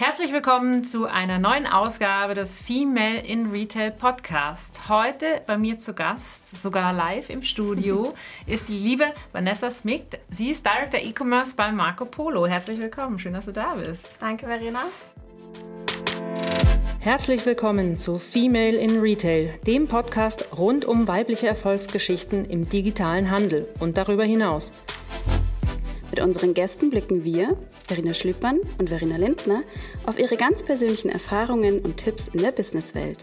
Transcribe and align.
Herzlich 0.00 0.32
willkommen 0.32 0.82
zu 0.82 1.04
einer 1.04 1.38
neuen 1.38 1.66
Ausgabe 1.66 2.32
des 2.32 2.58
Female 2.58 3.18
in 3.18 3.50
Retail 3.50 3.90
Podcast. 3.90 4.88
Heute 4.88 5.42
bei 5.46 5.58
mir 5.58 5.76
zu 5.76 5.92
Gast, 5.92 6.56
sogar 6.56 6.94
live 6.94 7.28
im 7.28 7.42
Studio, 7.42 8.14
ist 8.46 8.70
die 8.70 8.78
liebe 8.78 9.04
Vanessa 9.32 9.68
Smith. 9.68 10.06
Sie 10.30 10.48
ist 10.48 10.64
Director 10.64 10.98
E-Commerce 10.98 11.54
bei 11.54 11.70
Marco 11.70 12.06
Polo. 12.06 12.46
Herzlich 12.46 12.80
willkommen, 12.80 13.18
schön, 13.18 13.34
dass 13.34 13.44
du 13.44 13.52
da 13.52 13.74
bist. 13.74 14.08
Danke, 14.18 14.46
Verena. 14.46 14.84
Herzlich 17.00 17.44
willkommen 17.44 17.98
zu 17.98 18.18
Female 18.18 18.78
in 18.78 19.00
Retail, 19.00 19.50
dem 19.66 19.86
Podcast 19.86 20.46
rund 20.56 20.86
um 20.86 21.08
weibliche 21.08 21.46
Erfolgsgeschichten 21.46 22.46
im 22.46 22.70
digitalen 22.70 23.30
Handel 23.30 23.68
und 23.80 23.98
darüber 23.98 24.24
hinaus. 24.24 24.72
Mit 26.10 26.20
unseren 26.20 26.54
Gästen 26.54 26.90
blicken 26.90 27.24
wir, 27.24 27.56
Verena 27.86 28.12
Schlüppmann 28.12 28.58
und 28.78 28.88
Verena 28.88 29.16
Lindner, 29.16 29.62
auf 30.06 30.18
ihre 30.18 30.36
ganz 30.36 30.62
persönlichen 30.62 31.08
Erfahrungen 31.08 31.80
und 31.80 31.98
Tipps 31.98 32.28
in 32.28 32.42
der 32.42 32.50
Businesswelt. 32.50 33.18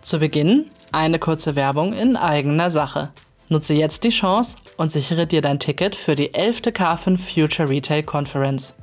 Zu 0.00 0.18
Beginn 0.18 0.70
eine 0.90 1.18
kurze 1.18 1.56
Werbung 1.56 1.92
in 1.92 2.16
eigener 2.16 2.70
Sache. 2.70 3.10
Nutze 3.48 3.74
jetzt 3.74 4.04
die 4.04 4.10
Chance 4.10 4.56
und 4.78 4.90
sichere 4.90 5.26
dir 5.26 5.42
dein 5.42 5.58
Ticket 5.58 5.94
für 5.94 6.14
die 6.14 6.32
11. 6.32 6.62
K5 6.62 7.18
Future 7.18 7.68
Retail 7.68 8.02
Conference. 8.02 8.74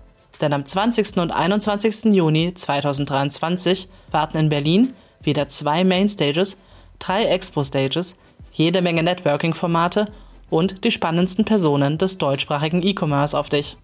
Denn 0.42 0.54
am 0.54 0.66
20. 0.66 1.18
und 1.18 1.32
21. 1.32 2.14
Juni 2.14 2.54
2023 2.54 3.90
warten 4.12 4.38
in 4.38 4.50
Berlin 4.50 4.94
wieder 5.22 5.48
zwei 5.48 5.84
Mainstages, 5.84 6.58
drei 7.00 7.26
Expo-Stages, 7.26 8.16
jede 8.52 8.82
Menge 8.82 9.04
Networking-Formate 9.04 10.06
und 10.50 10.84
die 10.84 10.92
spannendsten 10.92 11.46
Personen 11.46 11.98
des 11.98 12.18
deutschsprachigen 12.18 12.84
E-Commerce 12.84 13.38
auf 13.38 13.48
dich. 13.50 13.78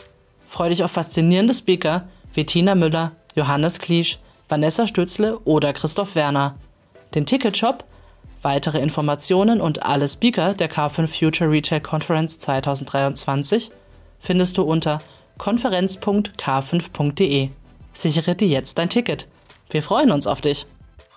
Freu 0.47 0.69
dich 0.69 0.83
auf 0.83 0.91
faszinierende 0.91 1.53
Speaker 1.53 2.07
wie 2.33 2.45
Tina 2.45 2.75
Müller, 2.75 3.11
Johannes 3.35 3.79
Kliesch, 3.79 4.19
Vanessa 4.47 4.87
Stützle 4.87 5.39
oder 5.39 5.73
Christoph 5.73 6.15
Werner. 6.15 6.55
Den 7.13 7.25
Ticketshop, 7.25 7.83
weitere 8.41 8.79
Informationen 8.79 9.59
und 9.61 9.83
alle 9.83 10.07
Speaker 10.07 10.53
der 10.53 10.69
K5 10.69 11.07
Future 11.07 11.49
Retail 11.49 11.81
Conference 11.81 12.39
2023 12.39 13.71
findest 14.19 14.57
du 14.57 14.63
unter 14.63 14.99
konferenz.k5.de. 15.37 17.49
Sichere 17.93 18.35
dir 18.35 18.47
jetzt 18.47 18.77
dein 18.77 18.89
Ticket. 18.89 19.27
Wir 19.69 19.81
freuen 19.81 20.11
uns 20.11 20.27
auf 20.27 20.41
dich. 20.41 20.65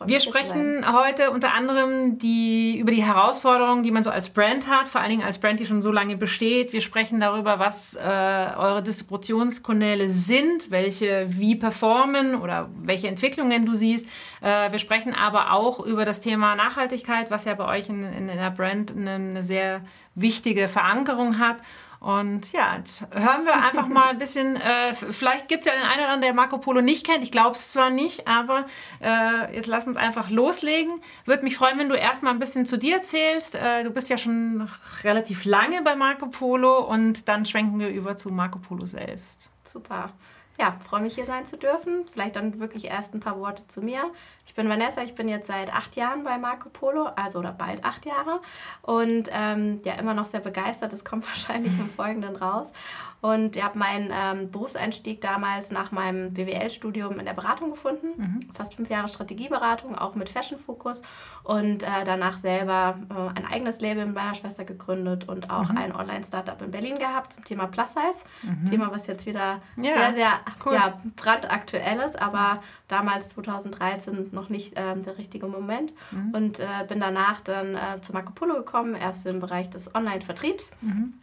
Wir 0.05 0.21
sprechen 0.21 0.85
heute 0.93 1.33
unter 1.33 1.55
anderem 1.55 2.19
die, 2.19 2.79
über 2.79 2.93
die 2.93 3.03
Herausforderungen, 3.03 3.83
die 3.83 3.91
man 3.91 4.05
so 4.05 4.11
als 4.11 4.29
Brand 4.29 4.69
hat, 4.69 4.89
vor 4.89 5.01
allen 5.01 5.11
Dingen 5.11 5.25
als 5.25 5.39
Brand, 5.39 5.59
die 5.59 5.67
schon 5.67 5.83
so 5.83 5.91
lange 5.91 6.17
besteht. 6.17 6.73
Wir 6.73 6.81
sprechen 6.81 7.19
darüber, 7.19 7.59
was 7.59 7.97
äh, 7.97 7.99
eure 7.99 8.83
Distributionskanäle 8.83 10.09
sind, 10.09 10.71
welche 10.71 11.27
wie 11.29 11.57
performen 11.57 12.41
oder 12.41 12.69
welche 12.81 13.09
Entwicklungen 13.09 13.67
du 13.67 13.73
siehst. 13.73 14.07
Äh, 14.41 14.71
wir 14.71 14.79
sprechen 14.79 15.15
aber 15.15 15.53
auch 15.53 15.81
über 15.81 16.05
das 16.05 16.21
Thema 16.21 16.55
Nachhaltigkeit, 16.55 17.31
was 17.31 17.45
ja 17.45 17.55
bei 17.55 17.67
euch 17.67 17.89
in, 17.89 18.03
in, 18.03 18.29
in 18.29 18.39
der 18.39 18.51
Brand 18.51 18.93
eine, 18.93 19.11
eine 19.11 19.43
sehr 19.43 19.81
wichtige 20.15 20.69
Verankerung 20.69 21.39
hat. 21.39 21.63
Und 22.01 22.53
ja, 22.53 22.77
jetzt 22.77 23.03
hören 23.13 23.45
wir 23.45 23.57
einfach 23.57 23.89
mal 23.89 24.11
ein 24.11 24.19
bisschen. 24.19 24.57
Äh, 24.57 24.95
vielleicht 24.95 25.49
gibt 25.49 25.67
es 25.67 25.67
ja 25.67 25.73
den 25.73 25.83
einen 25.83 26.01
oder 26.01 26.09
anderen, 26.11 26.21
der 26.23 26.35
Marco 26.35 26.59
Polo 26.59 26.81
nicht 26.81 27.05
kennt. 27.05 27.25
Ich 27.25 27.33
glaube 27.33 27.53
es 27.53 27.73
zwar 27.73 27.91
nicht, 27.91 28.29
aber 28.29 28.67
äh, 29.01 29.55
jetzt 29.55 29.67
lass 29.67 29.87
uns 29.87 29.97
einfach 29.97 30.31
loslegen. 30.31 30.93
Würde 31.25 31.43
mich 31.43 31.57
freuen, 31.57 31.79
wenn 31.79 31.89
du 31.89 31.97
erstmal 31.97 32.33
ein 32.33 32.39
bisschen 32.39 32.67
zu 32.67 32.79
dir 32.79 32.97
erzählst. 32.97 33.57
Äh, 33.57 33.83
du 33.83 33.91
bist 33.91 34.09
ja 34.09 34.17
schon 34.17 34.69
relativ 35.03 35.45
lange 35.45 35.83
bei 35.83 35.97
Marco 35.97 36.27
Polo 36.27 36.85
und 36.87 37.29
dann 37.29 37.45
schwenken 37.45 37.81
wir 37.81 37.89
über 37.89 38.17
zu 38.17 38.31
Marco 38.31 38.61
Polo 38.61 38.85
selbst. 38.85 39.51
Super. 39.65 40.13
Ja, 40.61 40.77
freue 40.89 41.03
mich 41.03 41.15
hier 41.15 41.27
sein 41.27 41.47
zu 41.47 41.57
dürfen. 41.57 42.05
Vielleicht 42.13 42.35
dann 42.35 42.59
wirklich 42.59 42.87
erst 42.87 43.15
ein 43.15 43.21
paar 43.21 43.39
Worte 43.39 43.67
zu 43.69 43.81
mir. 43.81 44.11
Ich 44.49 44.55
bin 44.55 44.67
Vanessa, 44.71 45.03
ich 45.03 45.15
bin 45.15 45.29
jetzt 45.29 45.47
seit 45.47 45.71
acht 45.73 45.95
Jahren 45.95 46.25
bei 46.25 46.39
Marco 46.39 46.71
Polo, 46.71 47.11
also 47.17 47.39
oder 47.39 47.53
bald 47.53 47.85
acht 47.85 48.07
Jahre. 48.07 48.41
Und 48.81 49.29
ähm, 49.31 49.83
ja, 49.85 49.93
immer 49.97 50.15
noch 50.15 50.25
sehr 50.25 50.41
begeistert. 50.41 50.91
Das 50.91 51.05
kommt 51.05 51.27
wahrscheinlich 51.29 51.79
im 51.79 51.91
Folgenden 51.91 52.35
raus. 52.35 52.73
Und 53.21 53.57
ich 53.57 53.63
habe 53.63 53.79
meinen 53.79 54.11
ähm, 54.11 54.51
Berufseinstieg 54.51 55.21
damals 55.21 55.71
nach 55.71 55.93
meinem 55.93 56.33
BWL-Studium 56.33 57.19
in 57.19 57.27
der 57.27 57.35
Beratung 57.35 57.71
gefunden. 57.71 58.09
Mhm. 58.17 58.41
Fast 58.55 58.77
fünf 58.77 58.89
Jahre 58.89 59.09
Strategieberatung, 59.09 59.99
auch 59.99 60.15
mit 60.15 60.31
Fashion-Fokus. 60.31 61.03
Und 61.43 61.83
äh, 61.83 62.05
danach 62.07 62.39
selber 62.39 62.99
äh, 63.11 63.39
ein 63.39 63.45
eigenes 63.45 63.83
Label 63.83 64.07
mit 64.07 64.15
meiner 64.15 64.35
Schwester 64.35 64.65
gegründet 64.65 65.29
und 65.29 65.51
auch 65.51 65.69
mhm. 65.69 65.77
ein 65.77 65.95
Online-Startup 65.95 66.61
in 66.63 66.71
Berlin 66.71 66.99
gehabt 66.99 67.35
zum 67.35 67.45
Thema 67.45 67.67
Plus 67.67 67.93
Size. 67.93 68.25
Mhm. 68.45 68.65
Thema, 68.65 68.93
was 68.93 69.07
jetzt 69.09 69.27
wieder 69.27 69.61
ja, 69.77 69.93
sehr, 69.93 70.13
sehr 70.15 70.41
cool. 70.65 70.75
ja, 70.75 70.97
brandaktuell 71.17 71.99
ist, 72.01 72.21
aber 72.23 72.63
damals 72.87 73.31
2013 73.31 74.31
noch 74.39 74.49
nicht 74.49 74.79
äh, 74.79 74.97
der 74.97 75.19
richtige 75.19 75.47
Moment. 75.47 75.93
Mhm. 76.11 76.35
Und 76.35 76.61
äh, 76.61 76.67
bin 76.87 77.01
danach 77.01 77.41
dann 77.41 77.75
äh, 77.75 78.01
zu 78.01 78.13
Marco 78.13 78.33
Polo 78.33 78.55
gekommen, 78.55 78.95
erst 78.95 79.27
im 79.27 79.41
Bereich 79.41 79.69
des 79.71 79.95
Online-Vertriebs. 79.95 80.71
Mhm. 80.81 81.15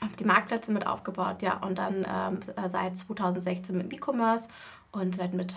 Habe 0.00 0.16
die 0.18 0.24
Marktplätze 0.24 0.72
mit 0.72 0.86
aufgebaut, 0.86 1.42
ja, 1.42 1.58
und 1.58 1.78
dann 1.78 2.04
ähm, 2.08 2.40
seit 2.66 2.96
2016 2.96 3.76
mit 3.76 3.92
E-Commerce 3.92 4.48
und 4.92 5.14
seit 5.14 5.32
Mitte 5.32 5.54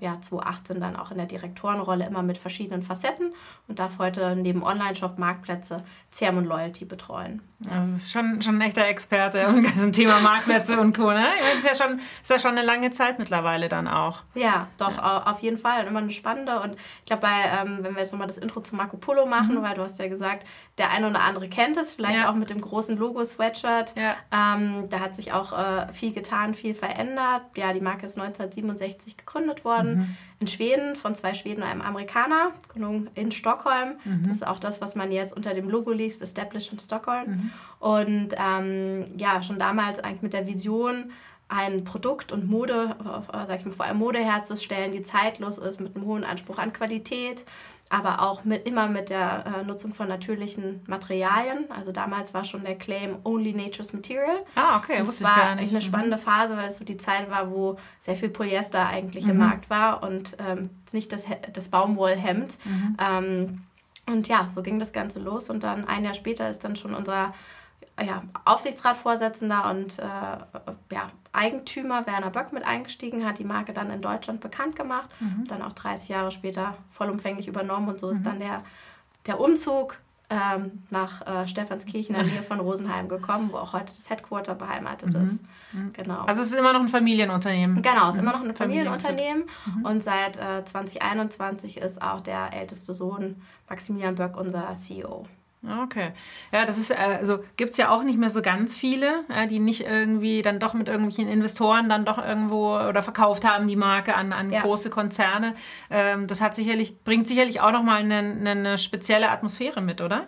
ja, 0.00 0.20
2018 0.20 0.80
dann 0.80 0.96
auch 0.96 1.10
in 1.10 1.18
der 1.18 1.26
Direktorenrolle 1.26 2.06
immer 2.06 2.22
mit 2.22 2.38
verschiedenen 2.38 2.82
Facetten 2.82 3.32
und 3.68 3.78
darf 3.78 3.98
heute 3.98 4.34
neben 4.34 4.62
Online-Shop 4.62 5.18
Marktplätze 5.18 5.84
CRM 6.10 6.38
und 6.38 6.44
Loyalty 6.44 6.84
betreuen. 6.86 7.42
Also 7.70 7.86
du 7.86 7.92
bist 7.92 8.12
schon, 8.12 8.42
schon 8.42 8.56
ein 8.56 8.60
echter 8.60 8.86
Experte 8.86 9.38
im 9.38 9.62
ganzen 9.62 9.92
Thema 9.92 10.20
Marktplätze 10.20 10.78
und 10.78 10.96
Co. 10.96 11.10
Ne? 11.10 11.26
Das 11.40 11.64
ist 11.64 11.64
ja, 11.64 11.74
schon, 11.74 11.98
ist 11.98 12.30
ja 12.30 12.38
schon 12.38 12.52
eine 12.52 12.62
lange 12.62 12.90
Zeit 12.90 13.18
mittlerweile 13.18 13.68
dann 13.68 13.88
auch. 13.88 14.18
Ja, 14.34 14.68
doch, 14.78 14.96
ja. 14.96 15.24
auf 15.26 15.40
jeden 15.40 15.58
Fall. 15.58 15.82
Und 15.82 15.88
immer 15.88 16.00
eine 16.00 16.10
spannende. 16.10 16.60
Und 16.60 16.74
ich 16.74 17.06
glaube, 17.06 17.26
ähm, 17.26 17.78
wenn 17.82 17.94
wir 17.94 18.00
jetzt 18.00 18.12
nochmal 18.12 18.26
das 18.26 18.38
Intro 18.38 18.60
zu 18.60 18.76
Marco 18.76 18.96
Polo 18.96 19.26
machen, 19.26 19.56
mhm. 19.56 19.62
weil 19.62 19.74
du 19.74 19.82
hast 19.82 19.98
ja 19.98 20.08
gesagt, 20.08 20.46
der 20.78 20.90
eine 20.90 21.08
oder 21.08 21.20
andere 21.20 21.48
kennt 21.48 21.76
es, 21.76 21.92
vielleicht 21.92 22.18
ja. 22.18 22.30
auch 22.30 22.34
mit 22.34 22.50
dem 22.50 22.60
großen 22.60 22.96
Logo-Sweatshirt. 22.96 23.94
Ja. 23.96 24.16
Ähm, 24.32 24.88
da 24.88 25.00
hat 25.00 25.14
sich 25.14 25.32
auch 25.32 25.52
äh, 25.52 25.92
viel 25.92 26.12
getan, 26.12 26.54
viel 26.54 26.74
verändert. 26.74 27.42
Ja, 27.56 27.72
die 27.72 27.80
Marke 27.80 28.06
ist 28.06 28.18
1967 28.18 29.16
gegründet 29.16 29.64
worden. 29.64 29.98
Mhm 29.98 30.16
in 30.42 30.48
Schweden 30.48 30.96
von 30.96 31.14
zwei 31.14 31.34
Schweden 31.34 31.62
und 31.62 31.68
einem 31.68 31.80
Amerikaner, 31.80 32.50
Gründung 32.68 33.08
in 33.14 33.30
Stockholm. 33.30 33.94
Mhm. 34.04 34.24
Das 34.26 34.36
ist 34.36 34.46
auch 34.46 34.58
das, 34.58 34.80
was 34.80 34.94
man 34.94 35.10
jetzt 35.12 35.34
unter 35.34 35.54
dem 35.54 35.70
Logo 35.70 35.92
liest, 35.92 36.20
Established 36.20 36.72
in 36.72 36.78
Stockholm. 36.78 37.51
Und 37.78 38.28
ähm, 38.36 39.04
ja, 39.16 39.42
schon 39.42 39.58
damals 39.58 39.98
eigentlich 39.98 40.22
mit 40.22 40.32
der 40.32 40.46
Vision, 40.46 41.10
ein 41.52 41.84
Produkt 41.84 42.32
und 42.32 42.48
Mode, 42.48 42.96
äh, 43.00 43.46
sag 43.46 43.60
ich 43.60 43.66
mal, 43.66 43.72
vor 43.72 43.84
allem 43.84 43.98
Mode 43.98 44.18
herzustellen, 44.18 44.92
die 44.92 45.02
zeitlos 45.02 45.58
ist, 45.58 45.80
mit 45.80 45.94
einem 45.94 46.06
hohen 46.06 46.24
Anspruch 46.24 46.58
an 46.58 46.72
Qualität, 46.72 47.44
aber 47.90 48.22
auch 48.22 48.44
mit, 48.44 48.66
immer 48.66 48.88
mit 48.88 49.10
der 49.10 49.44
äh, 49.44 49.64
Nutzung 49.64 49.92
von 49.92 50.08
natürlichen 50.08 50.80
Materialien. 50.86 51.70
Also 51.70 51.92
damals 51.92 52.32
war 52.32 52.42
schon 52.44 52.64
der 52.64 52.76
Claim 52.76 53.16
Only 53.24 53.52
Nature's 53.52 53.92
Material. 53.92 54.38
Ah, 54.54 54.78
okay, 54.78 54.94
das 54.98 55.08
wusste 55.08 55.24
ich 55.24 55.34
gar 55.34 55.54
nicht. 55.56 55.70
eine 55.72 55.82
spannende 55.82 56.16
mhm. 56.16 56.20
Phase, 56.22 56.56
weil 56.56 56.68
es 56.68 56.78
so 56.78 56.86
die 56.86 56.96
Zeit 56.96 57.28
war, 57.30 57.50
wo 57.50 57.76
sehr 58.00 58.16
viel 58.16 58.30
Polyester 58.30 58.86
eigentlich 58.86 59.24
mhm. 59.24 59.32
im 59.32 59.38
Markt 59.38 59.68
war 59.68 60.02
und 60.02 60.36
ähm, 60.48 60.70
nicht 60.92 61.12
das, 61.12 61.26
das 61.52 61.68
Baumwollhemd. 61.68 62.56
Mhm. 62.64 62.96
Ähm, 62.98 63.62
und 64.06 64.28
ja, 64.28 64.48
so 64.48 64.62
ging 64.62 64.78
das 64.78 64.92
Ganze 64.92 65.18
los 65.18 65.48
und 65.50 65.62
dann 65.62 65.86
ein 65.86 66.04
Jahr 66.04 66.14
später 66.14 66.48
ist 66.50 66.64
dann 66.64 66.76
schon 66.76 66.94
unser 66.94 67.32
ja, 68.00 68.22
Aufsichtsratsvorsitzender 68.44 69.70
und 69.70 69.98
äh, 69.98 70.02
ja, 70.02 71.10
Eigentümer 71.32 72.06
Werner 72.06 72.30
Böck 72.30 72.52
mit 72.52 72.64
eingestiegen, 72.64 73.26
hat 73.26 73.38
die 73.38 73.44
Marke 73.44 73.72
dann 73.72 73.90
in 73.90 74.02
Deutschland 74.02 74.40
bekannt 74.40 74.76
gemacht, 74.76 75.08
mhm. 75.20 75.46
dann 75.46 75.62
auch 75.62 75.72
30 75.72 76.08
Jahre 76.08 76.30
später 76.30 76.76
vollumfänglich 76.90 77.48
übernommen 77.48 77.88
und 77.88 78.00
so 78.00 78.10
ist 78.10 78.20
mhm. 78.20 78.24
dann 78.24 78.40
der, 78.40 78.62
der 79.26 79.40
Umzug 79.40 79.98
ähm, 80.32 80.82
nach 80.88 81.26
äh, 81.26 81.46
Stephanskirchen 81.46 82.16
in 82.16 82.22
der 82.22 82.32
Nähe 82.32 82.42
von 82.42 82.58
Rosenheim 82.58 83.08
gekommen, 83.08 83.50
wo 83.52 83.58
auch 83.58 83.74
heute 83.74 83.94
das 83.94 84.08
Headquarter 84.08 84.54
beheimatet 84.54 85.12
mhm. 85.12 85.24
ist. 85.26 85.42
Mhm. 85.72 85.92
Genau. 85.92 86.20
Also 86.24 86.40
es 86.40 86.48
ist 86.48 86.58
immer 86.58 86.72
noch 86.72 86.80
ein 86.80 86.88
Familienunternehmen. 86.88 87.82
Genau, 87.82 88.08
es 88.08 88.14
ist 88.14 88.22
immer 88.22 88.32
noch 88.32 88.42
ein 88.42 88.54
Familienunternehmen 88.54 89.44
mhm. 89.66 89.84
und 89.84 90.02
seit 90.02 90.38
äh, 90.38 90.64
2021 90.64 91.76
ist 91.76 92.00
auch 92.00 92.20
der 92.20 92.54
älteste 92.54 92.94
Sohn 92.94 93.42
Maximilian 93.68 94.14
Böck 94.14 94.36
unser 94.38 94.74
CEO. 94.74 95.26
Okay. 95.84 96.10
Ja, 96.50 96.64
das 96.64 96.76
ist, 96.76 96.90
äh, 96.90 96.94
also 96.94 97.38
gibt 97.56 97.70
es 97.70 97.76
ja 97.76 97.90
auch 97.90 98.02
nicht 98.02 98.18
mehr 98.18 98.30
so 98.30 98.42
ganz 98.42 98.76
viele, 98.76 99.24
die 99.48 99.60
nicht 99.60 99.82
irgendwie 99.82 100.42
dann 100.42 100.58
doch 100.58 100.74
mit 100.74 100.88
irgendwelchen 100.88 101.28
Investoren 101.28 101.88
dann 101.88 102.04
doch 102.04 102.18
irgendwo 102.18 102.74
oder 102.74 103.02
verkauft 103.02 103.44
haben 103.44 103.68
die 103.68 103.76
Marke 103.76 104.14
an, 104.14 104.32
an 104.32 104.50
ja. 104.50 104.62
große 104.62 104.90
Konzerne. 104.90 105.54
Ähm, 105.90 106.26
das 106.26 106.40
hat 106.40 106.54
sicherlich, 106.54 107.04
bringt 107.04 107.28
sicherlich 107.28 107.60
auch 107.60 107.70
nochmal 107.70 108.00
eine, 108.00 108.50
eine 108.50 108.76
spezielle 108.78 109.30
Atmosphäre 109.30 109.80
mit, 109.80 110.00
oder? 110.00 110.26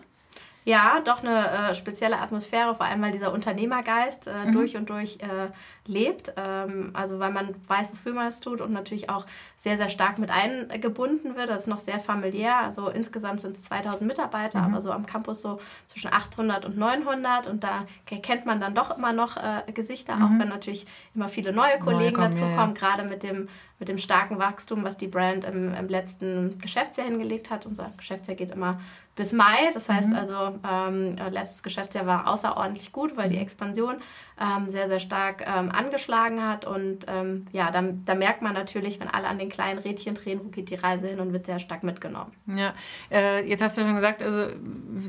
Ja, 0.66 1.00
doch 1.04 1.22
eine 1.22 1.70
äh, 1.70 1.74
spezielle 1.74 2.18
Atmosphäre, 2.18 2.74
vor 2.74 2.86
allem 2.86 3.02
weil 3.02 3.12
dieser 3.12 3.32
Unternehmergeist 3.32 4.28
äh, 4.28 4.46
mhm. 4.46 4.52
durch 4.52 4.76
und 4.76 4.88
durch 4.88 5.18
äh, 5.20 5.50
lebt. 5.86 6.32
Ähm, 6.36 6.90
also 6.92 7.18
weil 7.18 7.32
man 7.32 7.54
weiß, 7.66 7.90
wofür 7.92 8.14
man 8.14 8.26
es 8.26 8.40
tut 8.40 8.60
und 8.60 8.72
natürlich 8.72 9.10
auch 9.10 9.26
sehr, 9.56 9.76
sehr 9.76 9.88
stark 9.88 10.18
mit 10.18 10.30
eingebunden 10.30 11.36
wird. 11.36 11.48
Das 11.48 11.62
ist 11.62 11.66
noch 11.66 11.78
sehr 11.78 11.98
familiär. 11.98 12.58
Also 12.58 12.88
insgesamt 12.88 13.42
sind 13.42 13.56
es 13.56 13.64
2000 13.64 14.06
Mitarbeiter, 14.06 14.60
mhm. 14.60 14.72
aber 14.72 14.80
so 14.80 14.92
am 14.92 15.06
Campus 15.06 15.40
so 15.40 15.58
zwischen 15.88 16.12
800 16.12 16.64
und 16.64 16.76
900 16.76 17.46
und 17.46 17.64
da 17.64 17.84
kennt 18.06 18.46
man 18.46 18.60
dann 18.60 18.74
doch 18.74 18.96
immer 18.96 19.12
noch 19.12 19.36
äh, 19.36 19.70
Gesichter, 19.72 20.16
mhm. 20.16 20.22
auch 20.22 20.40
wenn 20.40 20.48
natürlich 20.48 20.86
immer 21.14 21.28
viele 21.28 21.52
neue 21.52 21.78
Kollegen 21.78 22.16
neue 22.16 22.28
dazu 22.28 22.42
kommen, 22.42 22.56
ja, 22.56 22.88
ja. 22.88 22.94
gerade 22.96 23.08
mit 23.08 23.22
dem 23.22 23.48
mit 23.80 23.88
dem 23.88 23.98
starken 23.98 24.38
Wachstum, 24.38 24.84
was 24.84 24.96
die 24.96 25.08
Brand 25.08 25.44
im, 25.44 25.74
im 25.74 25.88
letzten 25.88 26.58
Geschäftsjahr 26.58 27.06
hingelegt 27.06 27.50
hat. 27.50 27.66
Unser 27.66 27.92
Geschäftsjahr 27.96 28.36
geht 28.36 28.52
immer 28.52 28.80
bis 29.16 29.32
Mai. 29.32 29.70
Das 29.74 29.88
heißt 29.88 30.10
mhm. 30.10 30.16
also, 30.16 30.58
ähm, 30.68 31.16
letztes 31.30 31.62
Geschäftsjahr 31.62 32.06
war 32.06 32.28
außerordentlich 32.28 32.92
gut, 32.92 33.16
weil 33.16 33.28
die 33.28 33.36
mhm. 33.36 33.42
Expansion 33.42 33.96
ähm, 34.40 34.68
sehr, 34.68 34.88
sehr 34.88 34.98
stark 34.98 35.44
ähm, 35.46 35.70
angeschlagen 35.70 36.46
hat. 36.46 36.64
Und 36.64 37.06
ähm, 37.08 37.46
ja, 37.52 37.70
da, 37.70 37.82
da, 37.82 38.14
merkt 38.14 38.42
man 38.42 38.54
natürlich, 38.54 38.98
wenn 39.00 39.08
alle 39.08 39.28
an 39.28 39.38
den 39.38 39.48
kleinen 39.48 39.78
Rädchen 39.78 40.14
drehen, 40.14 40.40
wo 40.42 40.48
geht 40.48 40.70
die 40.70 40.74
Reise 40.74 41.06
hin 41.06 41.20
und 41.20 41.32
wird 41.32 41.46
sehr 41.46 41.58
stark 41.60 41.84
mitgenommen. 41.84 42.32
Ja, 42.46 42.74
äh, 43.12 43.48
jetzt 43.48 43.62
hast 43.62 43.78
du 43.78 43.82
schon 43.82 43.94
gesagt, 43.94 44.22
also 44.22 44.48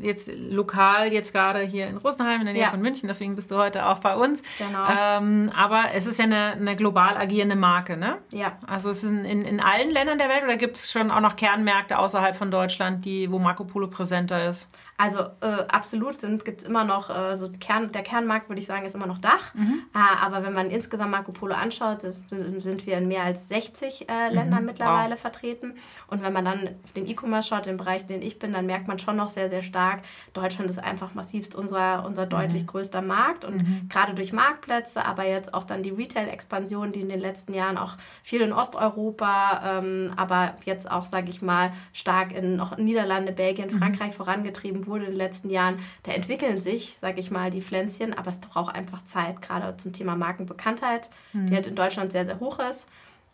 jetzt 0.02 0.32
lokal, 0.36 1.12
jetzt 1.12 1.34
gerade 1.34 1.62
hier 1.62 1.88
in 1.88 1.98
Rosenheim 1.98 2.42
in 2.42 2.46
der 2.46 2.54
Nähe 2.54 2.64
ja. 2.64 2.70
von 2.70 2.82
München, 2.82 3.08
deswegen 3.08 3.36
bist 3.36 3.50
du 3.50 3.58
heute 3.58 3.88
auch 3.88 4.00
bei 4.00 4.16
uns. 4.16 4.44
Genau. 4.60 4.86
Ähm, 5.00 5.50
aber 5.56 5.86
es 5.94 6.06
ist 6.06 6.20
ja 6.20 6.26
eine, 6.26 6.54
eine 6.54 6.76
global 6.76 7.18
agierende 7.18 7.56
Marke, 7.56 7.98
ne? 7.98 8.18
Ja. 8.32 8.58
Also 8.68 8.90
ist 8.92 9.04
es 9.04 9.12
in, 9.12 9.26
in, 9.26 9.42
in 9.44 9.60
allen 9.60 9.90
Ländern 9.90 10.18
der 10.18 10.30
Welt 10.30 10.44
oder 10.44 10.58
gibt 10.58 10.78
es 10.78 10.92
schon 10.92 11.10
auch 11.10 11.22
noch 11.22 11.36
Kernmärkte 11.36 11.98
außerhalb 11.98 12.36
von 12.36 12.52
Deutschland, 12.52 13.06
die, 13.06 13.32
wo 13.32 13.40
Marco 13.40 13.64
Polo 13.64 13.88
präsenter 13.88 14.48
ist? 14.48 14.68
Also 14.98 15.20
äh, 15.42 15.66
absolut 15.68 16.20
gibt 16.46 16.62
es 16.62 16.68
immer 16.68 16.86
noch, 16.86 17.10
äh, 17.10 17.36
so 17.36 17.50
Kern, 17.60 17.92
der 17.92 18.02
Kernmarkt 18.02 18.48
würde 18.48 18.60
ich 18.60 18.66
sagen, 18.66 18.86
ist 18.86 18.96
immer 18.96 19.08
noch 19.08 19.18
Dach. 19.18 19.54
Mhm. 19.54 19.84
Äh, 19.94 20.24
aber 20.24 20.44
wenn 20.44 20.54
man 20.54 20.70
insgesamt 20.70 21.12
Marco 21.12 21.34
Polo 21.34 21.54
anschaut, 21.54 22.04
ist, 22.06 22.24
sind 22.30 22.86
wir 22.86 22.98
in 22.98 23.10
mehr 23.10 23.24
als 23.24 23.50
60 23.50 24.08
äh, 24.10 24.30
Ländern 24.34 24.62
mhm. 24.62 24.68
mittlerweile 24.68 25.16
wow. 25.16 25.20
vertreten. 25.20 25.74
Und 26.08 26.24
wenn 26.24 26.32
man 26.32 26.46
dann 26.46 26.70
auf 26.84 26.94
den 26.94 27.08
E-Commerce 27.08 27.50
schaut, 27.50 27.66
den 27.66 27.76
Bereich, 27.76 28.06
den 28.06 28.22
ich 28.22 28.40
bin, 28.40 28.54
dann 28.54 28.66
merkt 28.66 28.88
man 28.88 28.98
schon 28.98 29.18
noch 29.18 29.30
sehr, 29.30 29.50
sehr 29.50 29.64
stark, 29.64 30.02
Deutschland 30.32 30.70
ist 30.70 30.80
einfach 30.80 31.14
massivst 31.14 31.56
unser, 31.56 32.06
unser 32.06 32.26
deutlich 32.26 32.64
mhm. 32.64 32.68
größter 32.68 33.02
Markt. 33.02 33.44
Und 33.44 33.58
mhm. 33.58 33.90
gerade 33.90 34.14
durch 34.14 34.32
Marktplätze, 34.32 35.06
aber 35.06 35.26
jetzt 35.26 35.54
auch 35.54 35.66
dann 35.66 35.84
die 35.84 35.92
Retail-Expansion, 35.92 36.94
die 36.94 37.02
in 37.02 37.10
den 37.10 37.20
letzten 37.20 37.54
Jahren 37.54 37.78
auch 37.78 37.98
viel 38.24 38.40
in 38.40 38.54
Osteuropa, 38.54 39.80
ähm, 39.80 40.14
aber 40.16 40.56
jetzt 40.64 40.90
auch, 40.90 41.04
sage 41.04 41.30
ich 41.30 41.42
mal, 41.42 41.72
stark 41.92 42.32
in 42.32 42.56
noch 42.56 42.78
Niederlande, 42.78 43.34
Belgien, 43.34 43.74
mhm. 43.74 43.80
Frankreich 43.80 44.16
vorangetrieben 44.16 44.85
wurde 44.88 45.06
in 45.06 45.12
den 45.12 45.18
letzten 45.18 45.50
Jahren, 45.50 45.78
da 46.04 46.12
entwickeln 46.12 46.58
sich, 46.58 46.98
sage 47.02 47.20
ich 47.20 47.32
mal, 47.32 47.50
die 47.50 47.62
Pflänzchen, 47.62 48.14
aber 48.14 48.32
es 48.32 48.40
braucht 48.40 48.76
einfach 48.76 49.04
Zeit, 49.04 49.42
gerade 49.42 49.76
zum 49.78 49.94
Thema 49.94 50.16
Markenbekanntheit, 50.16 51.10
mhm. 51.34 51.48
die 51.48 51.56
halt 51.56 51.68
in 51.68 51.76
Deutschland 51.76 52.12
sehr, 52.12 52.26
sehr 52.26 52.40
hoch 52.40 52.60
ist. 52.60 52.88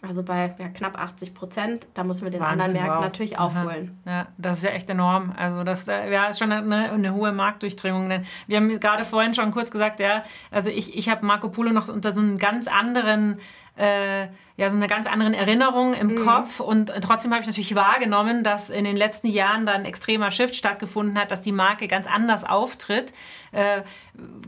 Also 0.04 0.24
bei 0.24 0.56
ja, 0.58 0.68
knapp 0.70 1.00
80 1.00 1.36
Prozent, 1.36 1.88
da 1.94 2.04
müssen 2.04 2.24
wir 2.24 2.32
den 2.32 2.40
Wahnsinn, 2.40 2.62
anderen 2.62 2.74
Märkten 2.74 2.96
wow. 2.96 3.04
natürlich 3.04 3.38
aufholen. 3.38 4.00
Ja, 4.06 4.28
das 4.40 4.58
ist 4.58 4.64
ja 4.64 4.72
echt 4.72 4.90
enorm. 4.90 5.32
Also 5.38 5.64
das 5.64 5.86
ja, 5.86 6.26
ist 6.26 6.40
schon 6.40 6.52
eine, 6.52 6.92
eine 6.92 7.14
hohe 7.14 7.32
Marktdurchdringung. 7.32 8.10
Wir 8.48 8.58
haben 8.58 8.80
gerade 8.80 9.06
vorhin 9.06 9.36
schon 9.36 9.52
kurz 9.52 9.70
gesagt, 9.70 10.00
ja, 10.00 10.24
also 10.50 10.72
ich, 10.72 10.98
ich 10.98 11.08
habe 11.08 11.24
Marco 11.24 11.50
Polo 11.50 11.72
noch 11.72 11.88
unter 11.88 12.14
so 12.14 12.22
einem 12.22 12.40
ganz 12.40 12.68
anderen 12.68 13.38
äh, 13.76 14.28
ja, 14.62 14.70
so 14.70 14.78
eine 14.78 14.86
ganz 14.86 15.08
anderen 15.08 15.34
Erinnerung 15.34 15.96
im 15.96 16.10
mhm. 16.10 16.16
Kopf. 16.18 16.60
Und 16.60 16.94
trotzdem 17.02 17.32
habe 17.32 17.42
ich 17.42 17.48
natürlich 17.48 17.74
wahrgenommen, 17.74 18.44
dass 18.44 18.70
in 18.70 18.84
den 18.84 18.96
letzten 18.96 19.26
Jahren 19.26 19.66
dann 19.66 19.78
ein 19.78 19.86
extremer 19.86 20.30
Shift 20.30 20.56
stattgefunden 20.56 21.20
hat, 21.20 21.32
dass 21.32 21.42
die 21.42 21.52
Marke 21.52 21.88
ganz 21.88 22.06
anders 22.06 22.44
auftritt. 22.44 23.12
Äh, 23.54 23.82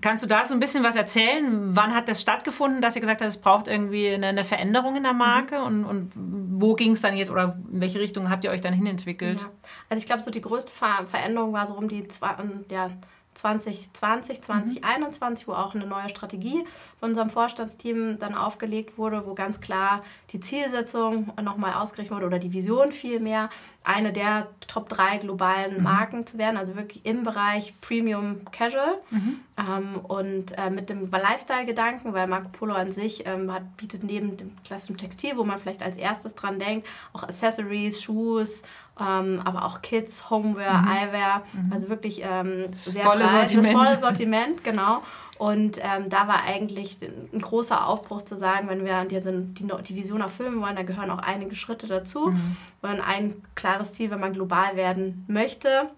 kannst 0.01 0.23
du 0.23 0.27
da 0.27 0.45
so 0.45 0.53
ein 0.53 0.59
bisschen 0.59 0.83
was 0.83 0.95
erzählen? 0.95 1.75
Wann 1.75 1.95
hat 1.95 2.07
das 2.07 2.21
stattgefunden, 2.21 2.79
dass 2.79 2.95
ihr 2.95 3.01
gesagt 3.01 3.21
habt, 3.21 3.29
es 3.29 3.37
braucht 3.37 3.67
irgendwie 3.67 4.09
eine, 4.09 4.27
eine 4.27 4.43
Veränderung 4.43 4.97
in 4.97 5.01
der 5.01 5.13
Marke? 5.13 5.57
Mhm. 5.57 5.65
Und, 5.65 5.85
und 5.85 6.11
wo 6.15 6.75
ging 6.75 6.91
es 6.91 7.01
dann 7.01 7.17
jetzt 7.17 7.31
oder 7.31 7.55
in 7.71 7.81
welche 7.81 7.99
Richtung 7.99 8.29
habt 8.29 8.43
ihr 8.43 8.51
euch 8.51 8.61
dann 8.61 8.73
hinentwickelt? 8.73 9.41
Ja. 9.41 9.49
Also 9.89 9.99
ich 9.99 10.05
glaube, 10.05 10.21
so 10.21 10.29
die 10.29 10.41
größte 10.41 10.75
Ver 10.75 11.07
Veränderung 11.07 11.53
war 11.53 11.65
so 11.65 11.73
um 11.73 11.89
die 11.89 12.07
zwei, 12.07 12.35
ja, 12.69 12.91
2020, 13.33 14.41
2021, 14.41 15.47
mhm. 15.47 15.51
wo 15.51 15.55
auch 15.55 15.75
eine 15.75 15.85
neue 15.85 16.09
Strategie 16.09 16.65
von 16.99 17.09
unserem 17.09 17.29
Vorstandsteam 17.29 18.19
dann 18.19 18.35
aufgelegt 18.35 18.97
wurde, 18.97 19.25
wo 19.25 19.33
ganz 19.33 19.61
klar 19.61 20.03
die 20.31 20.39
Zielsetzung 20.39 21.31
nochmal 21.41 21.73
ausgerichtet 21.73 22.15
wurde 22.15 22.27
oder 22.27 22.39
die 22.39 22.53
Vision 22.53 22.91
vielmehr, 22.91 23.49
eine 23.83 24.13
der 24.13 24.47
Top 24.67 24.87
3 24.89 25.17
globalen 25.17 25.77
mhm. 25.77 25.83
Marken 25.83 26.25
zu 26.25 26.37
werden, 26.37 26.57
also 26.57 26.75
wirklich 26.75 27.05
im 27.05 27.23
Bereich 27.23 27.73
Premium 27.81 28.45
Casual 28.51 28.97
mhm. 29.09 29.39
ähm, 29.57 29.99
und 30.03 30.57
äh, 30.57 30.69
mit 30.69 30.89
dem 30.89 31.11
Lifestyle-Gedanken, 31.11 32.13
weil 32.13 32.27
Marco 32.27 32.49
Polo 32.49 32.73
an 32.73 32.91
sich 32.91 33.25
ähm, 33.25 33.51
hat, 33.51 33.77
bietet 33.77 34.03
neben 34.03 34.37
dem 34.37 34.51
klassischen 34.63 34.97
Textil, 34.97 35.37
wo 35.37 35.43
man 35.43 35.57
vielleicht 35.57 35.83
als 35.83 35.97
erstes 35.97 36.35
dran 36.35 36.59
denkt, 36.59 36.87
auch 37.11 37.23
Accessories, 37.23 38.01
Shoes, 38.01 38.63
ähm, 38.99 39.41
aber 39.43 39.65
auch 39.65 39.81
Kids, 39.81 40.29
Homeware, 40.29 40.81
mhm. 40.81 40.87
Eyewear, 40.87 41.43
mhm. 41.53 41.73
also 41.73 41.89
wirklich 41.89 42.21
ähm, 42.23 42.71
sehr 42.71 43.03
volle 43.03 43.23
breit, 43.23 43.49
Sortiment. 43.49 43.65
das 43.65 43.89
volle 43.89 43.99
Sortiment, 43.99 44.63
genau. 44.63 45.01
Und 45.39 45.79
ähm, 45.79 46.09
da 46.09 46.27
war 46.27 46.43
eigentlich 46.45 46.99
ein 47.01 47.41
großer 47.41 47.87
Aufbruch 47.87 48.21
zu 48.21 48.35
sagen, 48.35 48.69
wenn 48.69 48.85
wir 48.85 49.05
diese, 49.05 49.33
die, 49.33 49.67
die 49.83 49.95
Vision 49.95 50.21
erfüllen 50.21 50.61
wollen, 50.61 50.75
da 50.75 50.83
gehören 50.83 51.09
auch 51.09 51.17
einige 51.17 51.55
Schritte 51.55 51.87
dazu. 51.87 52.29
Mhm. 52.29 52.57
Und 52.81 53.01
ein 53.01 53.43
klares 53.55 53.93
Ziel, 53.93 54.11
wenn 54.11 54.19
man 54.19 54.33
global 54.33 54.75
werden 54.75 55.25
möchte, 55.27 55.89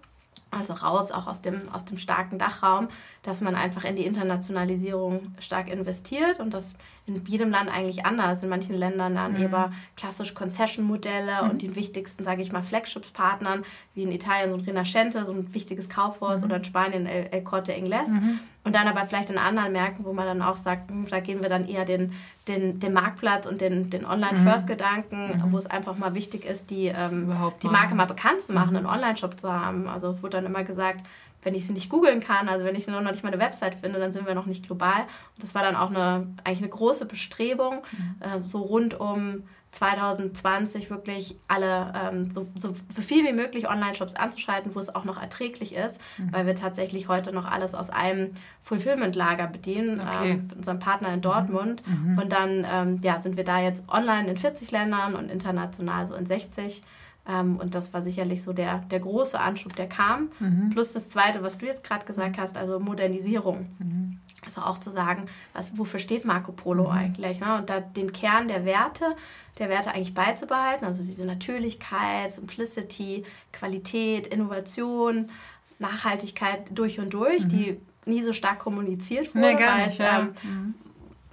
also 0.51 0.74
raus 0.74 1.12
auch 1.12 1.27
aus 1.27 1.42
dem, 1.42 1.62
aus 1.74 1.86
dem 1.86 1.97
starken 1.97 2.39
Dachraum, 2.39 2.88
dass 3.25 3.42
man 3.42 3.56
einfach 3.56 3.83
in 3.86 3.95
die 3.95 4.06
Internationalisierung 4.06 5.33
stark 5.39 5.68
investiert 5.68 6.39
und 6.39 6.54
das 6.54 6.75
in 7.07 7.25
jedem 7.25 7.50
Land 7.50 7.72
eigentlich 7.74 8.06
anders. 8.06 8.44
In 8.44 8.50
manchen 8.50 8.75
Ländern 8.75 9.16
dann 9.16 9.33
mhm. 9.33 9.44
eben 9.44 9.66
klassisch 9.95 10.36
Concession-Modelle 10.36 11.44
mhm. 11.44 11.50
und 11.50 11.62
den 11.63 11.75
wichtigsten, 11.75 12.24
sage 12.24 12.44
ich 12.44 12.51
mal, 12.51 12.62
Flagships-Partnern, 12.62 13.63
wie 13.95 14.04
in 14.04 14.12
Italien 14.12 14.51
so 14.51 14.57
ein 14.57 14.62
Rinascente, 14.62 15.25
so 15.25 15.31
ein 15.31 15.54
wichtiges 15.56 15.89
Kaufhaus 15.89 16.42
mhm. 16.42 16.45
oder 16.45 16.57
in 16.57 16.63
Spanien 16.63 17.06
El, 17.07 17.27
El 17.31 17.44
Corte 17.44 17.74
Inglés. 17.74 18.10
Mhm. 18.10 18.39
Und 18.63 18.75
dann 18.75 18.88
aber 18.88 19.07
vielleicht 19.07 19.31
in 19.31 19.38
anderen 19.39 19.71
Märkten, 19.71 20.06
wo 20.06 20.13
man 20.13 20.25
dann 20.25 20.42
auch 20.42 20.57
sagt, 20.57 20.89
hm, 20.89 21.07
da 21.07 21.19
gehen 21.19 21.42
wir 21.42 21.50
dann 21.50 21.68
eher 21.68 21.86
den, 21.86 22.13
den, 22.48 22.80
den 22.80 22.94
Marktplatz 22.94 23.45
und 23.48 23.62
den, 23.62 23.89
den 23.89 24.06
Online-First-Gedanken, 24.06 25.38
mhm. 25.38 25.51
wo 25.51 25.57
es 25.57 25.66
einfach 25.68 25.98
mal 25.98 26.13
wichtig 26.13 26.45
ist, 26.45 26.69
die, 26.69 26.88
ähm, 26.88 27.31
die 27.62 27.68
Marke 27.68 27.95
mal 27.95 28.06
bekannt 28.06 28.42
zu 28.42 28.54
machen, 28.54 28.71
mhm. 28.71 28.78
einen 28.78 28.86
Online-Shop 28.88 29.39
zu 29.39 29.51
haben. 29.51 29.88
Also 29.88 30.10
es 30.10 30.24
wurde 30.24 30.38
dann 30.38 30.45
immer 30.45 30.63
gesagt, 30.63 31.06
wenn 31.45 31.53
ich 31.53 31.65
sie 31.65 31.74
nicht 31.74 31.89
googeln 31.89 32.19
kann, 32.19 32.50
also 32.50 32.65
wenn 32.65 32.75
ich 32.75 32.88
noch 32.88 33.00
nicht 33.00 33.24
meine 33.24 33.39
Website 33.39 33.75
finde, 33.75 34.00
dann 34.00 34.12
sind 34.12 34.27
wir 34.27 34.33
noch 34.33 34.47
nicht 34.47 34.65
global. 34.65 35.01
Und 35.01 35.44
das 35.44 35.53
war 35.53 35.62
dann 35.62 35.75
auch 35.75 35.92
eine, 35.92 36.27
eigentlich 36.44 36.59
eine 36.59 36.69
große 36.69 37.06
Bestrebung, 37.06 37.83
mhm. 37.92 38.15
äh, 38.19 38.44
so 38.44 38.57
rund 38.57 39.00
um 39.00 39.44
2020 39.71 40.89
wirklich 40.89 41.36
alle 41.47 41.94
ähm, 42.01 42.31
so, 42.31 42.47
so 42.57 42.74
viel 43.00 43.25
wie 43.25 43.33
möglich 43.33 43.69
Online-Shops 43.69 44.15
anzuschalten, 44.15 44.74
wo 44.74 44.80
es 44.80 44.94
auch 44.94 45.03
noch 45.03 45.21
erträglich 45.21 45.75
ist, 45.75 46.00
mhm. 46.18 46.33
weil 46.33 46.45
wir 46.47 46.56
tatsächlich 46.56 47.09
heute 47.09 47.31
noch 47.33 47.45
alles 47.45 47.75
aus 47.75 47.89
einem 47.89 48.31
Fulfillment-Lager 48.63 49.47
bedienen, 49.47 50.00
okay. 50.00 50.31
ähm, 50.31 50.47
mit 50.47 50.57
unserem 50.57 50.80
Partner 50.80 51.13
in 51.13 51.21
Dortmund. 51.21 51.83
Mhm. 51.86 52.18
Und 52.18 52.31
dann 52.31 52.65
ähm, 52.71 53.00
ja, 53.03 53.19
sind 53.19 53.38
wir 53.38 53.44
da 53.44 53.59
jetzt 53.59 53.83
online 53.89 54.30
in 54.30 54.38
40 54.38 54.71
Ländern 54.71 55.13
und 55.13 55.30
international 55.30 56.07
so 56.07 56.16
in 56.16 56.25
60. 56.25 56.81
Ähm, 57.28 57.58
und 57.58 57.76
das 57.76 57.94
war 57.94 58.02
sicherlich 58.02 58.44
so 58.44 58.54
der, 58.54 58.80
der 58.80 59.00
große 59.00 59.40
Anschub, 59.40 59.76
der 59.76 59.88
kam. 59.88 60.30
Mhm. 60.40 60.70
Plus 60.72 60.94
das 60.94 61.10
Zweite, 61.10 61.42
was 61.42 61.58
du 61.58 61.66
jetzt 61.66 61.84
gerade 61.84 62.06
gesagt 62.06 62.38
hast, 62.38 62.58
also 62.58 62.80
Modernisierung. 62.80 63.70
Mhm. 63.80 64.20
Also 64.44 64.62
auch 64.62 64.78
zu 64.78 64.92
sagen, 64.92 65.26
was, 65.54 65.78
wofür 65.78 66.00
steht 66.00 66.24
Marco 66.24 66.52
Polo 66.52 66.84
mhm. 66.84 66.92
eigentlich? 66.92 67.40
Ne? 67.40 67.58
Und 67.58 67.70
da 67.70 67.80
den 67.80 68.14
Kern 68.14 68.48
der 68.48 68.64
Werte, 68.64 69.16
der 69.58 69.70
Werte 69.70 69.92
eigentlich 69.92 70.14
beizubehalten, 70.14 70.86
also 70.86 71.04
diese 71.04 71.26
Natürlichkeit, 71.26 72.34
Simplicity, 72.34 73.24
Qualität, 73.52 74.28
Innovation, 74.28 75.30
Nachhaltigkeit 75.80 76.78
durch 76.78 77.00
und 77.00 77.14
durch, 77.14 77.46
mhm. 77.46 77.50
die 77.50 77.78
nie 78.06 78.24
so 78.24 78.34
stark 78.34 78.60
kommuniziert 78.60 79.34
wurde, 79.34 79.48
nee, 79.48 79.56
gar 79.56 79.84
nicht, 79.84 79.98
ja. 79.98 80.20
ähm, 80.20 80.34
mhm 80.44 80.74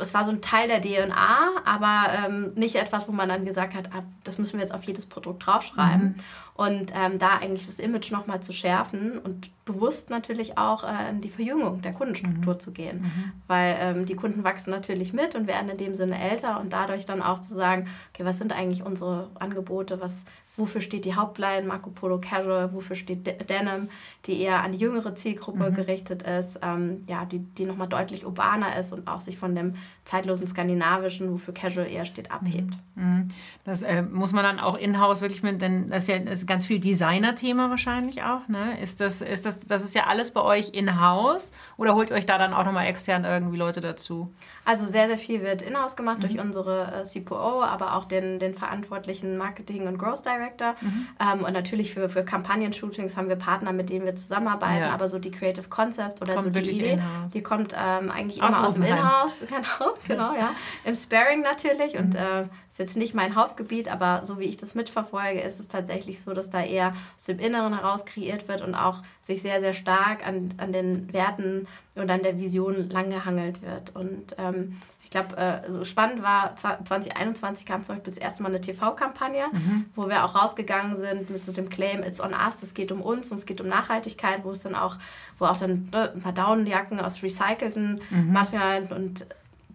es 0.03 0.15
war 0.15 0.25
so 0.25 0.31
ein 0.31 0.43
Teil 0.43 0.69
der 0.69 0.81
DNA, 0.81 1.63
aber 1.65 2.13
ähm, 2.13 2.53
nicht 2.55 2.75
etwas, 2.75 3.09
wo 3.09 3.13
man 3.13 3.29
dann 3.29 3.45
gesagt 3.45 3.75
hat, 3.75 3.91
ah, 3.95 4.03
das 4.25 4.39
müssen 4.39 4.55
wir 4.55 4.61
jetzt 4.61 4.75
auf 4.75 4.85
jedes 4.85 5.07
Produkt 5.07 5.47
draufschreiben. 5.47 6.09
Mhm. 6.09 6.15
Und 6.55 6.93
ähm, 6.95 7.19
da 7.19 7.39
eigentlich 7.39 7.67
das 7.67 7.79
Image 7.79 8.13
nochmal 8.13 8.43
zu 8.43 8.53
schärfen 8.53 9.19
und 9.19 9.51
bewusst 9.65 10.11
natürlich 10.11 10.59
auch 10.59 10.85
äh, 10.85 11.09
in 11.11 11.21
die 11.21 11.31
Verjüngung 11.31 11.83
der 11.83 11.93
Kundenstruktur 11.93 12.55
mhm. 12.55 12.61
zu 12.61 12.73
gehen. 12.73 13.03
Mhm. 13.03 13.33
Weil 13.47 13.77
ähm, 13.81 14.07
die 14.07 14.17
Kunden 14.17 14.45
wachsen 14.45 14.71
natürlich 14.71 15.13
mit 15.13 15.35
und 15.35 15.47
werden 15.47 15.71
in 15.71 15.79
dem 15.79 15.95
Sinne 15.95 16.21
älter 16.21 16.61
und 16.61 16.73
dadurch 16.73 17.05
dann 17.05 17.23
auch 17.23 17.39
zu 17.39 17.55
sagen, 17.55 17.89
okay, 18.13 18.25
was 18.25 18.39
sind 18.39 18.53
eigentlich 18.53 18.83
unsere 18.83 19.31
Angebote, 19.39 20.01
was, 20.01 20.25
wofür 20.57 20.81
steht 20.81 21.05
die 21.05 21.15
Hauptline 21.15 21.67
Marco 21.67 21.91
Polo 21.91 22.21
Casual, 22.21 22.73
wofür 22.73 22.97
steht 22.97 23.27
De 23.27 23.43
Denim, 23.45 23.89
die 24.27 24.41
eher 24.41 24.63
an 24.63 24.73
die 24.73 24.79
jüngere 24.79 25.15
Zielgruppe 25.15 25.71
mhm. 25.71 25.75
gerichtet 25.75 26.23
ist, 26.23 26.59
ähm, 26.63 27.03
ja, 27.09 27.25
die, 27.25 27.39
die 27.39 27.65
nochmal 27.65 27.89
deutlich 27.89 28.27
urbaner 28.27 28.77
ist 28.79 28.93
und 28.93 29.07
auch 29.09 29.21
sich 29.21 29.39
von 29.39 29.55
dem 29.55 29.75
zeitlosen 30.05 30.47
skandinavischen, 30.47 31.33
wofür 31.33 31.55
Casual 31.55 31.89
eher 31.89 32.05
steht, 32.05 32.31
abhebt. 32.33 32.75
Mhm. 32.97 33.29
Das 33.65 33.83
äh, 33.83 34.03
muss 34.03 34.33
man 34.33 34.43
dann 34.43 34.59
auch 34.59 34.77
in-house 34.77 35.21
wirklich 35.21 35.45
mit, 35.45 35.63
denn 35.63 35.87
das 35.87 36.05
ist 36.05 36.09
ja 36.09 36.17
ist 36.17 36.47
ganz 36.47 36.67
viel 36.67 36.81
Designer-Thema 36.81 37.71
wahrscheinlich 37.71 38.23
auch. 38.25 38.49
Ne? 38.49 38.81
Ist 38.81 39.01
das, 39.01 39.23
ist 39.23 39.47
das, 39.47 39.61
das 39.61 39.85
ist 39.85 39.95
ja 39.95 40.07
alles 40.09 40.33
bei 40.33 40.43
euch 40.43 40.71
in-house 40.71 41.53
oder 41.77 41.95
holt 41.95 42.11
ihr 42.11 42.17
euch 42.17 42.27
da 42.27 42.37
dann 42.37 42.53
auch 42.53 42.65
nochmal 42.65 42.87
extern 42.87 43.25
irgendwie 43.25 43.57
Leute 43.57 43.81
dazu? 43.81 44.33
Also 44.65 44.87
sehr, 44.87 45.07
sehr 45.07 45.19
viel 45.19 45.43
wird 45.43 45.63
in-house 45.63 45.95
gemacht 45.95 46.19
mhm. 46.19 46.23
durch 46.23 46.41
unsere 46.41 47.01
äh, 47.01 47.03
CPO, 47.05 47.63
aber 47.63 47.95
auch 47.95 48.05
den, 48.05 48.41
den 48.41 48.55
verantwortlichen 48.55 49.39
Marketing- 49.39 49.87
und 49.87 49.99
Growth 49.99 50.27
Director. 50.27 50.75
Mhm. 50.81 51.07
Ähm, 51.21 51.45
und 51.45 51.53
natürlich 51.53 51.95
für, 51.95 52.09
für 52.09 52.25
Kampagnen-Shootings 52.25 53.17
haben 53.17 53.29
wir 53.29 53.37
Partner, 53.37 53.73
mit 53.73 53.89
denen 53.89 54.05
wir 54.05 54.17
zusammenarbeiten, 54.17 54.83
ja. 54.83 54.93
aber 54.93 55.09
so 55.09 55.21
die 55.21 55.31
Creative 55.31 55.69
Concept 55.69 56.21
oder 56.21 56.35
kommt 56.35 56.55
so 56.55 56.61
die 56.61 56.71
Idee, 56.71 56.99
die 57.33 57.43
kommt 57.43 57.73
ähm, 57.73 58.11
eigentlich 58.11 58.43
aus 58.43 58.57
immer 58.57 58.67
aus 58.67 58.75
dem 58.75 58.83
In-house. 58.83 59.47
Genau, 59.53 59.92
genau, 60.07 60.35
ja. 60.35 60.55
Im 60.85 60.95
Sparing 60.95 61.43
natürlich 61.43 61.97
und 61.97 62.15
mhm. 62.15 62.21
äh, 62.21 62.43
ist 62.71 62.79
jetzt 62.79 62.97
nicht 62.97 63.15
mein 63.15 63.35
Hauptgebiet, 63.35 63.93
aber 63.93 64.25
so 64.25 64.39
wie 64.39 64.45
ich 64.45 64.57
das 64.57 64.75
mitverfolge, 64.75 65.41
ist 65.41 65.61
es 65.61 65.69
tatsächlich 65.69 66.21
so, 66.21 66.33
dass 66.33 66.49
da 66.49 66.63
eher 66.63 66.95
aus 67.17 67.25
dem 67.25 67.39
Inneren 67.39 67.75
heraus 67.75 68.05
kreiert 68.05 68.49
wird 68.49 68.63
und 68.63 68.75
auch 68.75 69.03
sich 69.21 69.43
sehr, 69.43 69.61
sehr 69.61 69.75
stark 69.75 70.27
an, 70.27 70.55
an 70.57 70.73
den 70.73 71.13
Werten 71.13 71.67
und 71.95 72.11
an 72.11 72.23
der 72.23 72.39
Vision 72.39 72.89
langgehangelt 72.89 73.61
wird. 73.61 73.95
Und 73.95 74.37
ähm, 74.39 74.79
ich 75.05 75.11
glaube, 75.11 75.37
äh, 75.37 75.71
so 75.71 75.85
spannend 75.85 76.23
war, 76.23 76.57
2021 76.57 77.67
kam 77.67 77.83
zum 77.83 77.97
Beispiel 77.97 78.15
das 78.15 78.23
erste 78.23 78.43
Mal 78.43 78.49
eine 78.49 78.63
TV-Kampagne, 78.63 79.45
mhm. 79.53 79.85
wo 79.95 80.09
wir 80.09 80.25
auch 80.25 80.35
rausgegangen 80.35 80.97
sind 80.97 81.29
mit 81.29 81.45
so 81.45 81.53
dem 81.53 81.69
Claim, 81.69 82.03
it's 82.03 82.19
on 82.19 82.33
us, 82.33 82.63
es 82.63 82.73
geht 82.73 82.91
um 82.91 83.03
uns 83.03 83.31
und 83.31 83.37
es 83.37 83.45
geht 83.45 83.61
um 83.61 83.69
Nachhaltigkeit, 83.69 84.45
wo 84.45 84.53
es 84.53 84.63
dann 84.63 84.75
auch, 84.75 84.97
wo 85.39 85.45
auch 85.45 85.59
dann 85.59 85.91
ne, 85.93 86.11
ein 86.15 86.23
paar 86.23 86.33
Daunenjacken 86.33 86.99
aus 86.99 87.23
recycelten 87.23 88.01
mhm. 88.09 88.33
Materialien 88.33 88.91
und 88.91 89.27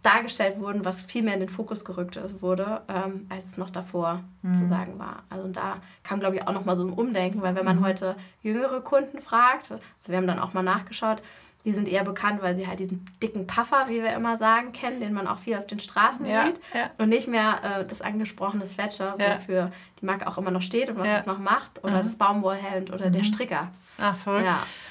dargestellt 0.07 0.59
wurden, 0.59 0.85
was 0.85 1.03
viel 1.03 1.21
mehr 1.21 1.33
in 1.33 1.41
den 1.41 1.49
Fokus 1.49 1.83
gerückt 1.83 2.17
wurde, 2.41 2.81
ähm, 2.87 3.27
als 3.29 3.57
noch 3.57 3.69
davor 3.69 4.21
mhm. 4.41 4.53
zu 4.53 4.65
sagen 4.65 4.97
war. 4.97 5.23
Also 5.29 5.47
da 5.49 5.77
kam, 6.03 6.19
glaube 6.19 6.37
ich, 6.37 6.47
auch 6.47 6.53
nochmal 6.53 6.77
so 6.77 6.83
ein 6.83 6.93
Umdenken, 6.93 7.41
weil 7.41 7.55
wenn 7.55 7.65
man 7.65 7.79
mhm. 7.79 7.85
heute 7.85 8.15
jüngere 8.41 8.81
Kunden 8.81 9.21
fragt, 9.21 9.71
also 9.71 9.81
wir 10.05 10.17
haben 10.17 10.27
dann 10.27 10.39
auch 10.39 10.53
mal 10.53 10.63
nachgeschaut, 10.63 11.21
die 11.65 11.73
sind 11.73 11.89
eher 11.89 12.05
bekannt, 12.05 12.41
weil 12.41 12.55
sie 12.55 12.65
halt 12.65 12.79
diesen 12.79 13.05
dicken 13.21 13.45
Puffer, 13.45 13.87
wie 13.89 14.01
wir 14.01 14.13
immer 14.13 14.37
sagen, 14.37 14.71
kennen, 14.71 15.01
den 15.01 15.11
man 15.11 15.27
auch 15.27 15.39
viel 15.39 15.57
auf 15.57 15.67
den 15.67 15.79
Straßen 15.79 16.25
ja, 16.25 16.45
sieht. 16.45 16.55
Ja. 16.73 16.89
Und 16.97 17.09
nicht 17.09 17.27
mehr 17.27 17.59
äh, 17.61 17.83
das 17.83 18.01
angesprochene 18.01 18.65
Sweatshirt, 18.65 19.19
ja. 19.19 19.35
wofür 19.35 19.71
die 19.99 20.05
Marke 20.05 20.27
auch 20.27 20.37
immer 20.37 20.51
noch 20.51 20.61
steht 20.61 20.89
und 20.89 20.97
was 20.97 21.07
es 21.19 21.25
noch 21.25 21.39
macht. 21.39 21.83
Oder 21.83 21.99
mhm. 21.99 22.03
das 22.03 22.15
Baumwollhemd 22.15 22.93
oder 22.93 23.07
mhm. 23.07 23.11
der 23.11 23.23
Stricker. 23.25 23.69
Ach, 23.99 24.15
verrückt. 24.15 24.45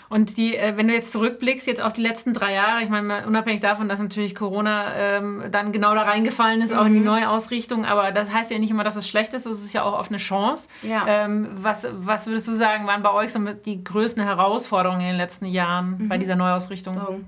Und 0.09 0.37
die, 0.37 0.57
äh, 0.57 0.77
wenn 0.77 0.89
du 0.89 0.95
jetzt 0.95 1.13
zurückblickst, 1.13 1.67
jetzt 1.67 1.83
auf 1.83 1.93
die 1.93 2.03
letzten 2.03 2.33
drei 2.33 2.55
Jahre, 2.55 2.83
ich 2.83 2.89
meine, 2.89 3.27
unabhängig 3.27 3.61
davon, 3.61 3.89
dass 3.89 3.99
natürlich 3.99 4.35
Corona 4.35 4.95
ähm, 4.95 5.45
dann 5.51 5.73
genau 5.73 5.95
da 5.95 6.03
reingefallen 6.03 6.61
ist, 6.63 6.73
mhm. 6.73 6.79
auch 6.79 6.87
in 6.87 6.95
die 6.95 7.01
mhm. 7.01 7.07
neue 7.07 7.29
Ausrichtung, 7.29 7.85
aber 7.85 8.13
das 8.13 8.33
heißt 8.33 8.51
ja 8.51 8.59
nicht 8.59 8.71
immer, 8.71 8.85
dass 8.85 8.97
es 8.97 9.09
schlecht 9.09 9.35
ist, 9.35 9.47
es 9.47 9.65
ist 9.65 9.75
ja 9.75 9.83
auch 9.83 9.99
oft 9.99 10.11
eine 10.11 10.19
Chance. 10.19 10.69
Ja. 10.83 11.07
Ähm, 11.09 11.49
was, 11.57 11.87
was 11.93 12.27
würdest 12.27 12.47
du 12.47 12.53
sagen, 12.53 12.87
waren 12.87 13.03
bei 13.03 13.13
euch 13.13 13.33
so 13.33 13.41
die 13.41 13.83
größten 13.83 14.23
Herausforderungen 14.23 15.01
in 15.01 15.07
den 15.09 15.17
letzten 15.17 15.47
Jahren 15.47 15.97
mhm. 15.99 16.09
bei 16.09 16.19
dieser 16.19 16.37
Neuausrichtung? 16.37 16.97
Oh. 16.97 17.21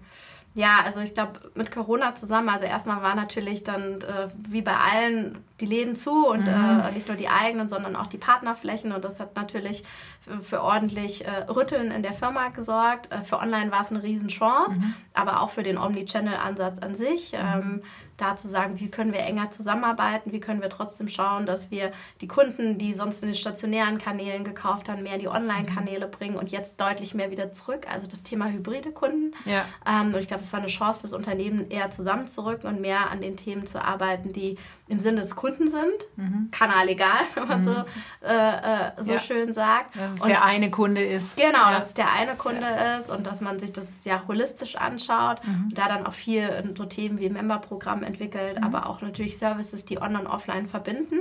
Ja, 0.54 0.80
also 0.84 1.00
ich 1.00 1.14
glaube, 1.14 1.40
mit 1.54 1.70
Corona 1.70 2.14
zusammen, 2.14 2.48
also 2.48 2.64
erstmal 2.64 3.02
war 3.02 3.14
natürlich 3.14 3.64
dann 3.64 4.00
äh, 4.00 4.28
wie 4.48 4.62
bei 4.62 4.74
allen 4.74 5.38
die 5.60 5.66
Läden 5.66 5.96
zu 5.96 6.26
und 6.26 6.46
mhm. 6.46 6.82
äh, 6.88 6.92
nicht 6.92 7.08
nur 7.08 7.16
die 7.16 7.28
eigenen, 7.28 7.68
sondern 7.68 7.96
auch 7.96 8.06
die 8.06 8.18
Partnerflächen. 8.18 8.92
Und 8.92 9.04
das 9.04 9.20
hat 9.20 9.36
natürlich 9.36 9.84
für, 10.20 10.40
für 10.40 10.62
ordentlich 10.62 11.26
äh, 11.26 11.30
Rütteln 11.50 11.90
in 11.90 12.02
der 12.02 12.12
Firma 12.12 12.48
gesorgt. 12.48 13.12
Äh, 13.12 13.24
für 13.24 13.38
Online 13.38 13.72
war 13.72 13.80
es 13.80 13.90
eine 13.90 14.02
Riesenchance, 14.02 14.78
mhm. 14.78 14.94
aber 15.14 15.42
auch 15.42 15.50
für 15.50 15.62
den 15.62 15.78
Omnichannel-Ansatz 15.78 16.78
an 16.78 16.94
sich. 16.94 17.32
Mhm. 17.32 17.38
Ähm, 17.38 17.82
da 18.16 18.36
zu 18.36 18.48
sagen, 18.48 18.80
wie 18.80 18.90
können 18.90 19.12
wir 19.12 19.20
enger 19.20 19.50
zusammenarbeiten, 19.52 20.32
wie 20.32 20.40
können 20.40 20.60
wir 20.60 20.68
trotzdem 20.68 21.08
schauen, 21.08 21.46
dass 21.46 21.70
wir 21.70 21.92
die 22.20 22.26
Kunden, 22.26 22.76
die 22.76 22.92
sonst 22.94 23.22
in 23.22 23.28
den 23.28 23.36
stationären 23.36 23.98
Kanälen 23.98 24.42
gekauft 24.42 24.88
haben, 24.88 25.04
mehr 25.04 25.14
in 25.14 25.20
die 25.20 25.28
Online-Kanäle 25.28 26.06
mhm. 26.06 26.10
bringen 26.10 26.36
und 26.36 26.50
jetzt 26.50 26.80
deutlich 26.80 27.14
mehr 27.14 27.30
wieder 27.30 27.52
zurück. 27.52 27.86
Also 27.88 28.06
das 28.06 28.24
Thema 28.24 28.48
hybride 28.48 28.90
Kunden. 28.90 29.34
Ja. 29.44 29.64
Ähm, 29.86 30.08
und 30.08 30.18
ich 30.18 30.26
glaube, 30.26 30.42
es 30.42 30.52
war 30.52 30.58
eine 30.58 30.68
Chance 30.68 31.00
fürs 31.00 31.12
Unternehmen, 31.12 31.70
eher 31.70 31.90
zusammenzurücken 31.90 32.68
und 32.68 32.80
mehr 32.80 33.10
an 33.10 33.20
den 33.20 33.36
Themen 33.36 33.66
zu 33.66 33.82
arbeiten, 33.82 34.32
die 34.32 34.56
im 34.88 34.98
Sinne 34.98 35.20
des 35.20 35.36
Kunden 35.36 35.47
sind. 35.56 36.06
Mhm. 36.16 36.48
Kanal 36.50 36.88
egal, 36.88 37.24
wenn 37.34 37.48
man 37.48 37.60
mhm. 37.60 37.64
so, 37.64 37.84
äh, 38.26 38.88
äh, 38.88 38.90
so 38.98 39.12
ja. 39.12 39.18
schön 39.18 39.52
sagt. 39.52 39.96
Dass 39.96 40.14
es 40.14 40.20
und, 40.20 40.28
der 40.28 40.44
eine 40.44 40.70
Kunde 40.70 41.02
ist. 41.02 41.36
Genau, 41.36 41.52
ja. 41.52 41.72
dass 41.72 41.88
es 41.88 41.94
der 41.94 42.12
eine 42.12 42.34
Kunde 42.34 42.62
ja. 42.62 42.98
ist 42.98 43.10
und 43.10 43.26
dass 43.26 43.40
man 43.40 43.58
sich 43.58 43.72
das 43.72 44.04
ja 44.04 44.22
holistisch 44.28 44.76
anschaut. 44.76 45.44
Mhm. 45.44 45.64
Und 45.64 45.78
da 45.78 45.88
dann 45.88 46.06
auch 46.06 46.12
viel 46.12 46.74
so 46.76 46.84
Themen 46.84 47.18
wie 47.18 47.28
Memberprogramm 47.28 48.02
entwickelt, 48.02 48.58
mhm. 48.58 48.64
aber 48.64 48.88
auch 48.88 49.00
natürlich 49.00 49.38
Services, 49.38 49.84
die 49.84 50.00
online 50.00 50.20
und 50.20 50.26
offline 50.26 50.68
verbinden. 50.68 51.20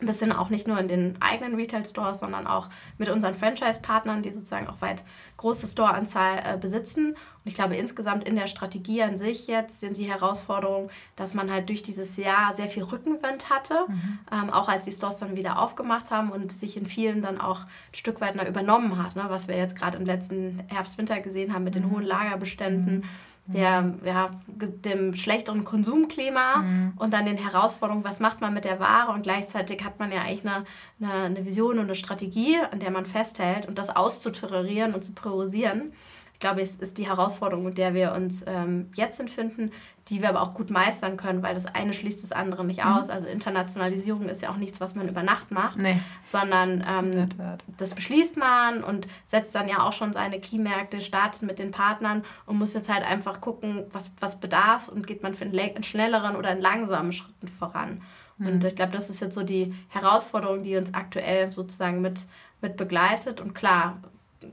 Ein 0.00 0.06
bisschen 0.06 0.32
auch 0.32 0.48
nicht 0.48 0.66
nur 0.66 0.78
in 0.78 0.88
den 0.88 1.16
eigenen 1.20 1.54
Retail-Stores, 1.54 2.20
sondern 2.20 2.46
auch 2.46 2.68
mit 2.98 3.08
unseren 3.08 3.34
Franchise-Partnern, 3.34 4.22
die 4.22 4.30
sozusagen 4.30 4.66
auch 4.66 4.80
weit 4.80 5.04
große 5.36 5.66
Store-Anzahl 5.66 6.42
äh, 6.44 6.56
besitzen. 6.56 7.08
Und 7.08 7.16
ich 7.44 7.54
glaube, 7.54 7.76
insgesamt 7.76 8.26
in 8.26 8.36
der 8.36 8.46
Strategie 8.46 9.02
an 9.02 9.18
sich 9.18 9.46
jetzt 9.46 9.80
sind 9.80 9.96
die 9.96 10.10
Herausforderungen, 10.10 10.90
dass 11.16 11.34
man 11.34 11.50
halt 11.50 11.68
durch 11.68 11.82
dieses 11.82 12.16
Jahr 12.16 12.54
sehr 12.54 12.68
viel 12.68 12.82
Rückenwind 12.82 13.50
hatte, 13.50 13.74
mhm. 13.88 14.18
ähm, 14.32 14.50
auch 14.50 14.68
als 14.68 14.84
die 14.84 14.92
Stores 14.92 15.18
dann 15.18 15.36
wieder 15.36 15.58
aufgemacht 15.58 16.10
haben 16.10 16.30
und 16.30 16.52
sich 16.52 16.76
in 16.76 16.86
vielen 16.86 17.22
dann 17.22 17.40
auch 17.40 17.60
ein 17.60 17.94
Stück 17.94 18.20
weit 18.20 18.36
übernommen 18.48 19.02
hat, 19.02 19.16
ne? 19.16 19.24
was 19.28 19.48
wir 19.48 19.56
jetzt 19.56 19.76
gerade 19.76 19.96
im 19.98 20.06
letzten 20.06 20.62
Herbst-Winter 20.68 21.20
gesehen 21.20 21.54
haben 21.54 21.64
mit 21.64 21.74
den 21.74 21.86
mhm. 21.86 21.90
hohen 21.92 22.04
Lagerbeständen. 22.04 22.96
Mhm 22.96 23.29
der, 23.46 23.94
ja, 24.04 24.30
dem 24.46 25.14
schlechteren 25.14 25.64
Konsumklima 25.64 26.58
mhm. 26.58 26.92
und 26.96 27.12
dann 27.12 27.26
den 27.26 27.36
Herausforderungen, 27.36 28.04
was 28.04 28.20
macht 28.20 28.40
man 28.40 28.54
mit 28.54 28.64
der 28.64 28.78
Ware? 28.80 29.12
Und 29.12 29.22
gleichzeitig 29.22 29.84
hat 29.84 29.98
man 29.98 30.12
ja 30.12 30.20
eigentlich 30.20 30.46
eine, 30.46 30.64
eine, 31.00 31.24
eine 31.24 31.44
Vision 31.44 31.78
und 31.78 31.84
eine 31.84 31.94
Strategie, 31.94 32.58
an 32.58 32.80
der 32.80 32.90
man 32.90 33.06
festhält 33.06 33.66
und 33.66 33.78
das 33.78 33.94
auszutolerieren 33.94 34.94
und 34.94 35.04
zu 35.04 35.12
priorisieren 35.12 35.92
glaube, 36.40 36.62
es 36.62 36.76
ist 36.76 36.98
die 36.98 37.06
Herausforderung, 37.06 37.64
mit 37.64 37.78
der 37.78 37.94
wir 37.94 38.12
uns 38.12 38.44
ähm, 38.46 38.90
jetzt 38.94 39.20
empfinden, 39.20 39.70
die 40.08 40.22
wir 40.22 40.30
aber 40.30 40.42
auch 40.42 40.54
gut 40.54 40.70
meistern 40.70 41.16
können, 41.16 41.42
weil 41.42 41.54
das 41.54 41.66
eine 41.66 41.92
schließt 41.92 42.22
das 42.22 42.32
andere 42.32 42.64
nicht 42.64 42.84
mhm. 42.84 42.90
aus. 42.90 43.10
Also 43.10 43.28
Internationalisierung 43.28 44.28
ist 44.28 44.42
ja 44.42 44.50
auch 44.50 44.56
nichts, 44.56 44.80
was 44.80 44.94
man 44.94 45.08
über 45.08 45.22
Nacht 45.22 45.50
macht, 45.50 45.76
nee. 45.76 45.96
sondern 46.24 46.84
ähm, 46.88 47.28
das 47.76 47.94
beschließt 47.94 48.36
man 48.36 48.82
und 48.82 49.06
setzt 49.24 49.54
dann 49.54 49.68
ja 49.68 49.82
auch 49.82 49.92
schon 49.92 50.12
seine 50.12 50.40
Key-Märkte, 50.40 51.00
startet 51.00 51.42
mit 51.42 51.58
den 51.58 51.70
Partnern 51.70 52.22
und 52.46 52.58
muss 52.58 52.72
jetzt 52.72 52.92
halt 52.92 53.04
einfach 53.04 53.40
gucken, 53.40 53.84
was, 53.92 54.10
was 54.18 54.40
bedarf 54.40 54.88
und 54.88 55.06
geht 55.06 55.22
man 55.22 55.34
für 55.34 55.44
einen 55.44 55.82
schnelleren 55.82 56.34
oder 56.34 56.48
einen 56.48 56.60
langsamen 56.60 57.12
Schritten 57.12 57.48
voran. 57.48 58.02
Mhm. 58.38 58.46
Und 58.46 58.64
ich 58.64 58.74
glaube, 58.74 58.92
das 58.92 59.10
ist 59.10 59.20
jetzt 59.20 59.34
so 59.34 59.42
die 59.42 59.74
Herausforderung, 59.88 60.62
die 60.62 60.76
uns 60.76 60.94
aktuell 60.94 61.52
sozusagen 61.52 62.00
mit, 62.00 62.22
mit 62.62 62.76
begleitet. 62.76 63.40
Und 63.40 63.54
klar, 63.54 63.98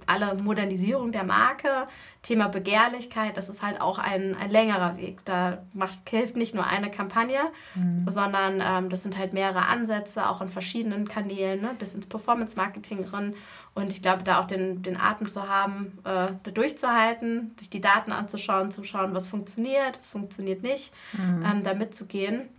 alle 0.06 0.36
Modernisierung 0.36 1.12
der 1.12 1.24
Marke, 1.24 1.88
Thema 2.22 2.48
Begehrlichkeit, 2.48 3.38
das 3.38 3.48
ist 3.48 3.62
halt 3.62 3.79
auch 3.79 4.00
ein, 4.00 4.36
ein 4.36 4.50
längerer 4.50 4.98
Weg. 4.98 5.24
Da 5.25 5.60
macht, 5.74 6.10
hilft 6.10 6.36
nicht 6.36 6.53
nur 6.53 6.65
eine 6.65 6.91
Kampagne, 6.91 7.39
mhm. 7.75 8.06
sondern 8.10 8.62
ähm, 8.65 8.89
das 8.89 9.03
sind 9.03 9.17
halt 9.17 9.34
mehrere 9.34 9.65
Ansätze, 9.67 10.29
auch 10.29 10.41
in 10.41 10.50
verschiedenen 10.50 11.08
Kanälen, 11.08 11.62
ne, 11.62 11.72
bis 11.79 11.96
ins 11.96 12.08
Performance-Marketing 12.08 13.06
drin. 13.06 13.34
Und 13.75 13.91
ich 13.91 14.01
glaube, 14.01 14.24
da 14.24 14.39
auch 14.39 14.46
den, 14.46 14.82
den 14.82 15.00
Atem 15.00 15.27
zu 15.27 15.48
haben, 15.48 16.00
äh, 16.03 16.34
da 16.44 16.51
durchzuhalten, 16.53 17.56
sich 17.58 17.70
die 17.70 17.82
Daten 17.82 18.12
anzuschauen, 18.12 18.72
zu 18.72 18.84
schauen, 18.84 19.13
was 19.13 19.27
funktioniert, 19.27 20.00
was 20.00 20.12
funktioniert 20.12 20.63
nicht, 20.63 20.94
mhm. 21.13 21.46
ähm, 21.46 21.63
da 21.63 21.74
mitzugehen 21.74 22.50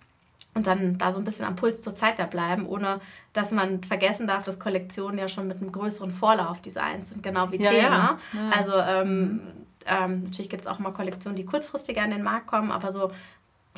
und 0.54 0.66
dann 0.66 0.98
da 0.98 1.12
so 1.12 1.18
ein 1.18 1.24
bisschen 1.24 1.44
am 1.44 1.56
Puls 1.56 1.82
zur 1.82 1.94
Zeit 1.94 2.18
da 2.18 2.26
bleiben, 2.26 2.66
ohne 2.66 3.00
dass 3.32 3.52
man 3.52 3.82
vergessen 3.84 4.26
darf, 4.26 4.44
dass 4.44 4.58
Kollektionen 4.58 5.18
ja 5.18 5.28
schon 5.28 5.46
mit 5.46 5.58
einem 5.58 5.72
größeren 5.72 6.10
Vorlauf 6.10 6.60
designt 6.60 7.06
sind, 7.06 7.22
genau 7.22 7.50
wie 7.52 7.62
ja, 7.62 7.70
Themen. 7.70 7.82
Ja. 7.82 8.18
Ja. 8.32 8.50
Also 8.56 8.72
ähm, 8.74 9.40
ähm, 9.86 10.24
natürlich 10.24 10.50
gibt 10.50 10.62
es 10.62 10.66
auch 10.66 10.78
mal 10.78 10.92
Kollektionen, 10.92 11.36
die 11.36 11.44
kurzfristiger 11.44 12.02
an 12.02 12.10
den 12.10 12.22
Markt 12.22 12.46
kommen, 12.46 12.70
aber 12.70 12.92
so 12.92 13.10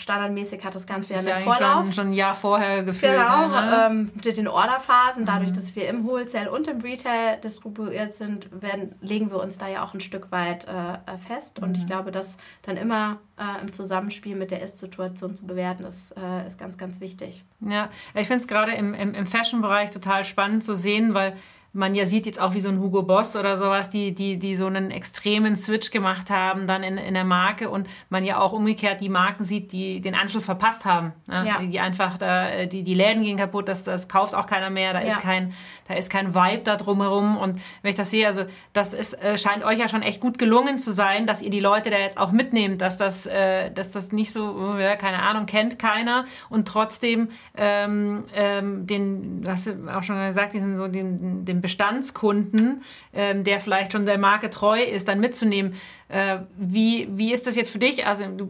standardmäßig 0.01 0.65
hat 0.65 0.75
das 0.75 0.87
Ganze 0.87 1.15
das 1.15 1.25
ja 1.25 1.37
einen 1.37 1.45
Vorlauf. 1.45 1.85
Schon, 1.85 1.93
schon 1.93 2.07
ein 2.09 2.13
Jahr 2.13 2.35
vorher 2.35 2.83
gefühlt. 2.83 3.13
Genau, 3.13 3.49
ne? 3.49 3.87
ähm, 3.91 4.13
mit 4.15 4.37
den 4.37 4.49
Orderphasen. 4.49 5.25
Dadurch, 5.25 5.51
mhm. 5.51 5.55
dass 5.55 5.77
wir 5.77 5.89
im 5.89 6.07
Wholesale 6.07 6.51
und 6.51 6.69
im 6.69 6.81
Retail 6.81 7.39
distribuiert 7.43 8.15
sind, 8.15 8.49
werden, 8.63 8.95
legen 9.01 9.31
wir 9.31 9.41
uns 9.41 9.59
da 9.59 9.69
ja 9.69 9.85
auch 9.85 9.95
ein 9.95 10.01
Stück 10.01 10.33
weit 10.33 10.67
äh, 10.67 11.19
fest. 11.19 11.59
Und 11.61 11.71
mhm. 11.71 11.75
ich 11.77 11.87
glaube, 11.87 12.11
dass 12.11 12.39
dann 12.63 12.77
immer 12.77 13.19
äh, 13.39 13.63
im 13.63 13.73
Zusammenspiel 13.73 14.37
mit 14.37 14.51
der 14.51 14.63
Ist-Situation 14.63 15.37
zu 15.37 15.47
bewerten, 15.47 15.85
ist, 15.85 16.13
äh, 16.13 16.47
ist 16.47 16.59
ganz, 16.59 16.77
ganz 16.77 17.01
wichtig. 17.01 17.45
Ja, 17.61 17.89
ich 18.15 18.27
finde 18.27 18.41
es 18.41 18.47
gerade 18.47 18.73
im, 18.73 18.95
im, 18.95 19.15
im 19.15 19.27
Fashion-Bereich 19.27 19.91
total 19.91 20.25
spannend 20.25 20.65
zu 20.65 20.75
sehen, 20.75 21.15
weil 21.15 21.37
man 21.73 21.95
ja 21.95 22.05
sieht 22.05 22.27
jetzt 22.27 22.41
auch 22.41 22.55
wie 22.55 22.61
so 22.61 22.69
ein 22.69 22.81
Hugo 22.81 23.03
Boss 23.03 23.37
oder 23.37 23.57
sowas, 23.57 23.91
die, 23.91 24.13
die, 24.13 24.39
die 24.39 24.57
so 24.57 24.67
einen 24.67 24.91
extremen 24.91 25.55
Switch 25.55 25.91
gemacht 25.91 26.29
haben 26.31 26.67
dann 26.67 26.83
in, 26.83 26.99
in 26.99 27.15
der 27.15 27.25
Marke 27.25 27.71
und 27.71 27.89
man 28.09 28.25
ja 28.25 28.41
auch 28.41 28.53
umgekehrt 28.53 29.01
die 29.01 29.09
Marken 29.09 29.45
sieht, 29.45 29.73
die 29.73 30.01
den 30.01 30.15
Anschluss 30.15 30.45
verpasst 30.45 30.85
haben. 30.85 31.13
Ne? 31.27 31.45
Ja. 31.47 31.61
Die 31.61 31.79
einfach 31.79 32.19
da, 32.19 32.67
die, 32.67 32.83
die 32.83 32.95
Läden 32.95 33.23
gehen 33.23 33.37
kaputt, 33.37 33.69
das, 33.69 33.85
das 33.85 34.09
kauft 34.09 34.35
auch 34.35 34.47
keiner 34.47 34.71
mehr, 34.71 34.93
da, 34.93 35.01
ja. 35.01 35.09
ist 35.09 35.21
kein, 35.21 35.53
da 35.87 35.95
ist 35.95 36.11
kein 36.11 36.35
Vibe 36.35 36.63
da 36.65 36.77
drumherum 36.77 37.37
und 37.37 37.61
wenn 37.83 37.91
ich 37.91 37.97
das 37.97 38.11
sehe, 38.11 38.27
also 38.27 38.45
das 38.73 38.93
ist, 38.93 39.15
äh, 39.15 39.39
scheint 39.39 39.65
euch 39.65 39.79
ja 39.79 39.89
schon 39.89 40.03
echt 40.03 40.21
gut 40.21 40.39
gelungen 40.39 40.79
zu 40.79 40.91
sein, 40.91 41.27
dass 41.27 41.41
ihr 41.41 41.51
die 41.51 41.61
Leute 41.61 41.91
da 41.91 41.99
jetzt 41.99 42.19
auch 42.19 42.33
mitnehmt, 42.33 42.81
dass 42.81 42.97
das, 42.97 43.27
äh, 43.27 43.71
dass 43.71 43.93
das 43.93 44.11
nicht 44.11 44.33
so, 44.33 44.43
oh, 44.43 44.97
keine 44.99 45.23
Ahnung, 45.23 45.47
kennt 45.47 45.79
keiner 45.79 46.25
und 46.49 46.67
trotzdem 46.67 47.29
ähm, 47.57 48.25
ähm, 48.35 48.87
den, 48.87 49.43
du 49.43 49.51
hast 49.51 49.69
auch 49.69 50.03
schon 50.03 50.17
gesagt, 50.27 50.55
die 50.55 50.61
sind 50.61 50.75
so 50.75 50.89
den, 50.89 51.45
den 51.45 51.60
Bestandskunden, 51.61 52.83
ähm, 53.13 53.45
der 53.45 53.61
vielleicht 53.61 53.93
schon 53.93 54.07
der 54.07 54.19
Marke 54.19 54.51
treu 54.51 54.83
ist, 54.83 55.09
dann 55.09 55.21
mitzunehmen. 55.21 55.75
Äh, 56.09 56.39
wie, 56.57 57.09
wie 57.13 57.33
ist 57.33 57.47
das 57.47 57.57
jetzt 57.57 57.71
für 57.71 57.79
dich? 57.79 58.07
Also 58.07 58.25
du 58.27 58.47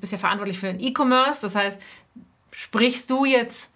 bist 0.00 0.12
ja 0.12 0.18
verantwortlich 0.18 0.58
für 0.58 0.66
den 0.66 0.80
E-Commerce, 0.80 1.40
das 1.42 1.54
heißt, 1.54 1.80
sprichst 2.52 3.10
du 3.10 3.24
jetzt 3.24 3.73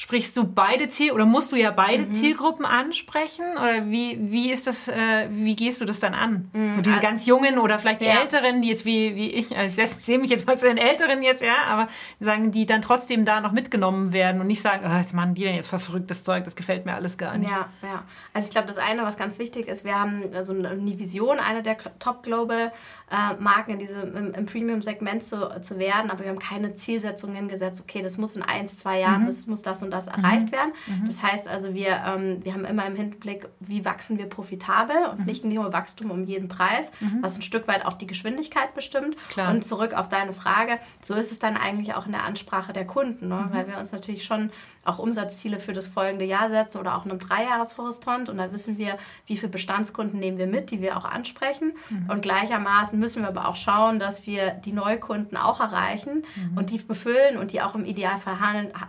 Sprichst 0.00 0.36
du 0.36 0.44
beide 0.44 0.86
Ziel 0.86 1.10
oder 1.10 1.26
musst 1.26 1.50
du 1.50 1.56
ja 1.56 1.72
beide 1.72 2.04
mhm. 2.04 2.12
Zielgruppen 2.12 2.64
ansprechen? 2.64 3.44
Oder 3.60 3.90
wie, 3.90 4.16
wie 4.30 4.52
ist 4.52 4.68
das, 4.68 4.86
äh, 4.86 5.28
wie 5.28 5.56
gehst 5.56 5.80
du 5.80 5.86
das 5.86 5.98
dann 5.98 6.14
an? 6.14 6.48
Mhm. 6.52 6.72
So 6.72 6.80
diese 6.82 7.00
ganz 7.00 7.26
Jungen 7.26 7.58
oder 7.58 7.80
vielleicht 7.80 8.02
die 8.02 8.04
ja. 8.04 8.20
Älteren, 8.20 8.62
die 8.62 8.68
jetzt 8.68 8.84
wie, 8.84 9.16
wie 9.16 9.32
ich, 9.32 9.56
also 9.58 9.82
ich 9.82 9.90
sehe 9.90 10.20
mich 10.20 10.30
jetzt 10.30 10.46
mal 10.46 10.56
zu 10.56 10.68
den 10.68 10.78
Älteren 10.78 11.20
jetzt, 11.24 11.42
ja, 11.42 11.64
aber 11.66 11.88
sagen, 12.20 12.52
die 12.52 12.64
dann 12.64 12.80
trotzdem 12.80 13.24
da 13.24 13.40
noch 13.40 13.50
mitgenommen 13.50 14.12
werden 14.12 14.40
und 14.40 14.46
nicht 14.46 14.62
sagen, 14.62 14.84
oh, 14.88 14.96
jetzt 14.98 15.14
machen 15.14 15.34
die 15.34 15.42
denn 15.42 15.56
jetzt 15.56 15.66
verrücktes 15.66 16.22
Zeug, 16.22 16.44
das 16.44 16.54
gefällt 16.54 16.86
mir 16.86 16.94
alles 16.94 17.18
gar 17.18 17.36
nicht. 17.36 17.50
Ja, 17.50 17.68
ja. 17.82 18.04
Also 18.32 18.46
ich 18.46 18.52
glaube, 18.52 18.68
das 18.68 18.78
eine, 18.78 19.02
was 19.02 19.16
ganz 19.16 19.40
wichtig 19.40 19.66
ist, 19.66 19.84
wir 19.84 19.98
haben 19.98 20.22
so 20.42 20.52
eine 20.52 20.96
Vision, 21.00 21.40
eine 21.40 21.64
der 21.64 21.76
Top 21.98 22.22
Global 22.22 22.70
äh, 23.10 23.42
Marken 23.42 23.72
in 23.72 23.78
diesem 23.80 24.14
im, 24.14 24.32
im 24.32 24.46
Premium-Segment 24.46 25.24
zu, 25.24 25.60
zu 25.60 25.76
werden, 25.80 26.12
aber 26.12 26.20
wir 26.20 26.30
haben 26.30 26.38
keine 26.38 26.76
Zielsetzungen 26.76 27.48
gesetzt, 27.48 27.80
okay, 27.80 28.00
das 28.00 28.16
muss 28.16 28.36
in 28.36 28.42
ein, 28.42 28.68
zwei 28.68 29.00
Jahren, 29.00 29.22
mhm. 29.22 29.26
muss, 29.26 29.46
muss 29.48 29.62
das 29.62 29.82
und 29.87 29.87
das 29.90 30.06
erreicht 30.06 30.46
mhm. 30.46 30.52
werden. 30.52 30.72
Mhm. 30.86 31.06
Das 31.06 31.22
heißt 31.22 31.48
also, 31.48 31.74
wir, 31.74 32.02
ähm, 32.06 32.44
wir 32.44 32.54
haben 32.54 32.64
immer 32.64 32.86
im 32.86 32.96
Hinblick, 32.96 33.48
wie 33.60 33.84
wachsen 33.84 34.18
wir 34.18 34.26
profitabel 34.26 34.96
und 35.10 35.20
mhm. 35.20 35.24
nicht 35.26 35.44
nur 35.44 35.72
Wachstum 35.72 36.10
um 36.10 36.24
jeden 36.24 36.48
Preis, 36.48 36.90
mhm. 37.00 37.18
was 37.22 37.36
ein 37.36 37.42
Stück 37.42 37.68
weit 37.68 37.84
auch 37.84 37.94
die 37.94 38.06
Geschwindigkeit 38.06 38.74
bestimmt. 38.74 39.16
Klar. 39.28 39.50
Und 39.50 39.64
zurück 39.64 39.94
auf 39.94 40.08
deine 40.08 40.32
Frage, 40.32 40.78
so 41.00 41.14
ist 41.14 41.32
es 41.32 41.38
dann 41.38 41.56
eigentlich 41.56 41.94
auch 41.94 42.06
in 42.06 42.12
der 42.12 42.24
Ansprache 42.24 42.72
der 42.72 42.86
Kunden, 42.86 43.28
ne? 43.28 43.48
Mhm. 43.48 43.54
weil 43.54 43.68
wir 43.68 43.78
uns 43.78 43.92
natürlich 43.92 44.24
schon 44.24 44.50
auch 44.84 44.98
Umsatzziele 44.98 45.60
für 45.60 45.72
das 45.72 45.88
folgende 45.88 46.24
Jahr 46.24 46.50
setzen 46.50 46.78
oder 46.78 46.96
auch 46.96 47.04
in 47.04 47.10
einem 47.10 47.20
Dreijahreshorizont 47.20 48.30
und 48.30 48.38
da 48.38 48.52
wissen 48.52 48.78
wir, 48.78 48.96
wie 49.26 49.36
viele 49.36 49.50
Bestandskunden 49.50 50.18
nehmen 50.18 50.38
wir 50.38 50.46
mit, 50.46 50.70
die 50.70 50.80
wir 50.80 50.96
auch 50.96 51.04
ansprechen 51.04 51.74
und 52.08 52.22
gleichermaßen 52.22 52.98
müssen 52.98 53.22
wir 53.22 53.28
aber 53.28 53.48
auch 53.48 53.56
schauen, 53.56 53.98
dass 53.98 54.26
wir 54.26 54.50
die 54.50 54.72
Neukunden 54.72 55.36
auch 55.36 55.60
erreichen 55.60 56.22
mhm. 56.36 56.56
und 56.56 56.70
die 56.70 56.78
befüllen 56.78 57.38
und 57.38 57.52
die 57.52 57.60
auch 57.60 57.74
im 57.74 57.84
Idealfall 57.84 58.40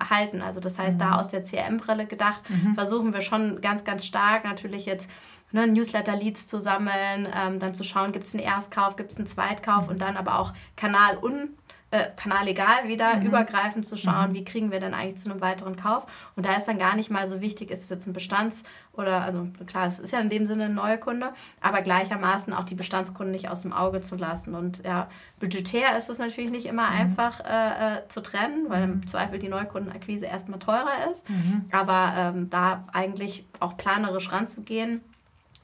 halten. 0.09 0.41
Also 0.41 0.59
das 0.59 0.79
heißt, 0.79 0.88
mhm. 0.95 0.99
da 0.99 1.19
aus 1.19 1.29
der 1.29 1.43
CRM-Brille 1.43 2.05
gedacht, 2.05 2.43
mhm. 2.49 2.75
versuchen 2.75 3.13
wir 3.13 3.21
schon 3.21 3.61
ganz, 3.61 3.83
ganz 3.83 4.05
stark 4.05 4.43
natürlich 4.43 4.85
jetzt 4.85 5.09
ne, 5.51 5.67
Newsletter-Leads 5.67 6.47
zu 6.47 6.59
sammeln, 6.59 7.27
ähm, 7.35 7.59
dann 7.59 7.73
zu 7.73 7.83
schauen, 7.83 8.11
gibt 8.11 8.25
es 8.25 8.33
einen 8.33 8.43
Erstkauf, 8.43 8.95
gibt 8.95 9.11
es 9.11 9.17
einen 9.17 9.27
Zweitkauf 9.27 9.85
mhm. 9.85 9.91
und 9.91 10.01
dann 10.01 10.17
aber 10.17 10.39
auch 10.39 10.53
Kanal 10.75 11.17
un 11.21 11.49
äh, 11.91 12.05
Kanal 12.15 12.47
egal 12.47 12.87
wieder 12.87 13.17
mhm. 13.17 13.25
übergreifend 13.25 13.87
zu 13.87 13.97
schauen, 13.97 14.29
mhm. 14.29 14.35
wie 14.35 14.45
kriegen 14.45 14.71
wir 14.71 14.79
denn 14.79 14.93
eigentlich 14.93 15.17
zu 15.17 15.29
einem 15.29 15.41
weiteren 15.41 15.75
Kauf. 15.75 16.05
Und 16.35 16.45
da 16.45 16.55
ist 16.55 16.67
dann 16.67 16.77
gar 16.77 16.95
nicht 16.95 17.09
mal 17.09 17.27
so 17.27 17.41
wichtig, 17.41 17.71
ist 17.71 17.83
es 17.83 17.89
jetzt 17.89 18.07
ein 18.07 18.13
Bestands- 18.13 18.63
oder, 18.93 19.21
also 19.21 19.47
klar, 19.65 19.87
es 19.87 19.97
ist 19.97 20.11
ja 20.11 20.19
in 20.19 20.29
dem 20.29 20.45
Sinne 20.45 20.65
ein 20.65 20.75
neuer 20.75 20.97
Kunde, 20.97 21.31
aber 21.61 21.81
gleichermaßen 21.81 22.53
auch 22.53 22.63
die 22.63 22.75
Bestandskunden 22.75 23.31
nicht 23.31 23.49
aus 23.49 23.61
dem 23.61 23.73
Auge 23.73 24.01
zu 24.01 24.15
lassen. 24.15 24.55
Und 24.55 24.83
ja, 24.85 25.07
budgetär 25.39 25.97
ist 25.97 26.09
es 26.09 26.17
natürlich 26.17 26.51
nicht 26.51 26.65
immer 26.65 26.89
mhm. 26.89 26.97
einfach 26.97 27.39
äh, 27.39 27.97
äh, 27.97 28.07
zu 28.09 28.21
trennen, 28.21 28.65
weil 28.69 28.83
im. 28.83 28.99
Zweifel 29.09 29.39
die 29.39 29.49
Neukundenakquise 29.49 30.25
erstmal 30.25 30.59
teurer 30.59 31.11
ist. 31.11 31.27
Mhm. 31.29 31.65
Aber 31.71 32.13
ähm, 32.15 32.49
da 32.49 32.85
eigentlich 32.93 33.45
auch 33.59 33.75
planerisch 33.77 34.31
ranzugehen. 34.31 35.01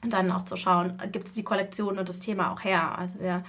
Und 0.02 0.12
dann 0.12 0.30
auch 0.30 0.42
zu 0.42 0.56
schauen, 0.56 1.00
gibt 1.10 1.26
es 1.26 1.32
die 1.32 1.42
Kollektion 1.42 1.98
und 1.98 2.08
das 2.08 2.20
Thema 2.20 2.52
auch 2.52 2.64
her. 2.64 2.98
Also 2.98 3.20
wir 3.20 3.44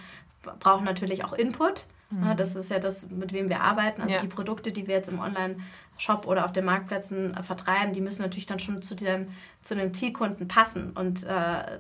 brauchen 0.59 0.85
natürlich 0.85 1.25
auch 1.25 1.33
Input. 1.33 1.85
Mhm. 2.09 2.37
das 2.37 2.55
ist 2.55 2.69
ja 2.69 2.79
das, 2.79 3.09
mit 3.09 3.33
wem 3.33 3.49
wir 3.49 3.61
arbeiten. 3.61 4.01
Also 4.01 4.13
ja. 4.13 4.21
die 4.21 4.27
Produkte, 4.27 4.71
die 4.71 4.87
wir 4.87 4.95
jetzt 4.95 5.09
im 5.09 5.19
Online-Shop 5.19 6.25
oder 6.25 6.45
auf 6.45 6.53
den 6.53 6.65
Marktplätzen 6.65 7.35
äh, 7.35 7.43
vertreiben, 7.43 7.93
die 7.93 8.01
müssen 8.01 8.21
natürlich 8.21 8.45
dann 8.45 8.59
schon 8.59 8.81
zu 8.81 8.95
dem, 8.95 9.27
zu 9.61 9.75
dem 9.75 9.93
Zielkunden 9.93 10.47
passen. 10.47 10.91
Und 10.91 11.23
äh, 11.23 11.79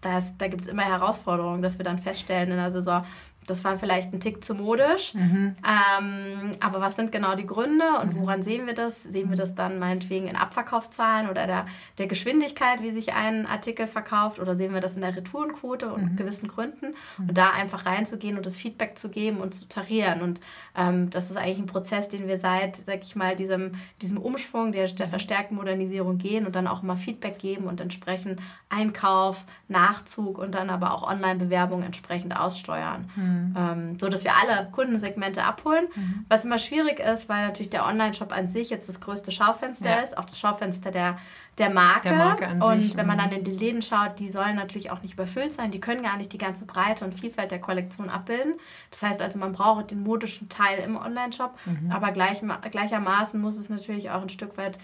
das, 0.00 0.36
da 0.38 0.48
gibt 0.48 0.62
es 0.62 0.68
immer 0.68 0.82
Herausforderungen, 0.82 1.62
dass 1.62 1.78
wir 1.78 1.84
dann 1.84 1.98
feststellen 1.98 2.50
in 2.50 2.56
der 2.56 2.70
Saison, 2.70 3.04
das 3.46 3.64
war 3.64 3.78
vielleicht 3.78 4.12
ein 4.12 4.20
Tick 4.20 4.44
zu 4.44 4.54
modisch. 4.54 5.14
Mhm. 5.14 5.56
Ähm, 5.66 6.52
aber 6.60 6.80
was 6.80 6.96
sind 6.96 7.10
genau 7.10 7.34
die 7.34 7.46
Gründe 7.46 7.84
und 8.00 8.14
mhm. 8.14 8.20
woran 8.20 8.42
sehen 8.42 8.66
wir 8.66 8.74
das? 8.74 9.02
Sehen 9.02 9.30
wir 9.30 9.36
das 9.36 9.54
dann 9.54 9.78
meinetwegen 9.78 10.28
in 10.28 10.36
Abverkaufszahlen 10.36 11.28
oder 11.28 11.46
der, 11.46 11.66
der 11.98 12.06
Geschwindigkeit, 12.06 12.82
wie 12.82 12.92
sich 12.92 13.12
ein 13.12 13.46
Artikel 13.46 13.86
verkauft? 13.86 14.38
Oder 14.38 14.54
sehen 14.54 14.72
wir 14.72 14.80
das 14.80 14.94
in 14.94 15.02
der 15.02 15.16
Retourenquote 15.16 15.92
und 15.92 16.12
mhm. 16.12 16.16
gewissen 16.16 16.48
Gründen? 16.48 16.94
Mhm. 17.18 17.28
Und 17.28 17.38
da 17.38 17.50
einfach 17.50 17.86
reinzugehen 17.86 18.36
und 18.36 18.46
das 18.46 18.56
Feedback 18.56 18.98
zu 18.98 19.08
geben 19.08 19.38
und 19.38 19.54
zu 19.54 19.66
tarieren. 19.68 20.22
Und 20.22 20.40
ähm, 20.76 21.10
das 21.10 21.30
ist 21.30 21.36
eigentlich 21.36 21.58
ein 21.58 21.66
Prozess, 21.66 22.08
den 22.08 22.28
wir 22.28 22.38
seit, 22.38 22.76
sag 22.76 23.02
ich 23.02 23.16
mal, 23.16 23.34
diesem, 23.34 23.72
diesem 24.00 24.18
Umschwung 24.18 24.72
der, 24.72 24.86
der 24.86 25.08
verstärkten 25.08 25.56
Modernisierung 25.56 26.18
gehen 26.18 26.46
und 26.46 26.54
dann 26.54 26.68
auch 26.68 26.82
immer 26.82 26.96
Feedback 26.96 27.38
geben 27.38 27.64
und 27.64 27.80
entsprechend 27.80 28.40
Einkauf, 28.68 29.44
Nachzug 29.66 30.38
und 30.38 30.54
dann 30.54 30.70
aber 30.70 30.94
auch 30.94 31.10
Online-Bewerbung 31.10 31.82
entsprechend 31.82 32.38
aussteuern. 32.38 33.10
Mhm. 33.16 33.29
Mhm. 33.30 33.54
Ähm, 33.56 33.98
so 33.98 34.08
dass 34.08 34.24
wir 34.24 34.32
alle 34.36 34.68
Kundensegmente 34.70 35.44
abholen. 35.44 35.86
Mhm. 35.94 36.24
Was 36.28 36.44
immer 36.44 36.58
schwierig 36.58 37.00
ist, 37.00 37.28
weil 37.28 37.46
natürlich 37.46 37.70
der 37.70 37.86
Online-Shop 37.86 38.32
an 38.32 38.48
sich 38.48 38.70
jetzt 38.70 38.88
das 38.88 39.00
größte 39.00 39.32
Schaufenster 39.32 39.90
ja. 39.90 39.98
ist, 39.98 40.16
auch 40.16 40.24
das 40.24 40.38
Schaufenster 40.38 40.90
der, 40.90 41.18
der 41.58 41.70
Marke. 41.70 42.08
Der 42.08 42.16
Marke 42.16 42.46
an 42.46 42.62
und 42.62 42.82
sich. 42.82 42.96
wenn 42.96 43.06
man 43.06 43.16
mhm. 43.16 43.20
dann 43.22 43.32
in 43.32 43.44
die 43.44 43.50
Läden 43.50 43.82
schaut, 43.82 44.18
die 44.18 44.30
sollen 44.30 44.56
natürlich 44.56 44.90
auch 44.90 45.02
nicht 45.02 45.14
überfüllt 45.14 45.54
sein. 45.54 45.70
Die 45.70 45.80
können 45.80 46.02
gar 46.02 46.16
nicht 46.16 46.32
die 46.32 46.38
ganze 46.38 46.64
Breite 46.64 47.04
und 47.04 47.18
Vielfalt 47.18 47.50
der 47.50 47.60
Kollektion 47.60 48.10
abbilden. 48.10 48.54
Das 48.90 49.02
heißt 49.02 49.20
also, 49.20 49.38
man 49.38 49.52
braucht 49.52 49.90
den 49.90 50.02
modischen 50.02 50.48
Teil 50.48 50.78
im 50.78 50.96
Online-Shop, 50.96 51.56
mhm. 51.66 51.90
aber 51.90 52.12
gleich, 52.12 52.42
gleichermaßen 52.70 53.40
muss 53.40 53.56
es 53.56 53.68
natürlich 53.68 54.10
auch 54.10 54.22
ein 54.22 54.28
Stück 54.28 54.56
weit 54.56 54.78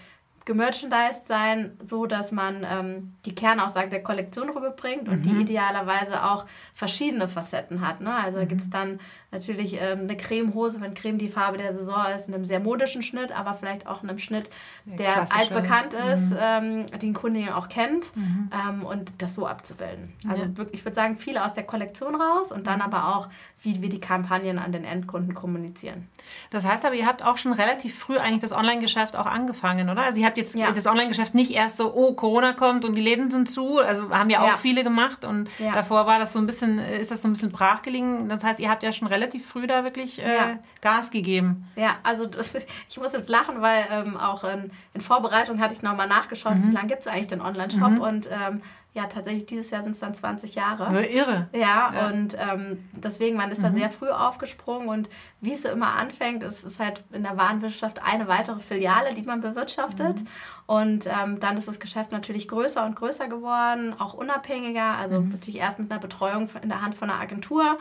gemerchandised 0.47 1.27
sein, 1.27 1.77
so 1.85 2.05
dass 2.05 2.31
man 2.31 2.65
ähm, 2.67 3.13
die 3.25 3.35
Kernaussage 3.35 3.89
der 3.89 4.01
Kollektion 4.01 4.49
rüberbringt 4.49 5.09
und 5.09 5.19
mhm. 5.19 5.23
die 5.23 5.41
idealerweise 5.41 6.23
auch 6.23 6.45
verschiedene 6.73 7.27
Facetten 7.27 7.85
hat. 7.85 7.99
Ne? 7.99 8.13
Also 8.13 8.37
mhm. 8.37 8.41
da 8.41 8.45
gibt 8.45 8.61
es 8.61 8.69
dann 8.69 8.99
natürlich 9.31 9.81
ähm, 9.81 10.01
eine 10.01 10.15
Cremehose, 10.15 10.79
wenn 10.79 10.93
Creme 10.93 11.17
die 11.17 11.29
Farbe 11.29 11.57
der 11.57 11.73
Saison 11.73 12.05
ist, 12.15 12.27
in 12.27 12.33
einem 12.33 12.45
sehr 12.45 12.59
modischen 12.59 13.03
Schnitt, 13.03 13.37
aber 13.37 13.53
vielleicht 13.53 13.85
auch 13.85 14.01
in 14.01 14.09
einem 14.09 14.19
Schnitt, 14.19 14.49
der 14.85 15.25
altbekannt 15.33 15.93
ist, 16.13 16.31
mhm. 16.31 16.37
ähm, 16.39 16.85
den 16.99 17.13
Kunde 17.13 17.41
ja 17.41 17.57
auch 17.57 17.67
kennt 17.67 18.15
mhm. 18.15 18.49
ähm, 18.53 18.85
und 18.85 19.11
das 19.17 19.33
so 19.33 19.45
abzubilden. 19.45 20.13
Also 20.27 20.43
ja. 20.43 20.57
wirklich, 20.57 20.79
ich 20.79 20.85
würde 20.85 20.95
sagen, 20.95 21.17
viele 21.17 21.43
aus 21.43 21.53
der 21.53 21.63
Kollektion 21.63 22.15
raus 22.15 22.51
und 22.51 22.67
dann 22.67 22.77
mhm. 22.77 22.85
aber 22.85 23.15
auch, 23.15 23.27
wie 23.63 23.81
wir 23.81 23.89
die 23.89 23.99
Kampagnen 23.99 24.59
an 24.59 24.71
den 24.71 24.85
Endkunden 24.85 25.33
kommunizieren. 25.33 26.07
Das 26.51 26.65
heißt 26.65 26.85
aber, 26.85 26.95
ihr 26.95 27.05
habt 27.05 27.23
auch 27.25 27.37
schon 27.37 27.51
relativ 27.51 27.97
früh 27.97 28.17
eigentlich 28.17 28.39
das 28.39 28.53
Online-Geschäft 28.53 29.17
auch 29.17 29.25
angefangen, 29.25 29.89
oder? 29.89 30.03
Also 30.03 30.21
ihr 30.21 30.25
habt 30.25 30.37
jetzt 30.37 30.55
ja. 30.55 30.71
das 30.71 30.87
Online-Geschäft 30.87 31.35
nicht 31.35 31.51
erst 31.51 31.77
so, 31.77 31.93
oh, 31.93 32.13
Corona 32.13 32.53
kommt 32.53 32.85
und 32.85 32.95
die 32.95 33.01
Läden 33.01 33.29
sind 33.29 33.49
zu, 33.49 33.79
also 33.79 34.09
haben 34.11 34.29
ja 34.29 34.41
auch 34.41 34.47
ja. 34.47 34.57
viele 34.57 34.83
gemacht 34.83 35.25
und 35.25 35.49
davor 35.59 36.05
war 36.05 36.17
das 36.17 36.31
so 36.33 36.39
ein 36.39 36.45
bisschen, 36.45 36.79
ist 36.79 37.11
das 37.11 37.21
so 37.21 37.27
ein 37.27 37.33
bisschen 37.33 37.51
brach 37.51 37.81
gelegen. 37.81 38.29
Das 38.29 38.43
heißt, 38.43 38.59
ihr 38.59 38.69
habt 38.69 38.83
ja 38.83 38.93
schon 38.93 39.07
relativ 39.07 39.16
relativ 39.17 39.47
früh 39.47 39.67
da 39.67 39.83
wirklich 39.83 40.23
äh, 40.23 40.35
ja. 40.35 40.59
Gas 40.81 41.11
gegeben. 41.11 41.67
Ja, 41.75 41.97
also 42.03 42.25
das, 42.25 42.53
ich 42.89 42.97
muss 42.97 43.13
jetzt 43.13 43.29
lachen, 43.29 43.61
weil 43.61 43.85
ähm, 43.91 44.17
auch 44.17 44.43
in, 44.43 44.71
in, 44.93 45.01
Vorbereitung 45.01 45.59
hatte 45.59 45.73
ich 45.73 45.81
nochmal 45.81 46.07
nachgeschaut, 46.07 46.55
mhm. 46.55 46.69
wie 46.69 46.73
lange 46.73 46.87
gibt 46.87 47.01
es 47.01 47.07
eigentlich 47.07 47.27
den 47.27 47.41
Online-Shop 47.41 47.91
mhm. 47.91 47.99
und 47.99 48.29
ähm, 48.31 48.61
ja, 48.97 49.05
tatsächlich 49.05 49.45
dieses 49.45 49.69
Jahr 49.69 49.83
sind 49.83 49.91
es 49.91 49.99
dann 49.99 50.15
20 50.15 50.55
Jahre. 50.55 51.05
Irre. 51.05 51.47
Ja, 51.53 51.93
ja. 51.93 52.07
und 52.07 52.35
ähm, 52.39 52.89
deswegen, 52.93 53.37
man 53.37 53.51
ist 53.51 53.59
mhm. 53.59 53.63
da 53.65 53.71
sehr 53.71 53.89
früh 53.91 54.09
aufgesprungen 54.09 54.89
und 54.89 55.07
wie 55.39 55.53
es 55.53 55.61
so 55.61 55.69
immer 55.69 55.95
anfängt, 55.95 56.41
es 56.41 56.63
ist 56.63 56.79
halt 56.79 57.03
in 57.11 57.21
der 57.21 57.37
Warenwirtschaft 57.37 58.01
eine 58.03 58.27
weitere 58.27 58.59
Filiale, 58.59 59.13
die 59.13 59.21
man 59.21 59.41
bewirtschaftet. 59.41 60.21
Mhm. 60.21 60.27
Und 60.65 61.05
ähm, 61.05 61.39
dann 61.39 61.57
ist 61.57 61.67
das 61.67 61.79
Geschäft 61.79 62.11
natürlich 62.11 62.47
größer 62.47 62.83
und 62.85 62.95
größer 62.95 63.27
geworden, 63.27 63.93
auch 63.99 64.15
unabhängiger, 64.15 64.97
also 64.97 65.21
mhm. 65.21 65.29
natürlich 65.29 65.59
erst 65.59 65.77
mit 65.77 65.91
einer 65.91 65.99
Betreuung 65.99 66.49
in 66.63 66.69
der 66.69 66.81
Hand 66.81 66.95
von 66.95 67.11
einer 67.11 67.21
Agentur 67.21 67.77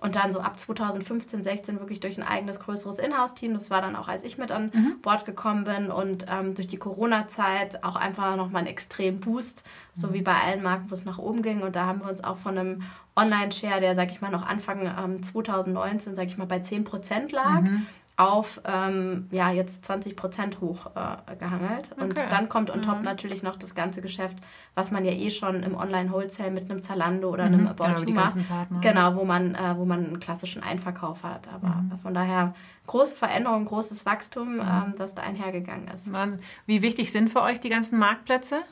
und 0.00 0.16
dann 0.16 0.32
so 0.32 0.40
ab 0.40 0.58
2015, 0.58 1.42
16 1.42 1.80
wirklich 1.80 2.00
durch 2.00 2.18
ein 2.18 2.26
eigenes 2.26 2.60
größeres 2.60 2.98
Inhouse-Team. 2.98 3.54
Das 3.54 3.70
war 3.70 3.82
dann 3.82 3.96
auch, 3.96 4.08
als 4.08 4.24
ich 4.24 4.38
mit 4.38 4.50
an 4.50 4.70
mhm. 4.72 5.00
Bord 5.02 5.24
gekommen 5.24 5.64
bin 5.64 5.90
und 5.90 6.26
ähm, 6.30 6.54
durch 6.54 6.66
die 6.66 6.78
Corona-Zeit 6.78 7.84
auch 7.84 7.96
einfach 7.96 8.36
nochmal 8.36 8.60
einen 8.60 8.68
extremen 8.68 9.20
Boost, 9.20 9.64
so 9.94 10.08
mhm. 10.08 10.12
wie 10.14 10.22
bei 10.22 10.34
allen 10.34 10.62
Marken, 10.62 10.90
wo 10.90 10.94
es 10.94 11.04
nach 11.04 11.18
oben 11.18 11.42
ging. 11.42 11.62
Und 11.62 11.76
da 11.76 11.86
haben 11.86 12.00
wir 12.00 12.08
uns 12.08 12.24
auch 12.24 12.36
von 12.36 12.56
einem 12.56 12.82
Online-Share, 13.16 13.80
der, 13.80 13.94
sag 13.94 14.10
ich 14.10 14.20
mal, 14.20 14.30
noch 14.30 14.46
Anfang 14.46 14.86
ähm, 14.86 15.22
2019, 15.22 16.14
sag 16.14 16.26
ich 16.26 16.38
mal, 16.38 16.46
bei 16.46 16.58
10% 16.58 17.34
lag, 17.34 17.62
mhm 17.62 17.86
auf 18.20 18.60
ähm, 18.66 19.28
ja, 19.30 19.50
jetzt 19.50 19.84
20 19.86 20.14
Prozent 20.14 20.60
hochgehangelt. 20.60 21.90
Äh, 21.96 22.02
und 22.02 22.12
okay. 22.12 22.26
dann 22.28 22.50
kommt 22.50 22.70
on 22.70 22.82
top 22.82 22.98
mhm. 22.98 23.04
natürlich 23.04 23.42
noch 23.42 23.56
das 23.56 23.74
ganze 23.74 24.02
Geschäft, 24.02 24.36
was 24.74 24.90
man 24.90 25.06
ja 25.06 25.12
eh 25.12 25.30
schon 25.30 25.62
im 25.62 25.74
Online-Wholesale 25.74 26.50
mit 26.50 26.70
einem 26.70 26.82
Zalando 26.82 27.30
oder 27.30 27.48
mhm. 27.48 27.54
einem 27.54 27.68
About 27.68 28.04
genau, 28.04 28.20
macht. 28.20 28.38
Genau, 28.82 29.16
wo 29.16 29.24
man, 29.24 29.54
äh, 29.54 29.76
wo 29.76 29.86
man 29.86 30.04
einen 30.04 30.20
klassischen 30.20 30.62
Einverkauf 30.62 31.22
hat. 31.24 31.48
Aber 31.48 31.68
mhm. 31.68 31.98
von 32.02 32.12
daher 32.12 32.54
große 32.86 33.16
Veränderung, 33.16 33.64
großes 33.64 34.04
Wachstum, 34.04 34.56
mhm. 34.56 34.60
ähm, 34.60 34.94
das 34.98 35.14
da 35.14 35.22
einhergegangen 35.22 35.88
ist. 35.88 36.12
Wahnsinn. 36.12 36.42
Wie 36.66 36.82
wichtig 36.82 37.10
sind 37.10 37.30
für 37.30 37.40
euch 37.40 37.58
die 37.58 37.70
ganzen 37.70 37.98
Marktplätze? 37.98 38.62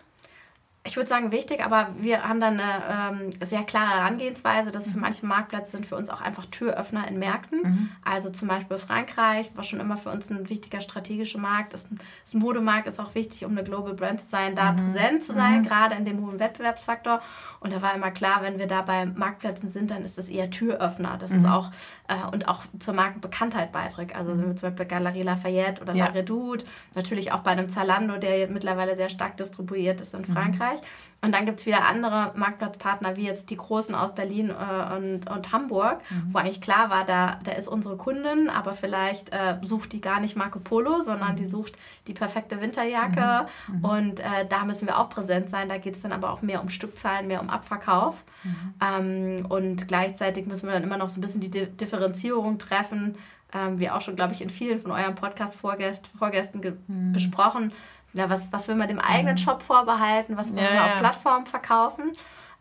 Ich 0.85 0.97
würde 0.97 1.09
sagen, 1.09 1.33
wichtig, 1.33 1.63
aber 1.63 1.89
wir 1.99 2.23
haben 2.27 2.41
dann 2.41 2.59
eine 2.59 3.21
ähm, 3.21 3.33
sehr 3.45 3.63
klare 3.63 3.97
Herangehensweise, 3.97 4.71
dass 4.71 4.89
für 4.89 4.97
mhm. 4.97 5.03
manche 5.03 5.27
Marktplätze 5.27 5.73
sind 5.73 5.85
für 5.85 5.97
uns 5.97 6.09
auch 6.09 6.23
einfach 6.23 6.47
Türöffner 6.47 7.07
in 7.09 7.19
Märkten. 7.19 7.61
Mhm. 7.63 7.89
Also 8.03 8.31
zum 8.31 8.49
Beispiel 8.49 8.79
Frankreich 8.79 9.51
war 9.55 9.65
schon 9.65 9.81
immer 9.81 9.97
für 9.97 10.11
uns 10.11 10.31
ein 10.31 10.49
wichtiger 10.49 10.81
strategischer 10.81 11.41
Markt. 11.41 11.75
Ist 11.75 11.91
ein, 11.91 11.99
ist 12.25 12.35
ein 12.35 12.39
Modemarkt, 12.39 12.87
ist 12.87 13.01
auch 13.01 13.15
wichtig, 13.15 13.45
um 13.45 13.53
eine 13.53 13.65
Global 13.65 13.93
Brand 13.93 14.21
zu 14.21 14.27
sein, 14.27 14.55
da 14.55 14.73
mhm. 14.73 14.77
präsent 14.77 15.25
zu 15.25 15.35
sein, 15.35 15.59
mhm. 15.59 15.63
gerade 15.65 15.95
in 15.95 16.05
dem 16.05 16.25
hohen 16.25 16.39
Wettbewerbsfaktor. 16.39 17.21
Und 17.61 17.73
da 17.73 17.83
war 17.83 17.95
immer 17.95 18.11
klar, 18.11 18.39
wenn 18.43 18.59
wir 18.59 18.67
da 18.67 18.83
bei 18.83 19.05
Marktplätzen 19.05 19.69
sind, 19.69 19.91
dann 19.91 20.05
ist 20.05 20.17
das 20.17 20.29
eher 20.29 20.49
Türöffner. 20.49 21.19
Das 21.19 21.33
ist 21.33 21.43
mhm. 21.43 21.51
auch 21.51 21.71
äh, 22.09 22.27
und 22.33 22.49
auch 22.49 22.63
zur 22.79 22.95
Markenbekanntheit 22.95 23.73
beiträgt. 23.73 24.17
Also 24.17 24.33
mhm. 24.33 24.57
zum 24.57 24.71
Beispiel 24.71 24.87
Galerie 24.87 25.23
Lafayette 25.23 25.83
oder 25.83 25.95
ja. 25.95 26.07
La 26.07 26.13
Redoute, 26.13 26.65
natürlich 26.95 27.33
auch 27.33 27.41
bei 27.41 27.51
einem 27.51 27.69
Zalando, 27.69 28.17
der 28.17 28.49
mittlerweile 28.49 28.97
sehr 28.97 29.11
stark 29.11 29.37
distribuiert 29.37 30.01
ist 30.01 30.15
in 30.15 30.25
Frankreich. 30.25 30.68
Bereich. 30.69 30.81
Und 31.21 31.33
dann 31.33 31.47
gibt 31.47 31.59
es 31.59 31.67
wieder 31.67 31.85
andere 31.85 32.33
Marktplatzpartner, 32.37 33.17
wie 33.17 33.27
jetzt 33.27 33.51
die 33.51 33.57
Großen 33.57 33.93
aus 33.93 34.15
Berlin 34.15 34.51
äh, 34.51 34.97
und, 34.97 35.29
und 35.29 35.51
Hamburg, 35.51 35.99
mhm. 36.11 36.33
wo 36.33 36.39
eigentlich 36.39 36.61
klar 36.61 36.91
war, 36.91 37.05
da, 37.05 37.41
da 37.43 37.53
ist 37.53 37.67
unsere 37.67 37.97
Kundin, 37.97 38.49
aber 38.49 38.73
vielleicht 38.75 39.33
äh, 39.33 39.57
sucht 39.63 39.93
die 39.93 40.01
gar 40.01 40.21
nicht 40.21 40.37
Marco 40.37 40.61
Polo, 40.61 41.01
sondern 41.01 41.33
mhm. 41.33 41.37
die 41.37 41.47
sucht 41.47 41.73
die 42.07 42.15
perfekte 42.15 42.61
Winterjacke. 42.61 43.49
Mhm. 43.67 43.79
mhm. 43.79 43.85
Und 43.85 44.21
äh, 44.21 44.47
da 44.49 44.65
müssen 44.65 44.87
wir 44.87 44.97
auch 44.97 45.09
präsent 45.09 45.51
sein. 45.51 45.69
Da 45.69 45.79
geht 45.79 45.97
es 45.97 46.03
dann 46.03 46.13
aber 46.13 46.31
auch 46.31 46.41
mehr 46.41 46.63
um 46.63 46.69
Stückzahlen, 46.69 47.27
mehr 47.27 47.43
um 47.43 47.51
Abverkauf. 47.51 48.23
Mhm. 48.45 48.75
Ähm, 48.81 49.47
und 49.49 49.89
gleichzeitig 49.89 50.47
müssen 50.47 50.67
wir 50.67 50.73
dann 50.73 50.85
immer 50.85 50.99
noch 50.99 51.09
so 51.09 51.19
ein 51.19 51.21
bisschen 51.21 51.41
die 51.41 51.51
Differenzierung 51.51 52.59
treffen. 52.59 53.17
Ähm, 53.55 53.79
wie 53.79 53.89
auch 53.89 54.03
schon, 54.03 54.15
glaube 54.15 54.35
ich, 54.35 54.43
in 54.43 54.51
vielen 54.51 54.79
von 54.79 54.91
euren 54.91 55.15
Podcast-Vorgästen 55.15 56.13
mhm. 56.87 57.13
besprochen 57.13 57.73
ja, 58.19 58.29
was, 58.29 58.53
was 58.53 58.69
will 58.69 58.75
man 58.75 58.89
dem 58.89 58.99
eigenen 58.99 59.35
mhm. 59.35 59.39
Shop 59.39 59.63
vorbehalten, 59.63 60.37
was 60.37 60.55
wollen 60.55 60.65
ja, 60.65 60.73
wir 60.73 60.85
auf. 60.85 60.99
Plattformen 60.99 61.47
verkaufen. 61.47 62.13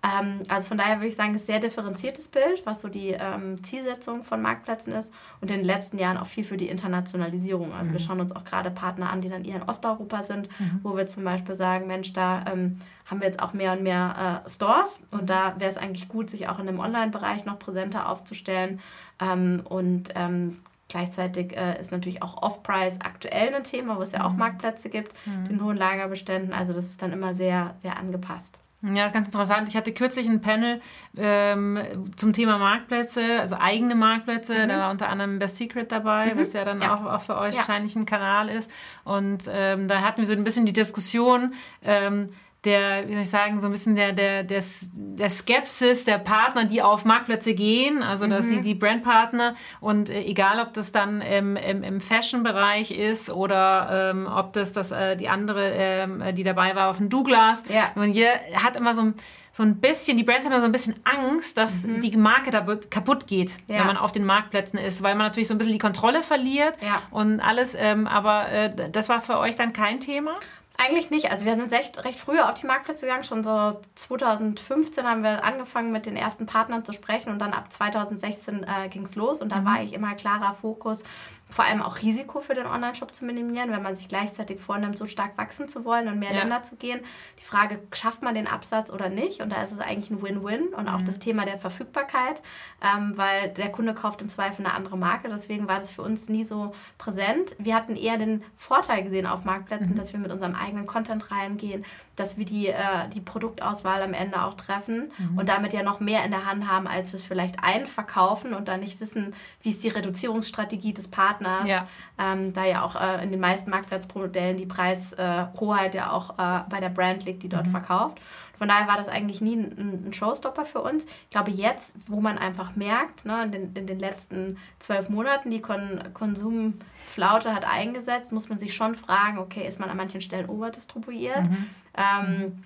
Ähm, 0.04 0.44
also 0.48 0.68
von 0.68 0.78
daher 0.78 0.98
würde 0.98 1.08
ich 1.08 1.16
sagen, 1.16 1.34
es 1.34 1.42
ist 1.42 1.50
ein 1.50 1.54
sehr 1.54 1.60
differenziertes 1.60 2.28
Bild, 2.28 2.66
was 2.66 2.82
so 2.82 2.88
die 2.88 3.10
ähm, 3.10 3.64
Zielsetzung 3.64 4.24
von 4.24 4.42
Marktplätzen 4.42 4.94
ist 4.94 5.12
und 5.42 5.50
in 5.50 5.58
den 5.58 5.66
letzten 5.66 5.98
Jahren 5.98 6.18
auch 6.18 6.28
viel 6.28 6.44
für 6.44 6.58
die 6.58 6.70
Internationalisierung. 6.70 7.74
Also 7.74 7.86
mhm. 7.86 7.94
wir 7.94 8.00
schauen 8.00 8.20
uns 8.20 8.36
auch 8.36 8.44
gerade 8.44 8.70
Partner 8.70 9.12
an, 9.12 9.22
die 9.22 9.30
dann 9.30 9.44
eher 9.44 9.56
in 9.56 9.64
Osteuropa 9.64 10.22
sind, 10.22 10.48
mhm. 10.60 10.80
wo 10.84 10.96
wir 10.96 11.08
zum 11.08 11.24
Beispiel 11.24 11.56
sagen, 11.56 11.88
Mensch, 11.88 12.14
da 12.14 12.46
ähm, 12.52 12.80
haben 13.08 13.22
wir 13.22 13.28
jetzt 13.28 13.42
auch 13.42 13.54
mehr 13.54 13.72
und 13.72 13.82
mehr 13.82 14.44
äh, 14.46 14.50
Stores 14.50 15.00
und 15.12 15.30
da 15.30 15.56
wäre 15.58 15.72
es 15.72 15.78
eigentlich 15.78 16.08
gut, 16.08 16.30
sich 16.30 16.48
auch 16.48 16.60
in 16.60 16.68
dem 16.68 16.80
Online-Bereich 16.80 17.46
noch 17.46 17.58
präsenter 17.58 18.10
aufzustellen 18.10 18.80
ähm, 19.20 19.62
und 19.66 20.10
ähm, 20.16 20.60
Gleichzeitig 20.90 21.58
äh, 21.58 21.80
ist 21.80 21.92
natürlich 21.92 22.24
auch 22.24 22.42
Off-Price 22.42 23.00
aktuell 23.04 23.54
ein 23.54 23.64
Thema, 23.64 23.98
wo 23.98 24.02
es 24.02 24.14
ja 24.14 24.26
auch 24.26 24.32
mhm. 24.32 24.40
Marktplätze 24.40 24.90
gibt, 24.90 25.14
mhm. 25.26 25.46
den 25.46 25.64
hohen 25.64 25.78
Lagerbeständen. 25.78 26.54
Also 26.54 26.74
das 26.74 26.86
ist 26.86 27.02
dann 27.02 27.12
immer 27.12 27.34
sehr, 27.34 27.76
sehr 27.80 27.98
angepasst. 27.98 28.60
Ja, 28.84 29.10
ganz 29.10 29.28
interessant. 29.28 29.68
Ich 29.68 29.76
hatte 29.76 29.92
kürzlich 29.92 30.28
ein 30.28 30.40
Panel 30.40 30.80
ähm, 31.18 31.80
zum 32.16 32.32
Thema 32.32 32.60
Marktplätze, 32.60 33.40
also 33.40 33.58
eigene 33.60 33.96
Marktplätze. 33.96 34.54
Mhm. 34.54 34.70
Da 34.70 34.78
war 34.78 34.92
unter 34.92 35.10
anderem 35.10 35.40
Best 35.40 35.58
Secret 35.58 35.92
dabei, 35.92 36.34
mhm. 36.34 36.40
was 36.40 36.54
ja 36.54 36.64
dann 36.64 36.82
ja. 36.82 36.94
Auch, 36.94 37.06
auch 37.06 37.22
für 37.22 37.38
euch 37.38 37.56
ja. 37.56 37.60
wahrscheinlich 37.60 37.96
ein 37.96 38.06
Kanal 38.06 38.50
ist. 38.50 38.72
Und 39.04 39.50
ähm, 39.52 39.88
da 39.88 40.02
hatten 40.02 40.20
wir 40.20 40.28
so 40.28 40.34
ein 40.34 40.44
bisschen 40.44 40.68
die 40.68 40.74
Diskussion, 40.74 41.54
ähm, 41.84 42.28
der, 42.68 43.08
wie 43.08 43.14
soll 43.14 43.22
ich 43.22 43.30
sagen, 43.30 43.62
so 43.62 43.68
ein 43.68 43.72
bisschen 43.72 43.96
der, 43.96 44.12
der, 44.12 44.44
der, 44.44 44.62
der 44.92 45.30
Skepsis 45.30 46.04
der 46.04 46.18
Partner, 46.18 46.66
die 46.66 46.82
auf 46.82 47.06
Marktplätze 47.06 47.54
gehen, 47.54 48.04
also 48.04 48.26
mhm. 48.26 48.32
dass 48.32 48.48
die, 48.48 48.62
die 48.62 48.76
Brandpartner 48.76 49.56
und 49.80 50.10
äh, 50.10 50.22
egal, 50.24 50.60
ob 50.60 50.74
das 50.74 50.92
dann 50.92 51.22
im, 51.22 51.56
im, 51.56 51.82
im 51.82 52.02
Fashion-Bereich 52.02 52.92
ist 52.92 53.32
oder 53.32 54.12
ähm, 54.12 54.28
ob 54.28 54.52
das, 54.52 54.74
das 54.74 54.92
äh, 54.92 55.16
die 55.16 55.30
andere, 55.30 55.72
ähm, 55.72 56.22
die 56.36 56.44
dabei 56.44 56.76
war, 56.76 56.90
auf 56.90 56.98
dem 56.98 57.10
Douglas. 57.10 57.64
Ja. 57.70 57.90
Und 57.96 58.12
hier 58.12 58.30
hat 58.62 58.76
immer 58.76 58.94
so 58.94 59.02
ein 59.02 59.14
so 59.58 59.64
ein 59.64 59.78
bisschen, 59.78 60.18
die 60.18 60.24
Brands 60.24 60.46
haben 60.46 60.54
ja 60.54 60.60
so 60.60 60.68
ein 60.68 60.72
bisschen 60.72 60.96
Angst, 61.04 61.58
dass 61.58 61.84
mhm. 61.84 62.00
die 62.02 62.16
Marke 62.16 62.52
da 62.52 62.64
kaputt 62.92 63.26
geht, 63.26 63.58
ja. 63.68 63.80
wenn 63.80 63.88
man 63.88 63.98
auf 63.98 64.12
den 64.12 64.24
Marktplätzen 64.24 64.78
ist, 64.78 65.02
weil 65.02 65.16
man 65.16 65.26
natürlich 65.26 65.48
so 65.48 65.56
ein 65.56 65.58
bisschen 65.58 65.74
die 65.74 65.80
Kontrolle 65.80 66.22
verliert 66.22 66.76
ja. 66.84 67.02
und 67.10 67.40
alles. 67.40 67.76
Ähm, 67.76 68.06
aber 68.06 68.50
äh, 68.50 68.92
das 68.92 69.10
war 69.10 69.20
für 69.20 69.40
euch 69.40 69.56
dann 69.56 69.74
kein 69.74 70.00
Thema? 70.00 70.36
Eigentlich 70.80 71.10
nicht. 71.10 71.32
Also 71.32 71.44
wir 71.46 71.56
sind 71.56 71.72
recht, 71.72 72.06
recht 72.06 72.20
früh 72.20 72.40
auf 72.40 72.54
die 72.54 72.68
Marktplätze 72.68 73.08
gegangen. 73.08 73.24
Schon 73.24 73.44
so 73.44 73.82
2015 73.96 75.06
haben 75.06 75.24
wir 75.24 75.44
angefangen 75.44 75.92
mit 75.92 76.06
den 76.06 76.16
ersten 76.16 76.46
Partnern 76.46 76.86
zu 76.86 76.94
sprechen 76.94 77.32
und 77.32 77.40
dann 77.40 77.52
ab 77.52 77.74
2016 77.74 78.64
äh, 78.64 78.88
ging 78.88 79.02
es 79.02 79.16
los 79.16 79.42
und 79.42 79.52
da 79.52 79.62
mhm. 79.62 79.66
war 79.66 79.82
ich 79.82 79.94
immer 79.94 80.14
klarer 80.14 80.54
Fokus 80.54 81.02
vor 81.50 81.66
allem 81.66 81.82
auch 81.82 82.02
Risiko 82.02 82.42
für 82.42 82.54
den 82.54 82.66
Online-Shop 82.66 83.14
zu 83.14 83.26
minimieren, 83.26 83.72
wenn 83.72 83.82
man 83.82 83.96
sich 83.96 84.08
gleichzeitig 84.08 84.60
vornimmt, 84.60 84.98
so 84.98 85.08
stark 85.08 85.38
wachsen 85.38 85.70
zu 85.70 85.86
wollen 85.86 86.08
und 86.08 86.20
mehr 86.20 86.34
ja. 86.34 86.40
Länder 86.40 86.64
zu 86.64 86.76
gehen. 86.76 87.00
Die 87.40 87.44
Frage, 87.44 87.80
schafft 87.94 88.22
man 88.22 88.36
den 88.36 88.48
Absatz 88.48 88.92
oder 88.92 89.10
nicht? 89.10 89.42
Und 89.42 89.52
da 89.52 89.64
ist 89.64 89.72
es 89.72 89.80
eigentlich 89.80 90.12
ein 90.12 90.22
Win-Win 90.22 90.68
und 90.70 90.88
auch 90.88 91.00
mhm. 91.00 91.06
das 91.06 91.20
Thema 91.20 91.46
der 91.46 91.58
Verfügbarkeit, 91.58 92.42
ähm, 92.82 93.18
weil 93.18 93.50
der 93.50 93.72
Kunde 93.72 93.94
kauft 93.94 94.22
im 94.22 94.30
Zweifel 94.30 94.66
eine 94.66 94.76
andere 94.76 94.98
Marke. 94.98 95.30
Deswegen 95.30 95.68
war 95.68 95.80
das 95.80 95.90
für 95.90 96.02
uns 96.02 96.30
nie 96.30 96.44
so 96.44 96.74
präsent. 96.98 97.56
Wir 97.58 97.76
hatten 97.76 97.96
eher 97.96 98.18
den 98.18 98.44
Vorteil 98.56 99.04
gesehen 99.04 99.26
auf 99.26 99.46
Marktplätzen, 99.46 99.94
mhm. 99.94 99.98
dass 99.98 100.14
wir 100.14 100.20
mit 100.20 100.32
unserem 100.32 100.56
eigenen 100.56 100.86
Content 100.86 101.32
reingehen, 101.32 101.86
dass 102.18 102.38
wir 102.38 102.46
die, 102.46 102.68
äh, 102.68 103.08
die 103.14 103.22
Produktauswahl 103.22 104.02
am 104.02 104.14
Ende 104.14 104.44
auch 104.44 104.56
treffen 104.56 105.12
mhm. 105.18 105.38
und 105.38 105.50
damit 105.50 105.72
ja 105.72 105.84
noch 105.84 106.00
mehr 106.00 106.26
in 106.26 106.32
der 106.32 106.46
Hand 106.46 106.70
haben, 106.70 106.88
als 106.88 107.14
wir 107.14 107.20
es 107.20 107.26
vielleicht 107.26 107.64
einverkaufen 107.64 108.54
und 108.54 108.68
dann 108.68 108.82
nicht 108.82 109.00
wissen, 109.00 109.34
wie 109.62 109.70
ist 109.70 109.84
die 109.84 109.90
Reduzierungsstrategie 109.90 110.94
des 110.94 111.08
Partners, 111.08 111.37
ja. 111.66 111.88
Ähm, 112.18 112.54
da 112.54 112.66
ja 112.66 112.84
auch 112.84 112.96
äh, 112.96 113.24
in 113.24 113.32
den 113.32 113.40
meisten 113.40 113.70
Marktplatzmodellen 113.70 114.58
die 114.58 114.66
Preishoheit 114.66 115.96
ja 115.96 116.12
auch 116.12 116.32
äh, 116.38 116.62
bei 116.70 116.80
der 116.80 116.90
Brand 116.90 117.26
liegt, 117.26 117.44
die 117.44 117.50
dort 117.50 117.68
mhm. 117.68 117.72
verkauft. 117.72 118.20
Von 118.58 118.70
daher 118.70 118.88
war 118.88 118.98
das 118.98 119.08
eigentlich 119.08 119.40
nie 119.40 119.56
ein, 119.56 120.08
ein, 120.08 120.14
Showstopper 120.14 120.66
für 120.66 120.82
uns. 120.82 121.06
Ich 121.06 121.30
glaube, 121.30 121.52
jetzt, 121.52 121.94
wo 122.08 122.22
man 122.22 122.40
einfach 122.40 122.76
merkt, 122.76 123.24
ne, 123.24 123.44
in, 123.44 123.52
den, 123.52 123.74
in 123.74 123.86
den 123.86 124.00
letzten 124.00 124.58
zwölf 124.80 125.10
Monaten, 125.10 125.52
die 125.52 125.62
Kon 125.62 126.02
Konsumflaute 126.14 127.54
hat 127.54 127.72
eingesetzt, 127.72 128.32
muss 128.32 128.50
man 128.50 128.58
sich 128.58 128.74
schon 128.74 128.96
fragen, 128.96 129.38
okay, 129.38 129.68
ist 129.68 129.80
man 129.80 129.90
an 129.90 129.98
manchen 129.98 130.22
Stellen 130.22 130.50
overdistribuiert? 130.50 131.48
Mhm. 131.48 131.70
Ähm, 131.96 132.64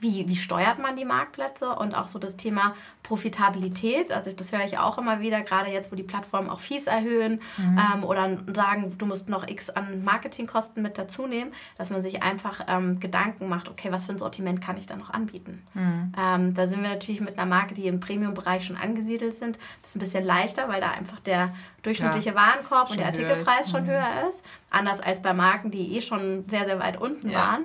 wie, 0.00 0.26
wie 0.28 0.36
steuert 0.36 0.78
man 0.78 0.96
die 0.96 1.04
Marktplätze 1.04 1.74
und 1.76 1.94
auch 1.94 2.08
so 2.08 2.18
das 2.18 2.36
Thema 2.36 2.74
Profitabilität. 3.02 4.12
Also 4.12 4.32
das 4.32 4.52
höre 4.52 4.64
ich 4.64 4.78
auch 4.78 4.96
immer 4.96 5.20
wieder, 5.20 5.42
gerade 5.42 5.70
jetzt, 5.70 5.92
wo 5.92 5.96
die 5.96 6.02
Plattformen 6.02 6.48
auch 6.48 6.60
Fees 6.60 6.86
erhöhen 6.86 7.40
mhm. 7.58 7.78
ähm, 7.94 8.04
oder 8.04 8.38
sagen, 8.54 8.96
du 8.96 9.06
musst 9.06 9.28
noch 9.28 9.46
X 9.48 9.68
an 9.68 10.02
Marketingkosten 10.04 10.82
mit 10.82 10.96
dazu 10.96 11.26
nehmen, 11.26 11.52
dass 11.76 11.90
man 11.90 12.02
sich 12.02 12.22
einfach 12.22 12.60
ähm, 12.68 12.98
Gedanken 13.00 13.48
macht, 13.48 13.68
okay, 13.68 13.88
was 13.90 14.06
für 14.06 14.12
ein 14.12 14.18
Sortiment 14.18 14.62
kann 14.62 14.78
ich 14.78 14.86
da 14.86 14.96
noch 14.96 15.10
anbieten. 15.10 15.66
Mhm. 15.74 16.12
Ähm, 16.18 16.54
da 16.54 16.66
sind 16.66 16.82
wir 16.82 16.90
natürlich 16.90 17.20
mit 17.20 17.38
einer 17.38 17.46
Marke, 17.46 17.74
die 17.74 17.86
im 17.86 18.00
Premium-Bereich 18.00 18.64
schon 18.64 18.76
angesiedelt 18.76 19.34
sind, 19.34 19.58
das 19.82 19.90
ist 19.90 19.96
ein 19.96 20.00
bisschen 20.00 20.24
leichter, 20.24 20.68
weil 20.68 20.80
da 20.80 20.92
einfach 20.92 21.20
der 21.20 21.52
durchschnittliche 21.82 22.30
ja, 22.30 22.34
Warenkorb 22.34 22.90
und 22.90 22.98
der 22.98 23.06
Artikelpreis 23.06 23.70
schon 23.70 23.84
mhm. 23.84 23.90
höher 23.90 24.28
ist. 24.28 24.42
Anders 24.70 25.00
als 25.00 25.20
bei 25.20 25.34
Marken, 25.34 25.70
die 25.70 25.96
eh 25.96 26.00
schon 26.00 26.44
sehr, 26.48 26.64
sehr 26.64 26.78
weit 26.78 27.00
unten 27.00 27.30
ja. 27.30 27.38
waren. 27.38 27.64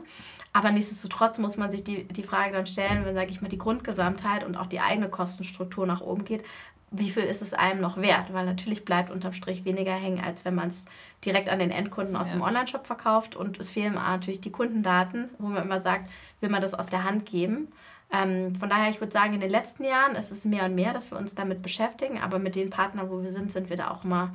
Aber 0.55 0.71
nichtsdestotrotz 0.71 1.37
muss 1.37 1.57
man 1.57 1.69
sich 1.69 1.83
die, 1.83 2.05
die 2.05 2.23
Frage 2.23 2.53
dann 2.53 2.65
stellen, 2.65 3.03
wenn, 3.03 3.13
sage 3.13 3.29
ich 3.29 3.41
mal, 3.41 3.49
die 3.49 3.57
Grundgesamtheit 3.57 4.45
und 4.45 4.55
auch 4.55 4.67
die 4.67 4.79
eigene 4.79 5.09
Kostenstruktur 5.09 5.85
nach 5.85 5.99
oben 5.99 6.23
geht, 6.23 6.45
wie 6.91 7.09
viel 7.09 7.23
ist 7.23 7.41
es 7.41 7.53
einem 7.53 7.81
noch 7.81 7.97
wert? 7.97 8.31
Weil 8.31 8.45
natürlich 8.45 8.85
bleibt 8.85 9.11
unterm 9.11 9.33
Strich 9.33 9.65
weniger 9.65 9.91
hängen, 9.91 10.23
als 10.23 10.45
wenn 10.45 10.55
man 10.55 10.69
es 10.69 10.85
direkt 11.25 11.49
an 11.49 11.59
den 11.59 11.71
Endkunden 11.71 12.15
aus 12.15 12.27
ja. 12.27 12.33
dem 12.35 12.41
Online-Shop 12.41 12.87
verkauft. 12.87 13.35
Und 13.35 13.59
es 13.59 13.69
fehlen 13.69 13.95
natürlich 13.95 14.39
die 14.39 14.51
Kundendaten, 14.53 15.29
wo 15.39 15.47
man 15.47 15.61
immer 15.61 15.81
sagt, 15.81 16.09
will 16.39 16.49
man 16.49 16.61
das 16.61 16.73
aus 16.73 16.87
der 16.87 17.03
Hand 17.03 17.25
geben. 17.25 17.73
Ähm, 18.13 18.55
von 18.55 18.69
daher, 18.69 18.89
ich 18.89 19.01
würde 19.01 19.11
sagen, 19.11 19.33
in 19.33 19.41
den 19.41 19.49
letzten 19.49 19.83
Jahren 19.83 20.15
ist 20.15 20.31
es 20.31 20.45
mehr 20.45 20.63
und 20.63 20.75
mehr, 20.75 20.93
dass 20.93 21.11
wir 21.11 21.17
uns 21.17 21.35
damit 21.35 21.63
beschäftigen. 21.63 22.21
Aber 22.21 22.39
mit 22.39 22.55
den 22.55 22.69
Partnern, 22.69 23.09
wo 23.09 23.21
wir 23.21 23.31
sind, 23.31 23.51
sind 23.51 23.69
wir 23.69 23.75
da 23.75 23.91
auch 23.91 24.05
immer 24.05 24.31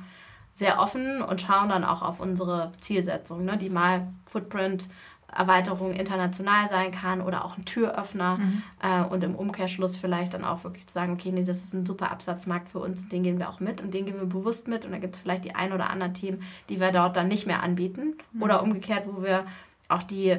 sehr 0.53 0.79
offen 0.79 1.23
und 1.23 1.41
schauen 1.41 1.69
dann 1.69 1.83
auch 1.83 2.03
auf 2.03 2.19
unsere 2.19 2.71
Zielsetzung, 2.79 3.45
ne? 3.45 3.57
die 3.57 3.69
mal 3.69 4.07
Footprint 4.29 4.87
Erweiterung 5.35 5.93
international 5.93 6.67
sein 6.67 6.91
kann 6.91 7.21
oder 7.21 7.45
auch 7.45 7.57
ein 7.57 7.65
Türöffner 7.65 8.37
mhm. 8.37 8.63
äh, 8.81 9.03
und 9.03 9.23
im 9.23 9.35
Umkehrschluss 9.35 9.95
vielleicht 9.95 10.33
dann 10.33 10.43
auch 10.43 10.63
wirklich 10.63 10.87
zu 10.87 10.93
sagen, 10.93 11.13
okay, 11.13 11.31
nee, 11.31 11.43
das 11.43 11.63
ist 11.63 11.73
ein 11.73 11.85
super 11.85 12.11
Absatzmarkt 12.11 12.69
für 12.69 12.79
uns 12.79 13.03
und 13.03 13.11
den 13.11 13.23
gehen 13.23 13.39
wir 13.39 13.49
auch 13.49 13.59
mit 13.59 13.81
und 13.81 13.93
den 13.93 14.05
gehen 14.05 14.19
wir 14.19 14.25
bewusst 14.25 14.67
mit 14.67 14.85
und 14.85 14.91
da 14.91 14.97
gibt 14.97 15.15
es 15.15 15.21
vielleicht 15.21 15.45
die 15.45 15.55
ein 15.55 15.71
oder 15.71 15.89
anderen 15.89 16.13
Themen, 16.13 16.43
die 16.69 16.79
wir 16.79 16.91
dort 16.91 17.15
dann 17.15 17.29
nicht 17.29 17.47
mehr 17.47 17.63
anbieten 17.63 18.15
mhm. 18.33 18.43
oder 18.43 18.61
umgekehrt, 18.61 19.05
wo 19.07 19.23
wir 19.23 19.45
auch 19.87 20.03
die, 20.03 20.35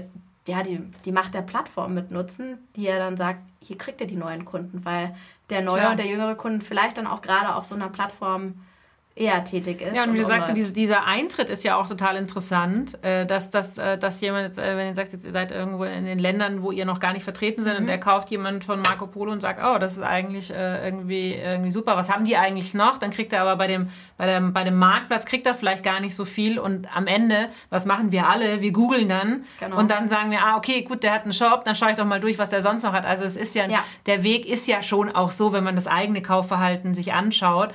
ja, 0.47 0.63
die, 0.63 0.81
die 1.05 1.13
Macht 1.13 1.33
der 1.35 1.43
Plattform 1.43 1.95
mitnutzen, 1.95 2.59
die 2.77 2.83
ja 2.83 2.99
dann 2.99 3.17
sagt, 3.17 3.43
hier 3.61 3.79
kriegt 3.79 4.01
ihr 4.01 4.07
die 4.07 4.17
neuen 4.17 4.45
Kunden, 4.45 4.85
weil 4.85 5.15
der 5.49 5.63
neue 5.63 5.81
Klar. 5.81 5.91
und 5.93 5.99
der 5.99 6.07
jüngere 6.07 6.35
Kunden 6.35 6.61
vielleicht 6.61 6.99
dann 6.99 7.07
auch 7.07 7.23
gerade 7.23 7.55
auf 7.55 7.65
so 7.65 7.75
einer 7.75 7.89
Plattform 7.89 8.55
eher 9.15 9.45
tätig 9.45 9.83
ist. 9.83 9.95
Ja, 9.95 10.05
und 10.05 10.15
wie 10.15 10.19
du 10.19 10.25
sagst, 10.25 10.57
diese, 10.57 10.73
dieser 10.73 11.05
Eintritt 11.05 11.51
ist 11.51 11.65
ja 11.65 11.77
auch 11.77 11.87
total 11.87 12.17
interessant, 12.17 12.99
äh, 13.05 13.27
dass, 13.27 13.51
dass, 13.51 13.77
äh, 13.77 13.99
dass 13.99 14.21
jemand, 14.23 14.57
äh, 14.57 14.77
wenn 14.77 14.89
ihr 14.89 14.95
sagt, 14.95 15.13
jetzt, 15.13 15.27
ihr 15.27 15.33
seid 15.33 15.53
irgendwo 15.53 15.85
in 15.85 16.07
den 16.07 16.19
Ländern, 16.19 16.63
wo 16.63 16.73
ihr 16.73 16.87
noch 16.87 16.99
gar 16.99 17.13
nicht 17.13 17.23
vertreten 17.23 17.63
seid 17.63 17.75
mhm. 17.75 17.83
und 17.83 17.87
der 17.89 18.01
kauft 18.01 18.31
jemand 18.31 18.65
von 18.65 18.81
Marco 18.81 19.07
Polo 19.07 19.33
und 19.33 19.43
sagt, 19.43 19.61
oh, 19.63 19.79
das 19.79 19.99
ist 19.99 20.03
eigentlich 20.03 20.51
irgendwie, 20.53 21.35
irgendwie 21.35 21.71
super, 21.71 21.97
was 21.97 22.11
haben 22.11 22.25
die 22.25 22.37
eigentlich 22.37 22.75
noch? 22.75 22.99
Dann 22.99 23.11
kriegt 23.11 23.33
er 23.33 23.43
aber 23.43 23.57
bei 23.57 23.67
dem, 23.67 23.89
bei, 24.17 24.27
dem, 24.27 24.53
bei 24.53 24.65
dem 24.65 24.77
Marktplatz, 24.77 25.27
kriegt 25.27 25.47
er 25.47 25.55
vielleicht 25.55 25.85
gar 25.85 26.01
nicht 26.01 26.15
so 26.15 26.25
viel 26.25 26.59
und 26.59 26.95
am 26.95 27.07
Ende, 27.07 27.49
was 27.71 27.87
machen 27.87 28.13
wir 28.13 28.29
alle? 28.29 28.61
Wir 28.61 28.73
googeln 28.73 29.09
dann 29.09 29.45
genau. 29.61 29.79
und 29.79 29.91
dann 29.91 30.09
sagen 30.09 30.31
wir, 30.31 30.41
ah, 30.43 30.57
okay, 30.57 30.83
gut, 30.83 31.03
der 31.03 31.13
hat 31.13 31.25
einen 31.25 31.33
Shop, 31.33 31.65
dann 31.65 31.75
schaue 31.75 31.91
ich 31.91 31.97
doch 31.97 32.05
mal 32.05 32.21
durch, 32.21 32.39
was 32.39 32.51
der 32.51 32.63
sonst 32.63 32.83
noch 32.83 32.93
hat. 32.93 33.05
Also 33.05 33.25
es 33.25 33.37
ist 33.37 33.55
ja, 33.55 33.67
ja, 33.67 33.85
der 34.07 34.23
Weg 34.23 34.47
ist 34.47 34.67
ja 34.67 34.83
schon 34.83 35.15
auch 35.15 35.31
so, 35.31 35.53
wenn 35.53 35.65
man 35.65 35.75
das 35.75 35.87
eigene 35.87 36.23
Kaufverhalten 36.23 36.95
sich 36.95 37.13
anschaut, 37.13 37.71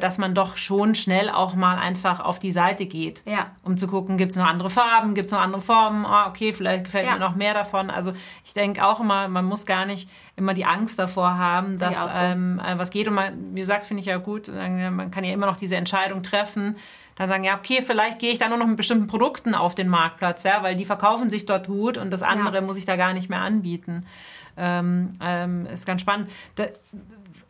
dass 0.00 0.18
man 0.18 0.34
doch 0.34 0.56
schon 0.56 0.79
schon 0.80 0.94
schnell 0.94 1.28
auch 1.28 1.54
mal 1.54 1.76
einfach 1.76 2.20
auf 2.20 2.38
die 2.38 2.50
Seite 2.50 2.86
geht, 2.86 3.22
ja. 3.26 3.50
um 3.62 3.76
zu 3.76 3.86
gucken, 3.86 4.16
gibt 4.16 4.32
es 4.32 4.38
noch 4.38 4.46
andere 4.46 4.70
Farben, 4.70 5.14
gibt 5.14 5.26
es 5.26 5.32
noch 5.32 5.40
andere 5.40 5.60
Formen, 5.60 6.06
oh, 6.06 6.28
okay, 6.28 6.52
vielleicht 6.52 6.84
gefällt 6.84 7.06
ja. 7.06 7.14
mir 7.14 7.18
noch 7.18 7.36
mehr 7.36 7.52
davon. 7.54 7.90
Also 7.90 8.12
ich 8.44 8.54
denke 8.54 8.84
auch 8.84 9.00
immer, 9.00 9.28
man 9.28 9.44
muss 9.44 9.66
gar 9.66 9.84
nicht 9.84 10.08
immer 10.36 10.54
die 10.54 10.64
Angst 10.64 10.98
davor 10.98 11.36
haben, 11.36 11.76
dass 11.76 12.02
so. 12.02 12.08
ähm, 12.18 12.60
äh, 12.64 12.78
was 12.78 12.90
geht. 12.90 13.08
Und 13.08 13.14
man, 13.14 13.54
wie 13.54 13.60
du 13.60 13.66
sagst, 13.66 13.88
finde 13.88 14.00
ich 14.00 14.06
ja 14.06 14.16
gut, 14.16 14.48
man 14.48 15.10
kann 15.10 15.24
ja 15.24 15.32
immer 15.32 15.46
noch 15.46 15.56
diese 15.56 15.76
Entscheidung 15.76 16.22
treffen, 16.22 16.76
dann 17.16 17.28
sagen, 17.28 17.44
ja, 17.44 17.56
okay, 17.56 17.82
vielleicht 17.82 18.18
gehe 18.18 18.32
ich 18.32 18.38
da 18.38 18.48
nur 18.48 18.56
noch 18.56 18.66
mit 18.66 18.78
bestimmten 18.78 19.06
Produkten 19.06 19.54
auf 19.54 19.74
den 19.74 19.88
Marktplatz, 19.88 20.42
ja, 20.44 20.62
weil 20.62 20.74
die 20.76 20.86
verkaufen 20.86 21.28
sich 21.28 21.44
dort 21.44 21.66
gut 21.66 21.98
und 21.98 22.10
das 22.10 22.22
andere 22.22 22.56
ja. 22.56 22.60
muss 22.62 22.78
ich 22.78 22.86
da 22.86 22.96
gar 22.96 23.12
nicht 23.12 23.28
mehr 23.28 23.42
anbieten. 23.42 24.06
Ähm, 24.56 25.12
ähm, 25.20 25.66
ist 25.66 25.84
ganz 25.86 26.00
spannend. 26.00 26.30
Da, 26.54 26.64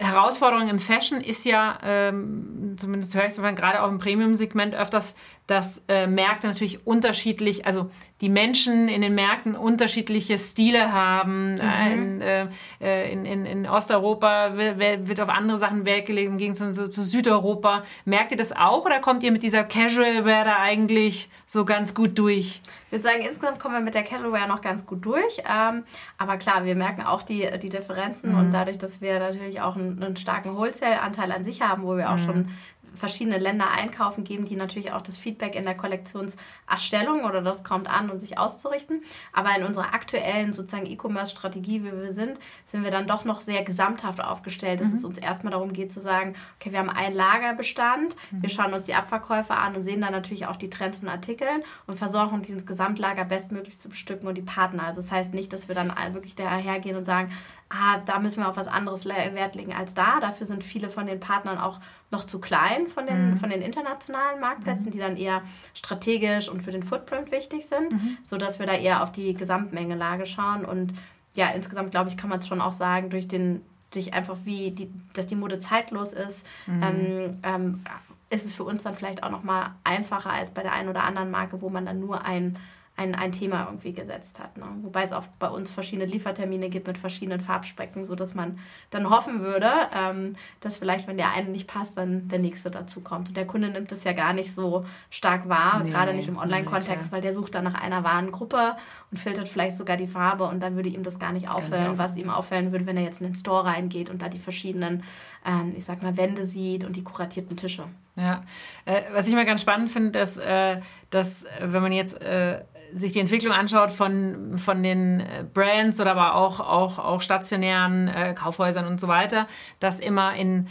Herausforderung 0.01 0.69
im 0.69 0.79
Fashion 0.79 1.21
ist 1.21 1.45
ja, 1.45 1.79
ähm, 1.83 2.75
zumindest 2.79 3.15
höre 3.15 3.27
ich 3.27 3.37
es 3.37 3.57
gerade 3.57 3.83
auch 3.83 3.89
im 3.89 3.99
Premium-Segment 3.99 4.75
öfters, 4.75 5.15
dass 5.51 5.83
äh, 5.89 6.07
Märkte 6.07 6.47
natürlich 6.47 6.87
unterschiedlich, 6.87 7.67
also 7.67 7.91
die 8.21 8.29
Menschen 8.29 8.89
in 8.89 9.03
den 9.03 9.17
Märkten 9.17 9.57
unterschiedliche 9.57 10.39
Stile 10.39 10.93
haben. 10.93 11.55
Mhm. 11.55 11.93
In, 11.93 12.21
äh, 12.21 12.47
äh 12.81 13.13
in, 13.13 13.25
in, 13.25 13.47
in, 13.47 13.67
Osteuropa 13.67 14.57
wird 14.57 15.21
auf 15.21 15.29
andere 15.29 15.59
Sachen 15.59 15.87
Wert 15.87 16.07
gelegt, 16.07 16.29
im 16.29 16.39
Gegensatz 16.39 16.77
zu, 16.77 16.89
zu, 16.89 17.03
Südeuropa. 17.03 17.83
Merkt 18.05 18.31
ihr 18.31 18.37
das 18.37 18.53
auch 18.53 18.85
oder 18.85 19.01
kommt 19.01 19.25
ihr 19.25 19.33
mit 19.33 19.43
dieser 19.43 19.65
Casual 19.65 20.25
Wear 20.25 20.45
da 20.45 20.59
eigentlich 20.61 21.29
so 21.47 21.65
ganz 21.65 21.95
gut 21.95 22.17
durch? 22.17 22.61
Ich 22.87 22.93
würde 22.93 23.03
sagen, 23.03 23.23
insgesamt 23.23 23.59
kommen 23.59 23.75
wir 23.75 23.81
mit 23.81 23.95
der 23.95 24.05
Casual 24.05 24.33
Wear 24.33 24.47
noch 24.47 24.61
ganz 24.61 24.87
gut 24.87 25.05
durch. 25.05 25.39
Ähm, 25.39 25.83
aber 26.17 26.37
klar, 26.37 26.65
wir 26.65 26.77
merken 26.77 27.03
auch 27.03 27.23
die, 27.25 27.49
die 27.61 27.71
Differenzen 27.71 28.33
mhm. 28.33 28.39
und 28.39 28.51
dadurch, 28.53 28.79
dass 28.79 29.01
wir 29.01 29.19
natürlich 29.19 29.61
auch 29.61 29.75
einen, 29.75 30.01
einen 30.01 30.17
starken 30.17 30.57
Wholesale-Anteil 30.57 31.33
an 31.33 31.43
sich 31.43 31.61
haben, 31.61 31.83
wo 31.83 31.97
wir 31.97 32.11
auch 32.11 32.19
mhm. 32.19 32.25
schon 32.25 32.49
verschiedene 32.95 33.39
Länder 33.39 33.71
einkaufen, 33.71 34.25
geben 34.25 34.45
die 34.45 34.57
natürlich 34.57 34.93
auch 34.93 35.03
das 35.03 35.19
Feedback 35.19 35.55
in 35.55 35.65
der 35.65 35.77
Kollektionserstellung 35.77 37.25
oder 37.25 37.43
das 37.43 37.65
kommt 37.65 37.89
an, 37.89 38.11
um 38.11 38.19
sich 38.19 38.39
auszurichten. 38.39 39.03
Aber 39.33 39.57
in 39.57 39.65
unserer 39.65 39.95
aktuellen 39.95 40.53
sozusagen 40.53 40.87
E-Commerce-Strategie, 40.87 41.85
wie 41.85 41.93
wir 41.93 42.13
sind, 42.13 42.39
sind 42.67 42.85
wir 42.85 42.91
dann 42.91 43.07
doch 43.07 43.25
noch 43.25 43.41
sehr 43.41 43.63
gesamthaft 43.63 44.23
aufgestellt, 44.23 44.81
dass 44.81 44.89
mhm. 44.89 44.97
es 44.97 45.05
uns 45.05 45.19
erstmal 45.19 45.53
darum 45.53 45.73
geht 45.73 45.93
zu 45.93 46.01
sagen, 46.01 46.35
okay, 46.59 46.73
wir 46.73 46.79
haben 46.79 46.91
einen 46.91 47.15
Lagerbestand, 47.15 48.17
mhm. 48.31 48.43
wir 48.43 48.49
schauen 48.49 48.73
uns 48.73 48.87
die 48.87 48.95
Abverkäufe 48.95 49.55
an 49.55 49.75
und 49.75 49.83
sehen 49.83 50.01
dann 50.01 50.13
natürlich 50.13 50.47
auch 50.47 50.57
die 50.57 50.71
Trends 50.71 50.99
von 50.99 51.09
Artikeln 51.09 51.63
und 51.87 51.97
versuchen 51.97 52.43
dieses 52.43 52.67
Gesamtlager 52.67 53.25
bestmöglich 53.25 53.79
zu 53.79 53.89
bestücken 53.89 54.29
und 54.29 54.37
die 54.37 54.43
Partner. 54.43 54.85
Also 54.85 55.01
das 55.01 55.11
heißt 55.11 55.35
nicht, 55.35 55.53
dass 55.53 55.69
wir 55.69 55.75
dann 55.75 55.93
wirklich 56.13 56.35
dahergehen 56.35 56.97
und 56.97 57.05
sagen, 57.05 57.31
ah, 57.69 57.99
da 58.05 58.19
müssen 58.19 58.43
wir 58.43 58.49
auf 58.49 58.57
was 58.57 58.67
anderes 58.67 59.07
Wert 59.07 59.55
legen 59.55 59.73
als 59.73 59.95
da. 59.95 60.21
Dafür 60.21 60.47
sind 60.47 60.65
viele 60.65 60.91
von 60.91 61.07
den 61.07 61.21
Partnern 61.21 61.59
auch 61.59 61.81
noch 62.11 62.25
zu 62.25 62.41
klein 62.41 62.89
von 62.89 63.07
den, 63.07 63.31
mhm. 63.31 63.37
von 63.37 63.51
den 63.51 63.63
internationalen 63.63 64.41
Marktplätzen, 64.41 64.87
mhm. 64.87 64.91
die 64.91 64.99
dann 64.99 65.17
eher 65.17 65.43
strategisch 65.75 66.49
und 66.49 66.63
für 66.63 66.73
den 66.73 66.83
Footprint 66.83 67.31
wichtig 67.31 67.67
sind, 67.67 67.93
mhm. 67.93 68.19
sodass 68.23 68.59
wir 68.59 68.67
da 68.67 68.75
eher 68.75 69.03
auf 69.03 69.13
die 69.13 69.35
Gesamtmengelage 69.35 70.27
schauen. 70.27 70.65
Und 70.65 70.93
ja, 71.35 71.51
insgesamt 71.51 71.93
glaube 71.93 72.11
ich, 72.11 72.17
kann 72.17 72.29
man 72.29 72.41
es 72.41 72.49
schon 72.49 72.61
auch 72.61 72.73
sagen, 72.73 73.11
durch 73.11 73.29
den, 73.29 73.63
durch 73.93 74.13
einfach 74.13 74.39
wie, 74.45 74.73
die, 74.73 74.91
dass 75.15 75.29
die 75.29 75.37
Mode 75.37 75.61
zeitlos 75.61 76.13
ist, 76.13 76.45
mhm. 76.67 76.83
ähm, 76.83 77.39
ähm, 77.43 77.85
ist 78.31 78.47
es 78.47 78.55
für 78.55 78.65
uns 78.65 78.83
dann 78.83 78.95
vielleicht 78.95 79.23
auch 79.23 79.31
nochmal 79.31 79.71
einfacher 79.85 80.33
als 80.33 80.51
bei 80.53 80.63
der 80.63 80.73
einen 80.73 80.89
oder 80.89 81.05
anderen 81.05 81.31
Marke, 81.31 81.63
wo 81.63 81.69
man 81.69 81.87
dann 81.87 82.01
nur 82.01 82.25
ein 82.25 82.57
ein, 83.01 83.15
ein 83.15 83.33
Thema 83.33 83.65
irgendwie 83.65 83.93
gesetzt 83.93 84.39
hat. 84.39 84.59
Ne? 84.59 84.67
Wobei 84.83 85.05
es 85.05 85.13
auch 85.13 85.27
bei 85.39 85.49
uns 85.49 85.71
verschiedene 85.71 86.05
Liefertermine 86.05 86.69
gibt 86.69 86.87
mit 86.87 86.99
verschiedenen 86.99 87.41
Farbspecken, 87.41 88.05
sodass 88.05 88.35
man 88.35 88.59
dann 88.91 89.09
hoffen 89.09 89.41
würde, 89.41 89.71
ähm, 89.97 90.35
dass 90.61 90.79
vielleicht, 90.79 91.09
wenn 91.09 91.17
der 91.17 91.33
eine 91.33 91.49
nicht 91.49 91.67
passt, 91.67 91.97
dann 91.97 92.29
der 92.29 92.39
nächste 92.39 92.71
dazu 92.71 93.01
kommt. 93.01 93.29
Und 93.29 93.37
der 93.39 93.47
Kunde 93.47 93.71
nimmt 93.71 93.91
das 93.91 94.05
ja 94.05 94.13
gar 94.13 94.35
nicht 94.35 94.55
so 94.55 94.85
stark 95.09 95.49
wahr, 95.49 95.81
nee, 95.83 95.91
gerade 95.91 96.13
nicht 96.13 96.29
im 96.29 96.37
Online-Kontext, 96.37 97.09
nee, 97.09 97.13
weil 97.13 97.23
der 97.23 97.33
sucht 97.33 97.55
dann 97.55 97.65
nach 97.65 97.81
einer 97.81 98.05
Warengruppe 98.05 98.77
und 99.11 99.17
filtert 99.17 99.49
vielleicht 99.49 99.77
sogar 99.77 99.97
die 99.97 100.07
Farbe 100.07 100.45
und 100.45 100.61
dann 100.61 100.77
würde 100.77 100.91
ihm 100.91 101.03
das 101.03 101.19
gar 101.19 101.33
nicht 101.33 101.49
auffallen, 101.49 101.93
genau. 101.93 101.99
was 101.99 102.17
ihm 102.17 102.29
auffallen 102.29 102.71
würde, 102.71 102.85
wenn 102.85 102.99
er 102.99 103.05
jetzt 103.05 103.23
in 103.23 103.29
den 103.29 103.35
Store 103.35 103.65
reingeht 103.65 104.11
und 104.11 104.21
da 104.21 104.29
die 104.29 104.39
verschiedenen, 104.39 105.05
ähm, 105.47 105.73
ich 105.75 105.87
sag 105.87 106.03
mal, 106.03 106.19
Wände 106.19 106.47
sieht 106.47 106.85
und 106.85 106.97
die 106.97 107.05
kuratierten 107.05 107.57
Tische. 107.57 107.85
Ja, 108.17 108.43
äh, 108.85 109.03
was 109.13 109.29
ich 109.29 109.35
mal 109.35 109.47
ganz 109.47 109.63
spannend 109.63 109.91
finde, 109.91 110.11
dass, 110.11 110.37
äh, 110.37 110.81
dass 111.09 111.47
wenn 111.61 111.83
man 111.83 111.93
jetzt 111.93 112.21
äh, 112.21 112.63
sich 112.93 113.13
die 113.13 113.21
Entwicklung 113.21 113.53
anschaut 113.53 113.91
von, 113.91 114.59
von 114.59 114.83
den 114.83 115.21
äh, 115.21 115.45
Brands 115.53 116.01
oder 116.01 116.13
aber 116.13 116.35
auch, 116.35 116.61
auch, 116.61 116.99
auch 116.99 117.23
stationären 117.23 118.09
äh, 118.09 118.35
Kaufhäusern 118.35 118.87
und 118.87 119.01
so 119.01 119.09
weiter, 119.09 119.47
dass 119.79 120.01
immer 120.01 120.35
in, 120.35 120.69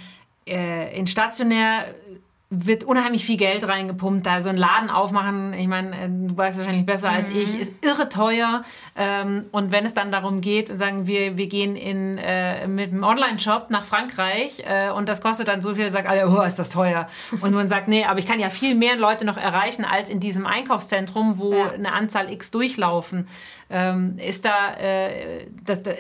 äh, 0.48 0.98
in 0.98 1.08
stationär 1.08 1.86
wird 2.52 2.84
unheimlich 2.84 3.26
viel 3.26 3.38
Geld 3.38 3.68
reingepumpt. 3.68 4.26
Da 4.26 4.42
so 4.42 4.50
einen 4.50 4.58
Laden 4.58 4.90
aufmachen, 4.90 5.54
ich 5.54 5.68
meine, 5.68 5.96
äh, 5.96 6.10
du 6.10 6.36
weißt 6.36 6.58
wahrscheinlich 6.58 6.86
besser 6.86 7.10
als 7.10 7.30
mhm. 7.30 7.38
ich, 7.38 7.60
ist 7.60 7.74
irre 7.86 8.10
teuer. 8.10 8.64
Ähm, 8.96 9.46
und 9.52 9.72
wenn 9.72 9.86
es 9.86 9.94
dann 9.94 10.12
darum 10.12 10.42
geht, 10.42 10.68
sagen 10.68 11.06
wir, 11.06 11.38
wir 11.38 11.46
gehen 11.46 11.76
in, 11.76 12.18
äh, 12.18 12.68
mit 12.68 12.92
einem 12.92 13.04
Online-Shop 13.04 13.70
nach 13.70 13.86
Frankreich 13.86 14.64
äh, 14.66 14.90
und 14.90 15.08
das 15.08 15.22
kostet 15.22 15.48
dann 15.48 15.62
so 15.62 15.76
viel, 15.76 15.92
sagt 15.92 16.08
alle, 16.08 16.28
oh, 16.28 16.42
ist 16.42 16.58
das 16.58 16.70
teuer. 16.70 17.08
Und 17.42 17.54
man 17.54 17.70
sagt, 17.70 17.88
nee, 17.88 18.04
aber 18.06 18.18
ich 18.18 18.26
kann 18.26 18.40
ja 18.40 18.50
viel 18.50 18.74
mehr 18.74 18.98
Leute 18.98 19.26
noch 19.26 19.38
erreichen 19.38 19.86
als 19.86 20.10
in 20.10 20.20
diesem 20.20 20.48
Einkaufszentrum, 20.48 21.38
wo 21.38 21.54
ja. 21.54 21.72
eine 21.72 21.94
Anzahl 21.94 22.32
X 22.32 22.50
durchlaufen. 22.50 23.28
Ähm, 23.70 24.18
ist 24.18 24.46
da, 24.46 24.76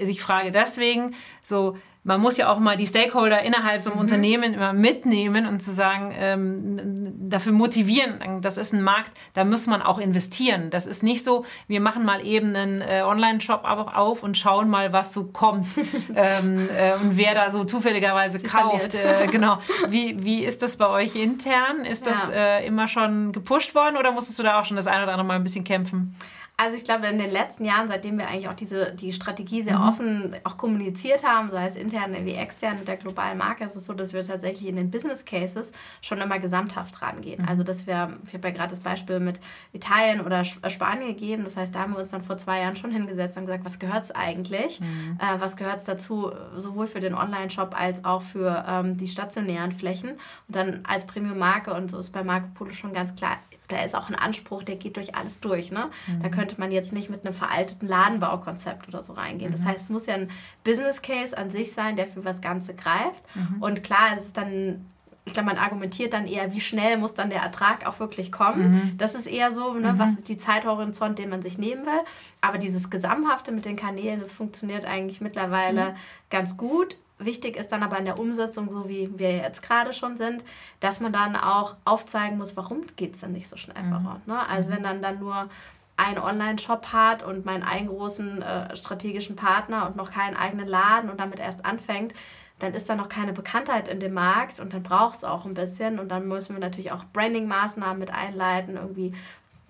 ich 0.01 0.21
frage 0.23 0.51
deswegen, 0.51 1.13
so, 1.43 1.77
man 2.09 2.21
muss 2.21 2.37
ja 2.37 2.51
auch 2.51 2.57
mal 2.57 2.75
die 2.75 2.87
Stakeholder 2.87 3.43
innerhalb 3.43 3.81
so 3.81 3.91
einem 3.91 3.97
mhm. 3.97 4.01
Unternehmen 4.01 4.53
immer 4.55 4.73
mitnehmen 4.73 5.45
und 5.45 5.61
zu 5.61 5.71
sagen, 5.71 6.11
ähm, 6.17 7.29
dafür 7.29 7.53
motivieren. 7.53 8.41
Das 8.41 8.57
ist 8.57 8.73
ein 8.73 8.81
Markt, 8.81 9.11
da 9.35 9.45
muss 9.45 9.67
man 9.67 9.83
auch 9.83 9.99
investieren. 9.99 10.71
Das 10.71 10.87
ist 10.87 11.03
nicht 11.03 11.23
so, 11.23 11.45
wir 11.67 11.79
machen 11.79 12.03
mal 12.03 12.25
eben 12.25 12.55
einen 12.55 12.81
äh, 12.81 13.03
Online-Shop 13.05 13.63
auf 13.63 14.23
und 14.23 14.39
schauen 14.39 14.71
mal, 14.71 14.91
was 14.91 15.13
so 15.13 15.25
kommt 15.25 15.67
ähm, 16.15 16.67
äh, 16.75 16.95
und 16.95 17.15
wer 17.15 17.35
da 17.35 17.51
so 17.51 17.63
zufälligerweise 17.63 18.39
Sie 18.39 18.43
kauft. 18.47 18.95
Äh, 18.95 19.27
genau. 19.31 19.59
Wie, 19.89 20.23
wie 20.23 20.43
ist 20.43 20.63
das 20.63 20.77
bei 20.77 20.87
euch 20.87 21.15
intern? 21.15 21.85
Ist 21.85 22.07
ja. 22.07 22.11
das 22.11 22.29
äh, 22.29 22.65
immer 22.65 22.87
schon 22.87 23.33
gepusht 23.33 23.75
worden 23.75 23.97
oder 23.97 24.11
musstest 24.11 24.39
du 24.39 24.43
da 24.43 24.59
auch 24.59 24.65
schon 24.65 24.77
das 24.77 24.87
eine 24.87 25.03
oder 25.03 25.11
andere 25.11 25.27
Mal 25.27 25.35
ein 25.35 25.43
bisschen 25.43 25.63
kämpfen? 25.63 26.15
Also 26.61 26.75
ich 26.75 26.83
glaube, 26.83 27.07
in 27.07 27.17
den 27.17 27.31
letzten 27.31 27.63
Jahren, 27.63 27.87
seitdem 27.87 28.17
wir 28.17 28.27
eigentlich 28.27 28.49
auch 28.49 28.55
diese, 28.55 28.91
die 28.91 29.13
Strategie 29.13 29.63
sehr 29.63 29.77
mhm. 29.77 29.87
offen 29.87 30.35
auch 30.43 30.57
kommuniziert 30.57 31.25
haben, 31.25 31.51
sei 31.51 31.65
es 31.65 31.77
intern 31.77 32.13
wie 32.25 32.33
extern 32.33 32.79
mit 32.79 32.89
der 32.89 32.97
globalen 32.97 33.37
Marke, 33.37 33.63
ist 33.63 33.77
es 33.77 33.85
so, 33.85 33.93
dass 33.93 34.11
wir 34.11 34.21
tatsächlich 34.23 34.67
in 34.67 34.75
den 34.75 34.91
Business 34.91 35.23
Cases 35.23 35.71
schon 36.01 36.17
immer 36.17 36.37
gesamthaft 36.37 37.01
rangehen. 37.01 37.43
Mhm. 37.43 37.47
Also 37.47 37.63
dass 37.63 37.87
wir, 37.87 38.17
ich 38.27 38.33
habe 38.33 38.49
ja 38.49 38.53
gerade 38.53 38.71
das 38.71 38.81
Beispiel 38.81 39.21
mit 39.21 39.39
Italien 39.71 40.19
oder 40.19 40.41
äh, 40.41 40.69
Spanien 40.69 41.07
gegeben, 41.07 41.43
das 41.45 41.55
heißt, 41.55 41.73
da 41.73 41.79
haben 41.79 41.93
wir 41.93 41.99
uns 41.99 42.09
dann 42.09 42.23
vor 42.23 42.37
zwei 42.37 42.59
Jahren 42.59 42.75
schon 42.75 42.91
hingesetzt 42.91 43.37
und 43.37 43.45
gesagt, 43.45 43.63
was 43.63 43.79
gehört 43.79 44.03
es 44.03 44.11
eigentlich? 44.11 44.81
Mhm. 44.81 45.17
Äh, 45.17 45.39
was 45.39 45.55
gehört 45.55 45.77
es 45.77 45.85
dazu, 45.85 46.33
sowohl 46.57 46.87
für 46.87 46.99
den 46.99 47.15
Online-Shop 47.15 47.73
als 47.73 48.03
auch 48.03 48.21
für 48.21 48.65
ähm, 48.67 48.97
die 48.97 49.07
stationären 49.07 49.71
Flächen? 49.71 50.09
Und 50.09 50.55
dann 50.57 50.81
als 50.83 51.05
Premium-Marke, 51.05 51.73
und 51.73 51.89
so 51.89 51.99
ist 51.99 52.09
bei 52.09 52.25
Marco 52.25 52.49
Polo 52.53 52.73
schon 52.73 52.91
ganz 52.91 53.15
klar, 53.15 53.37
da 53.69 53.83
ist 53.83 53.95
auch 53.95 54.09
ein 54.09 54.15
Anspruch, 54.15 54.63
der 54.63 54.75
geht 54.75 54.97
durch 54.97 55.15
alles 55.15 55.39
durch. 55.39 55.71
Ne? 55.71 55.89
Mhm. 56.07 56.21
Da 56.21 56.29
könnte 56.29 56.59
man 56.59 56.71
jetzt 56.71 56.91
nicht 56.91 57.09
mit 57.09 57.25
einem 57.25 57.33
veralteten 57.33 57.87
Ladenbaukonzept 57.87 58.87
oder 58.87 59.03
so 59.03 59.13
reingehen. 59.13 59.51
Mhm. 59.51 59.55
Das 59.55 59.65
heißt, 59.65 59.85
es 59.85 59.89
muss 59.89 60.05
ja 60.05 60.15
ein 60.15 60.29
Business 60.63 61.01
Case 61.01 61.37
an 61.37 61.49
sich 61.49 61.71
sein, 61.71 61.95
der 61.95 62.07
für 62.07 62.21
das 62.21 62.41
Ganze 62.41 62.73
greift. 62.73 63.23
Mhm. 63.35 63.61
Und 63.61 63.83
klar, 63.83 64.09
es 64.15 64.25
ist 64.25 64.37
dann 64.37 64.85
ich 65.29 65.33
glaube, 65.33 65.49
man 65.49 65.57
argumentiert 65.59 66.13
dann 66.13 66.25
eher, 66.25 66.53
wie 66.53 66.61
schnell 66.61 66.97
muss 66.97 67.13
dann 67.13 67.29
der 67.29 67.41
Ertrag 67.41 67.85
auch 67.85 67.99
wirklich 67.99 68.31
kommen. 68.31 68.71
Mhm. 68.71 68.97
Das 68.97 69.13
ist 69.13 69.27
eher 69.27 69.51
so, 69.51 69.75
ne, 69.75 69.93
mhm. 69.93 69.99
was 69.99 70.11
ist 70.11 70.27
die 70.27 70.37
Zeithorizont, 70.37 71.19
den 71.19 71.29
man 71.29 71.43
sich 71.43 71.59
nehmen 71.59 71.85
will. 71.85 72.01
Aber 72.41 72.57
dieses 72.57 72.89
Gesamthafte 72.89 73.51
mit 73.51 73.65
den 73.65 73.75
Kanälen, 73.75 74.19
das 74.19 74.33
funktioniert 74.33 74.85
eigentlich 74.85 75.21
mittlerweile 75.21 75.91
mhm. 75.91 75.95
ganz 76.31 76.57
gut. 76.57 76.97
Wichtig 77.19 77.57
ist 77.57 77.71
dann 77.71 77.83
aber 77.83 77.97
in 77.99 78.05
der 78.05 78.17
Umsetzung, 78.17 78.71
so 78.71 78.87
wie 78.87 79.11
wir 79.19 79.35
jetzt 79.35 79.61
gerade 79.61 79.93
schon 79.93 80.15
sind, 80.15 80.43
dass 80.79 81.01
man 81.01 81.11
dann 81.11 81.35
auch 81.35 81.75
aufzeigen 81.83 82.37
muss, 82.37 82.55
warum 82.55 82.83
geht 82.95 83.15
es 83.15 83.21
dann 83.21 83.33
nicht 83.33 83.49
so 83.49 83.57
schnell 83.57 83.83
mhm. 83.83 83.89
voran. 83.89 84.21
Ne? 84.25 84.47
Also 84.47 84.69
wenn 84.69 84.83
dann 84.83 85.01
dann 85.01 85.19
nur 85.19 85.49
ein 85.97 86.17
Online-Shop 86.17 86.93
hat 86.93 87.23
und 87.23 87.45
meinen 87.45 87.63
einen 87.63 87.87
großen 87.87 88.41
äh, 88.41 88.75
strategischen 88.75 89.35
Partner 89.35 89.85
und 89.85 89.97
noch 89.97 90.11
keinen 90.11 90.37
eigenen 90.37 90.67
Laden 90.67 91.09
und 91.09 91.19
damit 91.19 91.39
erst 91.39 91.65
anfängt, 91.65 92.13
dann 92.59 92.73
ist 92.73 92.89
da 92.89 92.95
noch 92.95 93.09
keine 93.09 93.33
Bekanntheit 93.33 93.87
in 93.87 93.99
dem 93.99 94.13
Markt 94.13 94.59
und 94.59 94.73
dann 94.73 94.83
braucht 94.83 95.17
es 95.17 95.23
auch 95.23 95.45
ein 95.45 95.53
bisschen 95.53 95.99
und 95.99 96.09
dann 96.09 96.27
müssen 96.27 96.55
wir 96.55 96.59
natürlich 96.59 96.91
auch 96.91 97.05
Branding-Maßnahmen 97.13 97.97
mit 97.97 98.11
einleiten, 98.11 98.75
irgendwie 98.75 99.13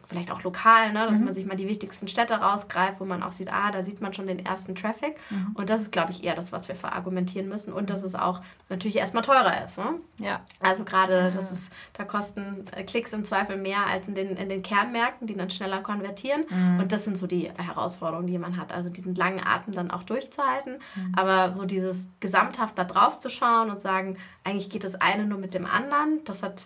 vielleicht 0.09 0.31
auch 0.31 0.41
lokal, 0.41 0.91
ne, 0.91 1.05
dass 1.05 1.19
mhm. 1.19 1.25
man 1.25 1.33
sich 1.35 1.45
mal 1.45 1.55
die 1.55 1.67
wichtigsten 1.67 2.07
Städte 2.07 2.33
rausgreift, 2.33 2.99
wo 2.99 3.05
man 3.05 3.21
auch 3.21 3.31
sieht, 3.31 3.53
ah, 3.53 3.69
da 3.69 3.83
sieht 3.83 4.01
man 4.01 4.11
schon 4.11 4.25
den 4.25 4.43
ersten 4.43 4.73
Traffic. 4.73 5.15
Mhm. 5.29 5.51
Und 5.53 5.69
das 5.69 5.81
ist, 5.81 5.91
glaube 5.91 6.11
ich, 6.11 6.23
eher 6.23 6.33
das, 6.33 6.51
was 6.51 6.67
wir 6.67 6.75
verargumentieren 6.75 7.47
müssen. 7.47 7.71
Und 7.71 7.91
dass 7.91 8.03
es 8.03 8.15
auch 8.15 8.41
natürlich 8.69 8.97
erstmal 8.97 9.23
teurer 9.23 9.63
ist. 9.63 9.77
Ne? 9.77 9.99
Ja. 10.17 10.41
Also 10.59 10.83
gerade, 10.83 11.13
ja. 11.13 11.29
das 11.29 11.51
ist, 11.51 11.71
da 11.93 12.05
kosten 12.05 12.65
äh, 12.75 12.83
Klicks 12.83 13.13
im 13.13 13.23
Zweifel 13.23 13.55
mehr 13.55 13.85
als 13.85 14.07
in 14.07 14.15
den, 14.15 14.35
in 14.35 14.49
den 14.49 14.63
Kernmärkten, 14.63 15.27
die 15.27 15.35
dann 15.35 15.51
schneller 15.51 15.81
konvertieren. 15.81 16.45
Mhm. 16.49 16.79
Und 16.79 16.91
das 16.91 17.05
sind 17.05 17.15
so 17.15 17.27
die 17.27 17.51
Herausforderungen, 17.57 18.27
die 18.27 18.39
man 18.39 18.57
hat. 18.57 18.73
Also 18.73 18.89
diesen 18.89 19.13
langen 19.13 19.45
Atem 19.45 19.73
dann 19.75 19.91
auch 19.91 20.03
durchzuhalten. 20.03 20.79
Mhm. 20.95 21.13
Aber 21.15 21.53
so 21.53 21.65
dieses 21.65 22.07
gesamthaft 22.19 22.79
da 22.79 22.83
drauf 22.83 23.19
zu 23.19 23.29
schauen 23.29 23.69
und 23.69 23.79
sagen, 23.79 24.17
eigentlich 24.43 24.71
geht 24.71 24.83
das 24.83 24.95
eine 24.95 25.25
nur 25.25 25.37
mit 25.37 25.53
dem 25.53 25.67
anderen, 25.67 26.23
das 26.25 26.41
hat 26.41 26.65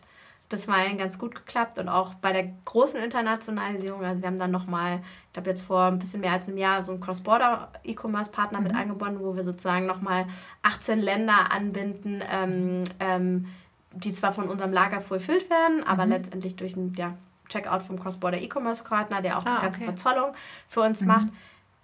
bisweilen 0.53 0.97
ganz 0.99 1.17
gut 1.17 1.33
geklappt 1.33 1.79
und 1.79 1.89
auch 1.89 2.13
bei 2.13 2.31
der 2.31 2.47
großen 2.65 3.01
Internationalisierung, 3.01 4.05
also 4.05 4.21
wir 4.21 4.27
haben 4.27 4.37
dann 4.37 4.51
nochmal, 4.51 5.01
ich 5.25 5.33
glaube 5.33 5.49
jetzt 5.49 5.63
vor 5.63 5.85
ein 5.85 5.97
bisschen 5.97 6.21
mehr 6.21 6.33
als 6.33 6.47
einem 6.47 6.59
Jahr 6.59 6.83
so 6.83 6.91
einen 6.91 7.01
Cross-Border-E-Commerce-Partner 7.01 8.59
mhm. 8.59 8.67
mit 8.67 8.75
angebunden, 8.75 9.19
wo 9.19 9.35
wir 9.35 9.43
sozusagen 9.43 9.87
nochmal 9.87 10.27
18 10.61 11.01
Länder 11.01 11.51
anbinden, 11.51 12.21
ähm, 12.31 12.83
ähm, 12.99 13.47
die 13.93 14.13
zwar 14.13 14.31
von 14.31 14.47
unserem 14.47 14.71
Lager 14.71 15.01
fulfilled 15.01 15.49
werden, 15.49 15.83
aber 15.87 16.05
mhm. 16.05 16.11
letztendlich 16.11 16.55
durch 16.55 16.77
einen 16.77 16.93
ja, 16.93 17.15
Checkout 17.49 17.81
vom 17.81 17.99
Cross-Border 17.99 18.39
E-Commerce-Partner, 18.39 19.23
der 19.23 19.39
auch 19.39 19.45
ah, 19.45 19.49
das 19.49 19.61
ganze 19.61 19.79
okay. 19.79 19.85
Verzollung 19.85 20.33
für 20.67 20.81
uns 20.81 21.01
mhm. 21.01 21.07
macht. 21.07 21.27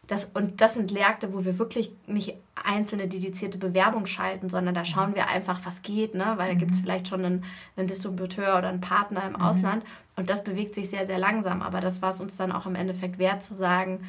Das, 0.09 0.25
und 0.33 0.59
das 0.59 0.73
sind 0.73 0.91
Märkte, 0.91 1.33
wo 1.33 1.45
wir 1.45 1.59
wirklich 1.59 1.91
nicht 2.07 2.33
einzelne 2.55 3.07
dedizierte 3.07 3.59
Bewerbungen 3.59 4.07
schalten, 4.07 4.49
sondern 4.49 4.73
da 4.73 4.83
schauen 4.83 5.13
wir 5.13 5.29
einfach, 5.29 5.59
was 5.65 5.83
geht, 5.83 6.15
ne? 6.15 6.33
weil 6.37 6.47
da 6.47 6.55
gibt 6.55 6.71
es 6.71 6.79
mhm. 6.79 6.83
vielleicht 6.83 7.07
schon 7.07 7.23
einen, 7.23 7.43
einen, 7.77 7.85
Distributeur 7.85 8.57
oder 8.57 8.69
einen 8.69 8.81
Partner 8.81 9.21
im 9.27 9.33
mhm. 9.33 9.41
Ausland 9.41 9.83
und 10.15 10.31
das 10.31 10.43
bewegt 10.43 10.73
sich 10.73 10.89
sehr, 10.89 11.05
sehr 11.05 11.19
langsam. 11.19 11.61
Aber 11.61 11.79
das 11.79 12.01
war 12.01 12.09
es 12.09 12.19
uns 12.19 12.35
dann 12.35 12.51
auch 12.51 12.65
im 12.65 12.73
Endeffekt 12.73 13.19
wert 13.19 13.43
zu 13.43 13.53
sagen, 13.53 13.99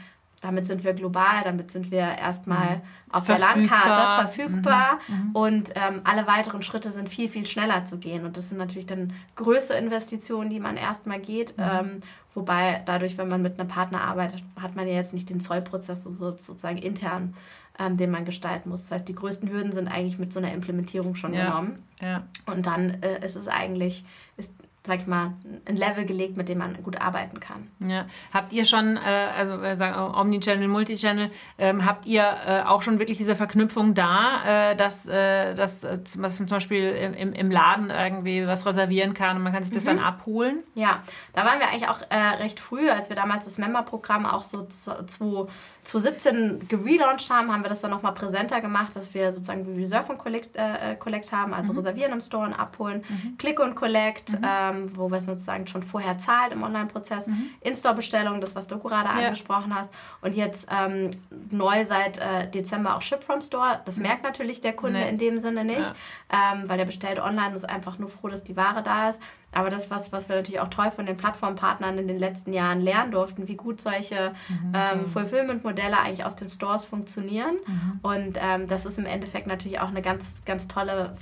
damit 0.41 0.67
sind 0.67 0.85
wir 0.85 0.95
global, 0.95 1.43
damit 1.45 1.71
sind 1.71 1.91
wir 1.91 2.17
erstmal 2.19 2.77
mhm. 2.77 2.83
auf 3.11 3.27
verfügbar. 3.27 3.55
der 3.55 3.61
Landkarte 3.61 4.23
verfügbar 4.23 4.99
mhm. 5.07 5.15
mhm. 5.15 5.31
und 5.33 5.71
ähm, 5.75 6.01
alle 6.05 6.27
weiteren 6.27 6.63
Schritte 6.63 6.91
sind 6.91 7.11
viel, 7.11 7.29
viel 7.29 7.45
schneller 7.45 7.85
zu 7.85 7.99
gehen. 7.99 8.25
Und 8.25 8.39
das 8.39 8.49
sind 8.49 8.57
natürlich 8.57 8.87
dann 8.87 9.13
größere 9.37 9.77
Investitionen, 9.77 10.49
die 10.49 10.61
man 10.61 10.79
erstmal 10.79 11.21
geht. 11.21 11.59
Mhm. 11.59 11.65
Ähm, 11.71 12.01
wobei 12.35 12.83
dadurch, 12.87 13.19
wenn 13.19 13.29
man 13.29 13.43
mit 13.43 13.59
einem 13.59 13.69
Partner 13.69 14.03
arbeitet, 14.03 14.43
hat 14.61 14.77
man 14.77 14.87
ja 14.87 14.95
jetzt 14.95 15.13
nicht 15.13 15.31
den 15.31 15.41
Zollprozess 15.41 16.03
so, 16.03 16.11
sozusagen 16.11 16.79
intern, 16.79 17.35
ähm, 17.79 17.97
den 17.97 18.11
man 18.11 18.25
gestalten 18.25 18.69
muss. 18.69 18.83
Das 18.83 18.93
heißt, 18.93 19.09
die 19.09 19.15
größten 19.15 19.51
Hürden 19.51 19.73
sind 19.73 19.89
eigentlich 19.89 20.19
mit 20.19 20.33
so 20.33 20.39
einer 20.39 20.53
Implementierung 20.53 21.15
schon 21.15 21.33
ja. 21.33 21.47
genommen. 21.47 21.83
Ja. 22.01 22.25
Und 22.47 22.67
dann 22.67 23.03
äh, 23.03 23.25
ist 23.25 23.37
es 23.37 23.49
eigentlich, 23.49 24.05
ist 24.37 24.53
sag 24.83 25.01
ich 25.01 25.07
mal, 25.07 25.35
ein 25.67 25.77
Level 25.77 26.07
gelegt, 26.07 26.39
mit 26.39 26.49
dem 26.49 26.57
man 26.57 26.83
gut 26.83 26.99
arbeiten 26.99 27.39
kann. 27.39 27.69
Ja. 27.81 28.07
Habt 28.33 28.55
ihr 28.55 28.65
schon, 28.65 28.97
äh, 28.97 29.27
also 29.37 29.61
wir 29.61 29.77
sagen 29.77 30.15
Omnichannel, 30.15 30.69
Multichannel, 30.69 31.31
ähm, 31.59 31.85
habt 31.85 32.07
ihr 32.07 32.23
äh, 32.23 32.63
auch 32.63 32.81
schon 32.81 32.99
wirklich 32.99 33.19
diese 33.19 33.37
Verknüpfung 33.37 33.93
da, 33.93 34.71
äh, 34.71 34.77
dass, 34.77 35.07
äh, 35.07 35.55
dass, 35.55 35.85
äh, 35.85 35.99
dass 35.99 36.17
man 36.17 36.31
zum 36.31 36.47
Beispiel 36.47 36.93
im, 36.93 37.35
im 37.35 37.51
Laden 37.51 37.91
irgendwie 37.91 38.47
was 38.47 38.65
reservieren 38.65 39.13
kann 39.13 39.37
und 39.37 39.43
man 39.43 39.53
kann 39.53 39.63
sich 39.63 39.73
das 39.73 39.85
mhm. 39.85 39.89
dann 39.89 39.99
abholen? 39.99 40.61
Ja, 40.75 41.03
da 41.35 41.45
waren 41.45 41.59
wir 41.59 41.69
eigentlich 41.69 41.91
auch 41.91 42.01
äh, 42.09 42.37
recht 42.39 42.59
früh, 42.59 42.89
als 42.89 43.11
wir 43.11 43.17
damals 43.17 43.45
das 43.45 43.59
Member-Programm 43.59 44.25
auch 44.25 44.45
so 44.45 44.67
2017 44.67 46.69
gelauncht 46.69 47.29
haben, 47.29 47.53
haben 47.53 47.63
wir 47.63 47.69
das 47.69 47.83
dann 47.83 47.91
nochmal 47.91 48.15
präsenter 48.15 48.63
gemacht, 48.63 48.97
dass 48.97 49.13
wir 49.13 49.31
sozusagen 49.31 49.77
wie 49.77 49.81
Reserve 49.81 50.13
und 50.13 50.19
Collect, 50.19 50.59
Collect 50.99 51.33
haben, 51.33 51.53
also 51.53 51.73
mhm. 51.73 51.81
reservieren 51.81 52.13
im 52.13 52.23
Store 52.23 52.47
und 52.47 52.55
abholen, 52.55 53.05
mhm. 53.07 53.37
Click 53.37 53.61
und 53.61 53.75
Collect, 53.75 54.33
mhm 54.33 54.70
ähm, 54.71 54.97
wo 54.97 55.11
wir 55.11 55.21
sozusagen 55.21 55.67
schon 55.67 55.83
vorher 55.83 56.19
zahlt 56.19 56.53
im 56.53 56.63
Online-Prozess. 56.63 57.27
Mhm. 57.27 57.51
In-Store-Bestellung, 57.61 58.41
das, 58.41 58.55
was 58.55 58.67
du 58.67 58.79
gerade 58.79 59.09
ja. 59.09 59.27
angesprochen 59.27 59.75
hast. 59.75 59.91
Und 60.21 60.35
jetzt 60.35 60.69
ähm, 60.71 61.11
neu 61.51 61.85
seit 61.85 62.19
äh, 62.19 62.49
Dezember 62.49 62.97
auch 62.97 63.03
Ship 63.03 63.23
from 63.23 63.41
Store. 63.43 63.81
Das 63.85 63.97
mhm. 63.97 64.03
merkt 64.03 64.25
natürlich 64.25 64.61
der 64.61 64.73
Kunde 64.73 65.01
nee. 65.01 65.09
in 65.09 65.19
dem 65.19 65.39
Sinne 65.39 65.65
nicht, 65.65 65.81
ja. 65.81 66.53
ähm, 66.53 66.69
weil 66.69 66.79
der 66.79 66.85
bestellt 66.85 67.19
online 67.19 67.49
und 67.49 67.55
ist 67.55 67.69
einfach 67.69 67.99
nur 67.99 68.09
froh, 68.09 68.29
dass 68.29 68.43
die 68.43 68.57
Ware 68.57 68.83
da 68.83 69.11
ist. 69.11 69.21
Aber 69.53 69.71
das, 69.71 69.91
was, 69.91 70.13
was 70.13 70.29
wir 70.29 70.37
natürlich 70.37 70.61
auch 70.61 70.69
toll 70.69 70.91
von 70.91 71.07
den 71.07 71.17
Plattformpartnern 71.17 71.99
in 71.99 72.07
den 72.07 72.19
letzten 72.19 72.53
Jahren 72.53 72.81
lernen 72.81 73.11
durften, 73.11 73.49
wie 73.49 73.57
gut 73.57 73.81
solche 73.81 74.33
mhm. 74.49 74.73
ähm, 74.75 75.07
Fulfillment-Modelle 75.07 75.99
eigentlich 75.99 76.25
aus 76.25 76.37
den 76.37 76.49
Stores 76.49 76.85
funktionieren. 76.85 77.57
Mhm. 77.67 78.01
Und 78.03 78.39
ähm, 78.41 78.69
das 78.69 78.87
ist 78.87 78.99
im 78.99 79.07
Endeffekt 79.07 79.47
natürlich 79.47 79.81
auch 79.81 79.89
eine 79.89 80.03
ganz, 80.03 80.45
ganz 80.45 80.69
tolle 80.69 81.15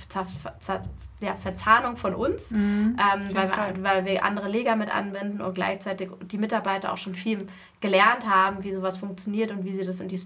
ja, 1.21 1.35
Verzahnung 1.35 1.97
von 1.97 2.13
uns, 2.13 2.51
mhm, 2.51 2.95
ähm, 2.97 3.35
weil, 3.35 3.49
wir, 3.49 3.83
weil 3.83 4.05
wir 4.05 4.23
andere 4.23 4.47
Leger 4.47 4.75
mit 4.75 4.93
anbinden 4.95 5.41
und 5.41 5.53
gleichzeitig 5.53 6.09
die 6.21 6.37
Mitarbeiter 6.37 6.93
auch 6.93 6.97
schon 6.97 7.15
viel 7.15 7.47
gelernt 7.81 8.27
haben, 8.27 8.63
wie 8.63 8.73
sowas 8.73 8.97
funktioniert 8.97 9.51
und 9.51 9.65
wie 9.65 9.73
sie 9.73 9.83
das 9.83 9.99
in 9.99 10.07
die 10.07 10.17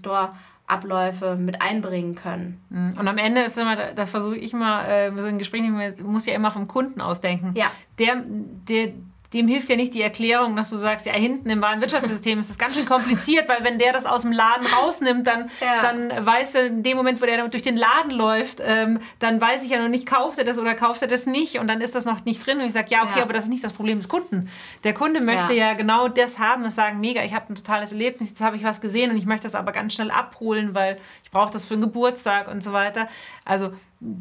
Store-Abläufe 0.64 1.36
mit 1.36 1.60
einbringen 1.60 2.14
können. 2.14 2.60
Mhm. 2.70 2.98
Und 2.98 3.08
am 3.08 3.18
Ende 3.18 3.42
ist 3.42 3.58
immer, 3.58 3.76
das 3.76 4.10
versuche 4.10 4.36
ich 4.36 4.52
immer, 4.52 4.88
äh, 4.88 5.12
so 5.16 5.28
ein 5.28 5.38
Gespräch, 5.38 5.62
muss 6.02 6.26
ja 6.26 6.34
immer 6.34 6.50
vom 6.50 6.68
Kunden 6.68 7.00
ausdenken. 7.00 7.54
Ja. 7.56 7.70
Der, 7.98 8.22
der, 8.24 8.92
dem 9.34 9.48
hilft 9.48 9.68
ja 9.68 9.76
nicht 9.76 9.94
die 9.94 10.02
Erklärung, 10.02 10.56
dass 10.56 10.70
du 10.70 10.76
sagst, 10.76 11.06
ja, 11.06 11.12
hinten 11.12 11.50
im 11.50 11.60
Warenwirtschaftssystem 11.60 12.38
ist 12.38 12.50
das 12.50 12.58
ganz 12.58 12.76
schön 12.76 12.86
kompliziert, 12.86 13.48
weil 13.48 13.62
wenn 13.62 13.78
der 13.78 13.92
das 13.92 14.06
aus 14.06 14.22
dem 14.22 14.32
Laden 14.32 14.66
rausnimmt, 14.66 15.26
dann, 15.26 15.50
ja. 15.60 15.82
dann 15.82 16.24
weiß 16.24 16.54
er 16.54 16.66
in 16.66 16.82
dem 16.82 16.96
Moment, 16.96 17.20
wo 17.20 17.26
der 17.26 17.46
durch 17.48 17.62
den 17.62 17.76
Laden 17.76 18.12
läuft, 18.12 18.62
ähm, 18.64 19.00
dann 19.18 19.40
weiß 19.40 19.64
ich 19.64 19.70
ja 19.70 19.78
noch 19.80 19.88
nicht, 19.88 20.06
kauft 20.06 20.38
er 20.38 20.44
das 20.44 20.58
oder 20.58 20.74
kauft 20.74 21.02
er 21.02 21.08
das 21.08 21.26
nicht 21.26 21.58
und 21.58 21.68
dann 21.68 21.80
ist 21.80 21.94
das 21.94 22.04
noch 22.04 22.24
nicht 22.24 22.46
drin 22.46 22.58
und 22.58 22.66
ich 22.66 22.72
sage, 22.72 22.86
ja, 22.90 23.02
okay, 23.02 23.18
ja. 23.18 23.22
aber 23.22 23.32
das 23.32 23.44
ist 23.44 23.50
nicht 23.50 23.64
das 23.64 23.72
Problem 23.72 23.98
des 23.98 24.08
Kunden. 24.08 24.48
Der 24.84 24.94
Kunde 24.94 25.20
möchte 25.20 25.52
ja, 25.52 25.70
ja 25.70 25.74
genau 25.74 26.08
das 26.08 26.38
haben, 26.38 26.62
das 26.62 26.76
sagen, 26.76 27.00
mega, 27.00 27.22
ich 27.22 27.34
habe 27.34 27.52
ein 27.52 27.56
totales 27.56 27.92
Erlebnis, 27.92 28.30
jetzt 28.30 28.40
habe 28.40 28.56
ich 28.56 28.62
was 28.62 28.80
gesehen 28.80 29.10
und 29.10 29.16
ich 29.16 29.26
möchte 29.26 29.44
das 29.44 29.54
aber 29.54 29.72
ganz 29.72 29.94
schnell 29.94 30.10
abholen, 30.10 30.74
weil 30.74 30.96
brauche 31.34 31.50
das 31.50 31.66
für 31.66 31.74
einen 31.74 31.82
Geburtstag 31.82 32.48
und 32.48 32.62
so 32.62 32.72
weiter. 32.72 33.08
Also 33.44 33.72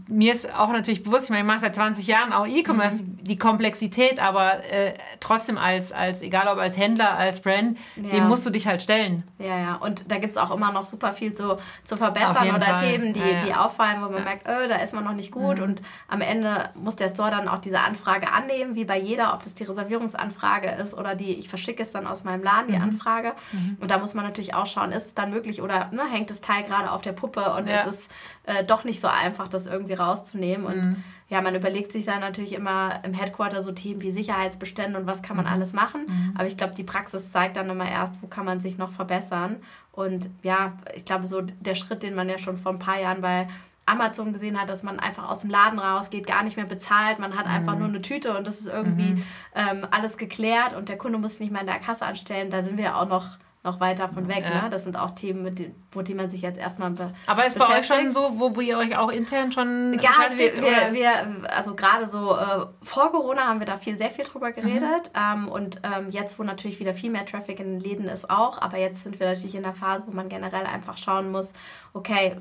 mir 0.08 0.32
ist 0.32 0.54
auch 0.54 0.72
natürlich 0.72 1.04
bewusst, 1.04 1.26
ich 1.26 1.30
meine, 1.30 1.42
ich 1.42 1.48
mache 1.48 1.60
seit 1.60 1.76
20 1.76 2.08
Jahren 2.08 2.32
auch 2.32 2.48
E-Commerce, 2.48 3.04
mhm. 3.04 3.24
die 3.24 3.38
Komplexität, 3.38 4.20
aber 4.20 4.64
äh, 4.72 4.94
trotzdem 5.20 5.58
als, 5.58 5.92
als, 5.92 6.22
egal 6.22 6.48
ob 6.48 6.58
als 6.58 6.78
Händler, 6.78 7.18
als 7.18 7.42
Brand, 7.42 7.78
ja. 7.96 8.10
dem 8.10 8.28
musst 8.28 8.46
du 8.46 8.50
dich 8.50 8.66
halt 8.66 8.82
stellen. 8.82 9.24
Ja, 9.40 9.58
ja. 9.58 9.76
Und 9.76 10.10
da 10.10 10.20
gibt 10.20 10.36
es 10.36 10.38
auch 10.38 10.56
immer 10.56 10.72
noch 10.72 10.86
super 10.86 11.12
viel 11.12 11.34
zu, 11.34 11.58
zu 11.84 11.98
verbessern 11.98 12.50
oder 12.56 12.62
Fall. 12.62 12.88
Themen, 12.88 13.14
die, 13.14 13.20
ja, 13.20 13.28
ja. 13.28 13.40
die 13.40 13.54
auffallen, 13.54 14.02
wo 14.02 14.10
man 14.10 14.24
merkt, 14.24 14.48
oh, 14.48 14.68
da 14.70 14.78
ist 14.78 14.94
man 14.94 15.04
noch 15.04 15.14
nicht 15.14 15.32
gut. 15.32 15.58
Mhm. 15.58 15.64
Und 15.64 15.82
am 16.08 16.22
Ende 16.22 16.70
muss 16.76 16.96
der 16.96 17.10
Store 17.10 17.32
dann 17.32 17.48
auch 17.48 17.60
diese 17.60 17.80
Anfrage 17.80 18.32
annehmen, 18.32 18.76
wie 18.76 18.86
bei 18.86 19.00
jeder, 19.00 19.34
ob 19.34 19.44
das 19.44 19.54
die 19.54 19.64
Reservierungsanfrage 19.64 20.70
ist 20.82 20.94
oder 20.94 21.16
die, 21.16 21.34
ich 21.34 21.50
verschicke 21.50 21.84
es 21.84 21.92
dann 21.92 22.08
aus 22.08 22.24
meinem 22.24 22.44
Laden, 22.44 22.68
die 22.68 22.78
mhm. 22.78 22.84
Anfrage. 22.84 23.34
Mhm. 23.52 23.78
Und 23.82 23.92
da 23.92 23.98
muss 23.98 24.14
man 24.14 24.24
natürlich 24.24 24.54
auch 24.54 24.68
schauen, 24.68 24.92
ist 24.92 25.08
es 25.08 25.14
dann 25.14 25.32
möglich 25.32 25.62
oder 25.62 25.90
ne, 25.92 26.04
hängt 26.10 26.30
das 26.30 26.40
Teil 26.40 26.64
gerade 26.64 26.92
auf 26.92 27.02
der 27.06 27.14
Puppe 27.14 27.54
und 27.54 27.70
ist 27.70 27.86
es 27.86 28.08
äh, 28.46 28.64
doch 28.64 28.84
nicht 28.84 29.00
so 29.00 29.08
einfach, 29.08 29.48
das 29.48 29.66
irgendwie 29.66 29.94
rauszunehmen. 29.94 30.66
Und 30.66 30.76
mhm. 30.76 31.04
ja, 31.30 31.42
man 31.42 31.56
überlegt 31.56 31.92
sich 31.92 32.06
dann 32.06 32.20
natürlich 32.20 32.54
immer 32.54 33.02
im 33.04 33.14
Headquarter 33.14 33.62
so 33.62 33.72
Themen 33.72 34.02
wie 34.02 34.12
Sicherheitsbestände 34.12 35.00
und 35.00 35.08
was 35.08 35.22
kann 35.22 35.38
man 35.38 35.46
mhm. 35.46 35.52
alles 35.52 35.74
machen. 35.74 36.06
Mhm. 36.08 36.34
Aber 36.38 36.48
ich 36.48 36.58
glaube, 36.58 36.76
die 36.76 36.84
Praxis 36.84 37.32
zeigt 37.32 37.58
dann 37.58 37.70
immer 37.70 37.90
erst, 37.90 38.22
wo 38.22 38.28
kann 38.28 38.46
man 38.46 38.60
sich 38.60 38.78
noch 38.78 38.92
verbessern. 38.92 39.58
Und 39.92 40.30
ja, 40.42 40.74
ich 40.96 41.06
glaube, 41.06 41.28
so 41.28 41.42
der 41.42 41.76
Schritt, 41.76 42.04
den 42.04 42.16
man 42.16 42.30
ja 42.30 42.38
schon 42.38 42.58
vor 42.58 42.72
ein 42.72 42.80
paar 42.80 43.00
Jahren 43.00 43.22
bei 43.22 43.48
Amazon 43.86 44.32
gesehen 44.32 44.60
hat, 44.60 44.70
dass 44.70 44.84
man 44.84 45.00
einfach 45.00 45.30
aus 45.30 45.42
dem 45.42 45.50
Laden 45.50 45.78
rausgeht, 45.78 46.26
gar 46.26 46.44
nicht 46.44 46.56
mehr 46.56 46.66
bezahlt, 46.66 47.20
man 47.20 47.38
hat 47.38 47.46
einfach 47.48 47.74
mhm. 47.74 47.80
nur 47.80 47.88
eine 47.90 48.02
Tüte 48.02 48.38
und 48.38 48.48
das 48.48 48.60
ist 48.62 48.68
irgendwie 48.68 49.16
mhm. 49.16 49.24
ähm, 49.56 49.88
alles 49.92 50.18
geklärt 50.18 50.74
und 50.74 50.90
der 50.90 50.98
Kunde 50.98 51.18
muss 51.18 51.32
sich 51.32 51.42
nicht 51.42 51.52
mehr 51.52 51.62
in 51.62 51.68
der 51.68 51.80
Kasse 51.80 52.06
anstellen. 52.06 52.50
Da 52.50 52.62
sind 52.62 52.78
wir 52.78 52.86
ja 52.86 53.02
auch 53.02 53.08
noch 53.08 53.38
noch 53.64 53.80
weiter 53.80 54.10
von 54.10 54.28
weg. 54.28 54.44
Ja. 54.44 54.64
Ne? 54.64 54.70
Das 54.70 54.84
sind 54.84 54.98
auch 54.98 55.12
Themen, 55.12 55.42
mit 55.42 55.58
denen, 55.58 55.76
wo 55.92 56.02
die 56.02 56.14
man 56.14 56.30
sich 56.30 56.42
jetzt 56.42 56.60
erstmal 56.60 56.92
be 56.92 57.14
Aber 57.28 57.46
ist 57.46 57.58
bei 57.58 57.80
euch 57.80 57.88
schon 57.88 58.14
so, 58.14 58.40
wo, 58.40 58.56
wo 58.56 58.62
ihr 58.62 58.78
euch 58.78 58.98
auch 58.98 59.10
intern 59.10 59.54
schon 59.54 59.98
ja, 60.02 60.10
also 60.10 60.36
beschäftigt? 60.36 60.62
Wir, 60.62 60.94
wir, 60.94 60.94
wir, 60.94 61.56
also 61.56 61.74
gerade 61.74 62.06
so 62.06 62.36
äh, 62.36 62.66
vor 62.82 63.12
Corona 63.12 63.48
haben 63.48 63.60
wir 63.60 63.66
da 63.66 63.78
viel, 63.78 63.96
sehr 63.96 64.10
viel 64.10 64.26
drüber 64.26 64.52
geredet. 64.52 65.12
Mhm. 65.16 65.44
Ähm, 65.44 65.48
und 65.48 65.82
ähm, 65.84 66.10
jetzt, 66.10 66.38
wo 66.38 66.44
natürlich 66.44 66.80
wieder 66.80 66.94
viel 66.94 67.10
mehr 67.10 67.26
Traffic 67.26 67.60
in 67.60 67.80
den 67.80 67.80
Läden 67.80 68.10
ist, 68.10 68.30
auch. 68.30 68.62
Aber 68.62 68.78
jetzt 68.78 69.04
sind 69.04 69.20
wir 69.20 69.28
natürlich 69.28 69.56
in 69.56 69.64
der 69.64 69.76
Phase, 69.76 70.04
wo 70.08 70.12
man 70.12 70.28
generell 70.28 70.66
einfach 70.66 70.98
schauen 70.98 71.32
muss, 71.32 71.54
okay, 71.94 72.36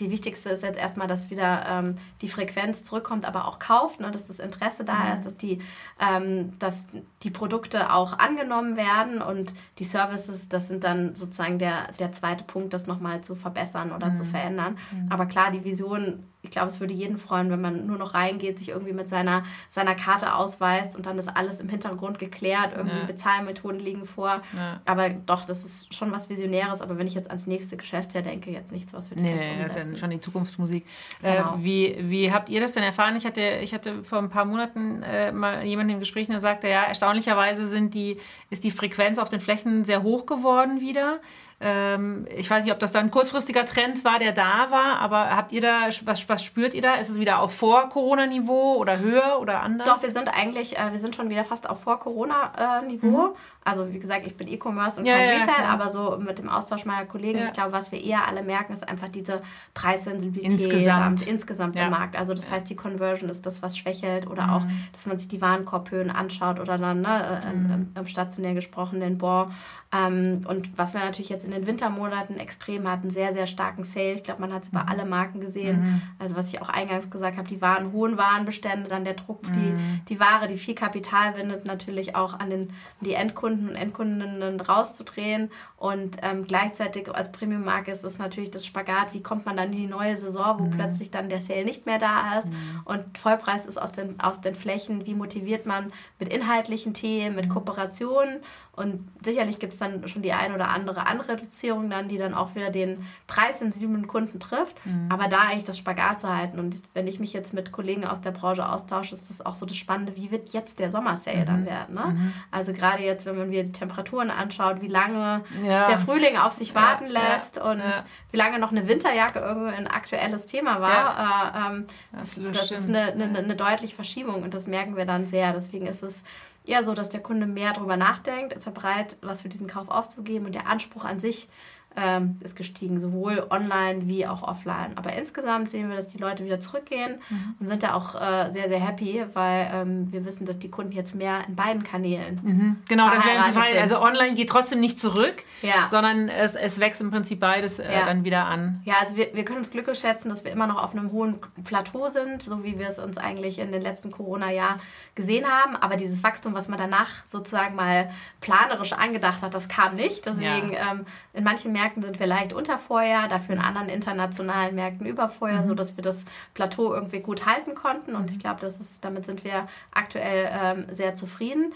die 0.00 0.10
wichtigste 0.10 0.50
ist 0.50 0.62
jetzt 0.62 0.78
erstmal, 0.78 1.06
dass 1.06 1.30
wieder 1.30 1.64
ähm, 1.68 1.96
die 2.20 2.28
Frequenz 2.28 2.84
zurückkommt, 2.84 3.24
aber 3.24 3.48
auch 3.48 3.58
kauft, 3.58 4.00
ne, 4.00 4.10
dass 4.10 4.26
das 4.26 4.38
Interesse 4.38 4.84
da 4.84 4.94
mhm. 4.94 5.14
ist, 5.14 5.26
dass 5.26 5.36
die, 5.36 5.60
ähm, 6.00 6.58
dass 6.58 6.86
die 7.22 7.30
Produkte 7.30 7.92
auch 7.92 8.18
angenommen 8.18 8.76
werden 8.76 9.20
und 9.20 9.54
die 9.78 9.84
Services, 9.84 10.48
das 10.48 10.68
sind 10.68 10.84
dann 10.84 11.14
sozusagen 11.14 11.58
der, 11.58 11.92
der 11.98 12.12
zweite 12.12 12.44
Punkt, 12.44 12.72
das 12.72 12.86
nochmal 12.86 13.22
zu 13.22 13.34
verbessern 13.34 13.92
oder 13.92 14.10
mhm. 14.10 14.16
zu 14.16 14.24
verändern. 14.24 14.78
Mhm. 14.92 15.06
Aber 15.10 15.26
klar, 15.26 15.50
die 15.50 15.64
Vision 15.64 16.24
ich 16.48 16.52
glaube, 16.52 16.68
es 16.68 16.80
würde 16.80 16.94
jeden 16.94 17.18
freuen, 17.18 17.50
wenn 17.50 17.60
man 17.60 17.86
nur 17.86 17.98
noch 17.98 18.14
reingeht, 18.14 18.58
sich 18.58 18.70
irgendwie 18.70 18.94
mit 18.94 19.06
seiner, 19.06 19.42
seiner 19.68 19.94
Karte 19.94 20.34
ausweist 20.34 20.96
und 20.96 21.04
dann 21.04 21.18
ist 21.18 21.28
alles 21.28 21.60
im 21.60 21.68
Hintergrund 21.68 22.18
geklärt, 22.18 22.72
irgendwie 22.74 22.96
ja. 22.96 23.04
Bezahlmethoden 23.04 23.78
liegen 23.78 24.06
vor. 24.06 24.40
Ja. 24.56 24.80
Aber 24.86 25.10
doch, 25.10 25.44
das 25.44 25.66
ist 25.66 25.94
schon 25.94 26.10
was 26.10 26.30
Visionäres. 26.30 26.80
Aber 26.80 26.96
wenn 26.96 27.06
ich 27.06 27.12
jetzt 27.12 27.28
ans 27.28 27.46
nächste 27.46 27.76
Geschäftsjahr 27.76 28.22
denke, 28.22 28.50
jetzt 28.50 28.72
nichts, 28.72 28.94
was 28.94 29.10
wir 29.10 29.18
Nee, 29.18 29.34
nee 29.34 29.62
das 29.62 29.76
ist 29.76 29.90
ja 29.90 29.96
schon 29.98 30.08
die 30.08 30.20
Zukunftsmusik. 30.20 30.86
Äh, 31.22 31.36
genau. 31.36 31.56
Äh, 31.56 31.64
wie, 31.64 31.96
wie 32.00 32.32
habt 32.32 32.48
ihr 32.48 32.60
das 32.60 32.72
denn 32.72 32.82
erfahren? 32.82 33.14
Ich 33.16 33.26
hatte, 33.26 33.42
ich 33.62 33.74
hatte 33.74 34.02
vor 34.02 34.18
ein 34.18 34.30
paar 34.30 34.46
Monaten 34.46 35.02
äh, 35.02 35.30
mal 35.30 35.62
jemanden 35.64 35.92
im 35.92 36.00
Gespräch, 36.00 36.28
der 36.28 36.40
sagte, 36.40 36.68
ja, 36.68 36.84
erstaunlicherweise 36.84 37.66
sind 37.66 37.92
die, 37.92 38.16
ist 38.48 38.64
die 38.64 38.70
Frequenz 38.70 39.18
auf 39.18 39.28
den 39.28 39.40
Flächen 39.40 39.84
sehr 39.84 40.02
hoch 40.02 40.24
geworden 40.24 40.80
wieder. 40.80 41.20
Ähm, 41.60 42.26
ich 42.36 42.48
weiß 42.48 42.62
nicht, 42.62 42.72
ob 42.72 42.78
das 42.78 42.92
dann 42.92 43.06
ein 43.06 43.10
kurzfristiger 43.10 43.64
Trend 43.64 44.04
war, 44.04 44.20
der 44.20 44.32
da 44.32 44.70
war, 44.70 45.00
aber 45.00 45.36
habt 45.36 45.50
ihr 45.50 45.60
da, 45.60 45.88
was, 46.04 46.28
was 46.28 46.44
spürt 46.44 46.72
ihr 46.72 46.82
da? 46.82 46.94
Ist 46.94 47.08
es 47.08 47.18
wieder 47.18 47.40
auf 47.40 47.52
Vor-Corona-Niveau 47.54 48.76
oder 48.76 49.00
höher 49.00 49.38
oder 49.40 49.62
anders? 49.62 49.88
Doch, 49.88 50.02
wir 50.02 50.10
sind 50.10 50.28
eigentlich, 50.28 50.78
äh, 50.78 50.92
wir 50.92 51.00
sind 51.00 51.16
schon 51.16 51.30
wieder 51.30 51.42
fast 51.44 51.68
auf 51.68 51.80
Vor-Corona-Niveau. 51.80 53.28
Mhm. 53.28 53.30
Also 53.68 53.92
wie 53.92 53.98
gesagt, 53.98 54.26
ich 54.26 54.36
bin 54.36 54.48
E-Commerce 54.48 54.98
und 54.98 55.06
ja, 55.06 55.16
kein 55.16 55.28
ja, 55.28 55.34
Retail, 55.34 55.62
ja, 55.64 55.68
aber 55.68 55.88
so 55.88 56.18
mit 56.18 56.38
dem 56.38 56.48
Austausch 56.48 56.84
meiner 56.84 57.06
Kollegen, 57.06 57.40
ich 57.44 57.52
glaube, 57.52 57.72
was 57.72 57.92
wir 57.92 58.02
eher 58.02 58.26
alle 58.26 58.42
merken, 58.42 58.72
ist 58.72 58.88
einfach 58.88 59.08
diese 59.08 59.40
Preissensibilität 59.74 60.52
insgesamt, 60.52 61.26
insgesamt 61.26 61.76
im 61.76 61.90
Markt. 61.90 62.16
Also 62.16 62.34
das 62.34 62.50
heißt, 62.50 62.68
die 62.70 62.76
Conversion 62.76 63.30
ist 63.30 63.46
das, 63.46 63.62
was 63.62 63.76
schwächelt 63.76 64.26
oder 64.26 64.46
mhm. 64.46 64.50
auch, 64.50 64.62
dass 64.92 65.06
man 65.06 65.18
sich 65.18 65.28
die 65.28 65.40
Warenkorbhöhen 65.40 66.10
anschaut 66.10 66.60
oder 66.60 66.78
dann 66.78 67.02
ne, 67.02 67.40
äh, 67.44 67.54
mhm. 67.54 67.70
im, 67.72 67.92
im, 67.94 68.06
stationär 68.06 68.54
gesprochen 68.54 69.00
den 69.00 69.18
Bon. 69.18 69.50
Ähm, 69.90 70.44
und 70.46 70.76
was 70.76 70.92
wir 70.92 71.00
natürlich 71.00 71.30
jetzt 71.30 71.44
in 71.44 71.50
den 71.50 71.66
Wintermonaten 71.66 72.38
extrem 72.38 72.90
hatten, 72.90 73.10
sehr, 73.10 73.32
sehr 73.32 73.46
starken 73.46 73.84
Sale. 73.84 74.14
Ich 74.14 74.22
glaube, 74.22 74.40
man 74.40 74.52
hat 74.52 74.62
es 74.62 74.68
über 74.68 74.82
mhm. 74.82 74.88
alle 74.88 75.04
Marken 75.06 75.40
gesehen. 75.40 75.80
Mhm. 75.80 76.02
Also 76.18 76.36
was 76.36 76.52
ich 76.52 76.60
auch 76.60 76.68
eingangs 76.68 77.10
gesagt 77.10 77.38
habe, 77.38 77.48
die 77.48 77.62
waren 77.62 77.92
hohen 77.92 78.18
Warenbestände, 78.18 78.88
dann 78.88 79.04
der 79.04 79.14
Druck, 79.14 79.42
die, 79.44 79.70
mhm. 79.70 80.00
die 80.08 80.20
Ware, 80.20 80.46
die 80.46 80.56
viel 80.56 80.74
Kapital 80.74 81.36
windet, 81.36 81.66
natürlich 81.66 82.14
auch 82.16 82.38
an 82.38 82.50
den, 82.50 82.70
die 83.00 83.14
Endkunden 83.14 83.57
Endkunden 83.58 84.22
und 84.22 84.40
Endkundinnen 84.40 84.60
rauszudrehen. 84.60 85.50
Und 85.78 86.16
ähm, 86.22 86.44
gleichzeitig 86.44 87.12
als 87.12 87.32
Premium-Marke 87.32 87.90
ist 87.90 88.04
es 88.04 88.18
natürlich 88.18 88.50
das 88.50 88.64
Spagat, 88.66 89.12
wie 89.14 89.22
kommt 89.22 89.46
man 89.46 89.56
dann 89.56 89.72
in 89.72 89.78
die 89.78 89.86
neue 89.86 90.16
Saison, 90.16 90.58
wo 90.58 90.64
mhm. 90.64 90.70
plötzlich 90.70 91.10
dann 91.10 91.28
der 91.28 91.40
Sale 91.40 91.64
nicht 91.64 91.86
mehr 91.86 91.98
da 91.98 92.38
ist 92.38 92.52
mhm. 92.52 92.80
und 92.84 93.18
Vollpreis 93.18 93.66
ist 93.66 93.80
aus 93.80 93.92
den, 93.92 94.20
aus 94.20 94.40
den 94.40 94.54
Flächen, 94.54 95.06
wie 95.06 95.14
motiviert 95.14 95.66
man 95.66 95.92
mit 96.18 96.32
inhaltlichen 96.32 96.94
Themen, 96.94 97.36
mit 97.36 97.46
mhm. 97.46 97.50
Kooperationen 97.50 98.38
und 98.72 99.08
sicherlich 99.24 99.58
gibt 99.58 99.72
es 99.72 99.78
dann 99.78 100.06
schon 100.08 100.22
die 100.22 100.32
ein 100.32 100.54
oder 100.54 100.68
andere 100.68 101.06
Anreduzierung 101.06 101.90
dann, 101.90 102.08
die 102.08 102.18
dann 102.18 102.34
auch 102.34 102.54
wieder 102.54 102.70
den 102.70 103.04
preissensiblen 103.26 104.06
Kunden 104.06 104.40
trifft, 104.40 104.84
mhm. 104.84 105.06
aber 105.10 105.28
da 105.28 105.40
eigentlich 105.42 105.64
das 105.64 105.78
Spagat 105.78 106.20
zu 106.20 106.28
halten 106.28 106.58
und 106.58 106.76
wenn 106.94 107.06
ich 107.06 107.20
mich 107.20 107.32
jetzt 107.32 107.54
mit 107.54 107.72
Kollegen 107.72 108.04
aus 108.04 108.20
der 108.20 108.32
Branche 108.32 108.68
austausche, 108.68 109.14
ist 109.14 109.30
das 109.30 109.44
auch 109.44 109.54
so 109.54 109.66
das 109.66 109.76
Spannende, 109.76 110.16
wie 110.16 110.30
wird 110.30 110.48
jetzt 110.50 110.78
der 110.78 110.90
Sommersale 110.90 111.42
mhm. 111.42 111.46
dann 111.46 111.66
werden, 111.66 111.94
ne? 111.94 112.04
Mhm. 112.06 112.32
Also 112.50 112.72
gerade 112.72 113.02
jetzt, 113.02 113.26
wenn 113.26 113.36
man 113.36 113.48
man 113.48 113.52
wieder 113.52 113.64
die 113.64 113.72
Temperaturen 113.72 114.30
anschaut, 114.30 114.80
wie 114.80 114.88
lange 114.88 115.42
ja. 115.64 115.67
Der 115.68 115.98
Frühling 115.98 116.36
auf 116.36 116.52
sich 116.52 116.74
warten 116.74 117.10
ja, 117.10 117.34
lässt 117.34 117.56
ja, 117.56 117.70
und 117.70 117.82
wie 118.30 118.36
lange 118.36 118.58
noch 118.58 118.70
eine 118.70 118.88
Winterjacke 118.88 119.38
irgendwie 119.38 119.74
ein 119.74 119.86
aktuelles 119.86 120.46
Thema 120.46 120.80
war. 120.80 121.54
Äh, 121.54 121.68
ähm, 121.70 121.86
das, 122.12 122.34
das, 122.36 122.68
das 122.68 122.70
ist 122.70 122.88
eine, 122.88 123.12
eine, 123.12 123.38
eine 123.38 123.56
deutliche 123.56 123.94
Verschiebung 123.94 124.42
und 124.42 124.54
das 124.54 124.66
merken 124.66 124.96
wir 124.96 125.04
dann 125.04 125.26
sehr. 125.26 125.52
Deswegen 125.52 125.86
ist 125.86 126.02
es 126.02 126.22
eher 126.64 126.82
so, 126.82 126.94
dass 126.94 127.08
der 127.08 127.20
Kunde 127.20 127.46
mehr 127.46 127.72
darüber 127.72 127.96
nachdenkt, 127.96 128.52
ist 128.52 128.66
er 128.66 128.72
bereit, 128.72 129.16
was 129.22 129.42
für 129.42 129.48
diesen 129.48 129.66
Kauf 129.66 129.88
aufzugeben 129.88 130.46
und 130.46 130.54
der 130.54 130.66
Anspruch 130.66 131.04
an 131.04 131.18
sich 131.18 131.48
ähm, 131.96 132.36
ist 132.40 132.54
gestiegen, 132.56 133.00
sowohl 133.00 133.46
online 133.50 134.08
wie 134.08 134.26
auch 134.26 134.42
offline. 134.42 134.92
Aber 134.96 135.12
insgesamt 135.14 135.70
sehen 135.70 135.88
wir, 135.88 135.96
dass 135.96 136.06
die 136.06 136.18
Leute 136.18 136.44
wieder 136.44 136.60
zurückgehen 136.60 137.18
mhm. 137.28 137.54
und 137.58 137.68
sind 137.68 137.82
da 137.82 137.94
auch 137.94 138.14
äh, 138.14 138.52
sehr, 138.52 138.68
sehr 138.68 138.78
happy, 138.78 139.24
weil 139.34 139.70
ähm, 139.72 140.12
wir 140.12 140.24
wissen, 140.24 140.44
dass 140.44 140.58
die 140.58 140.70
Kunden 140.70 140.92
jetzt 140.92 141.14
mehr 141.14 141.40
in 141.48 141.56
beiden 141.56 141.82
Kanälen. 141.82 142.40
Mhm. 142.42 142.76
Genau, 142.88 143.10
das 143.10 143.24
wäre 143.24 143.42
Frage. 143.52 143.80
Also 143.80 144.00
online 144.00 144.34
geht 144.34 144.48
trotzdem 144.48 144.80
nicht 144.80 144.98
zurück, 144.98 145.44
ja. 145.62 145.88
sondern 145.88 146.28
es, 146.28 146.54
es 146.54 146.78
wächst 146.78 147.00
im 147.00 147.10
Prinzip 147.10 147.40
beides 147.40 147.78
äh, 147.78 147.92
ja. 147.92 148.06
dann 148.06 148.24
wieder 148.24 148.46
an. 148.46 148.80
Ja, 148.84 148.96
also 149.00 149.16
wir, 149.16 149.30
wir 149.34 149.44
können 149.44 149.58
uns 149.58 149.70
glücklich 149.70 149.98
schätzen, 149.98 150.28
dass 150.28 150.44
wir 150.44 150.52
immer 150.52 150.66
noch 150.66 150.82
auf 150.82 150.92
einem 150.92 151.10
hohen 151.10 151.38
Plateau 151.64 152.08
sind, 152.10 152.42
so 152.42 152.62
wie 152.62 152.78
wir 152.78 152.88
es 152.88 152.98
uns 152.98 153.18
eigentlich 153.18 153.58
in 153.58 153.72
den 153.72 153.82
letzten 153.82 154.10
Corona-Jahr 154.10 154.76
gesehen 155.14 155.46
haben. 155.46 155.74
Aber 155.76 155.96
dieses 155.96 156.22
Wachstum, 156.22 156.54
was 156.54 156.68
man 156.68 156.78
danach 156.78 157.08
sozusagen 157.26 157.74
mal 157.74 158.10
planerisch 158.40 158.92
angedacht 158.92 159.42
hat, 159.42 159.54
das 159.54 159.68
kam 159.68 159.96
nicht. 159.96 160.26
Deswegen 160.26 160.72
ja. 160.72 160.92
ähm, 160.92 161.06
in 161.32 161.44
manchen 161.44 161.72
Märkten 161.78 162.02
sind 162.02 162.18
wir 162.18 162.26
leicht 162.26 162.52
unter 162.52 162.78
Vorjahr, 162.78 163.28
dafür 163.28 163.54
in 163.54 163.60
anderen 163.60 163.88
internationalen 163.88 164.74
Märkten 164.74 165.06
über 165.06 165.28
Vorjahr, 165.28 165.62
mhm. 165.62 165.68
sodass 165.68 165.96
wir 165.96 166.02
das 166.02 166.24
Plateau 166.54 166.92
irgendwie 166.92 167.20
gut 167.20 167.46
halten 167.46 167.74
konnten. 167.74 168.16
Und 168.16 168.30
ich 168.30 168.38
glaube, 168.38 168.68
damit 169.00 169.24
sind 169.24 169.44
wir 169.44 169.66
aktuell 169.92 170.50
ähm, 170.52 170.86
sehr 170.90 171.14
zufrieden. 171.14 171.72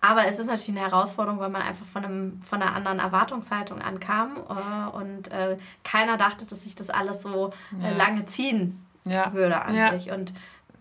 Aber 0.00 0.26
es 0.26 0.38
ist 0.40 0.46
natürlich 0.46 0.80
eine 0.80 0.90
Herausforderung, 0.90 1.38
weil 1.38 1.48
man 1.48 1.62
einfach 1.62 1.86
von, 1.86 2.04
einem, 2.04 2.42
von 2.44 2.60
einer 2.60 2.74
anderen 2.74 2.98
Erwartungshaltung 2.98 3.80
ankam 3.80 4.36
äh, 4.36 4.96
und 4.96 5.30
äh, 5.30 5.56
keiner 5.84 6.16
dachte, 6.16 6.44
dass 6.44 6.64
sich 6.64 6.74
das 6.74 6.90
alles 6.90 7.22
so 7.22 7.52
äh, 7.80 7.96
lange 7.96 8.26
ziehen 8.26 8.84
ja. 9.04 9.32
würde 9.32 9.62
an 9.62 9.74
ja. 9.74 9.92
sich. 9.92 10.10
Und 10.10 10.32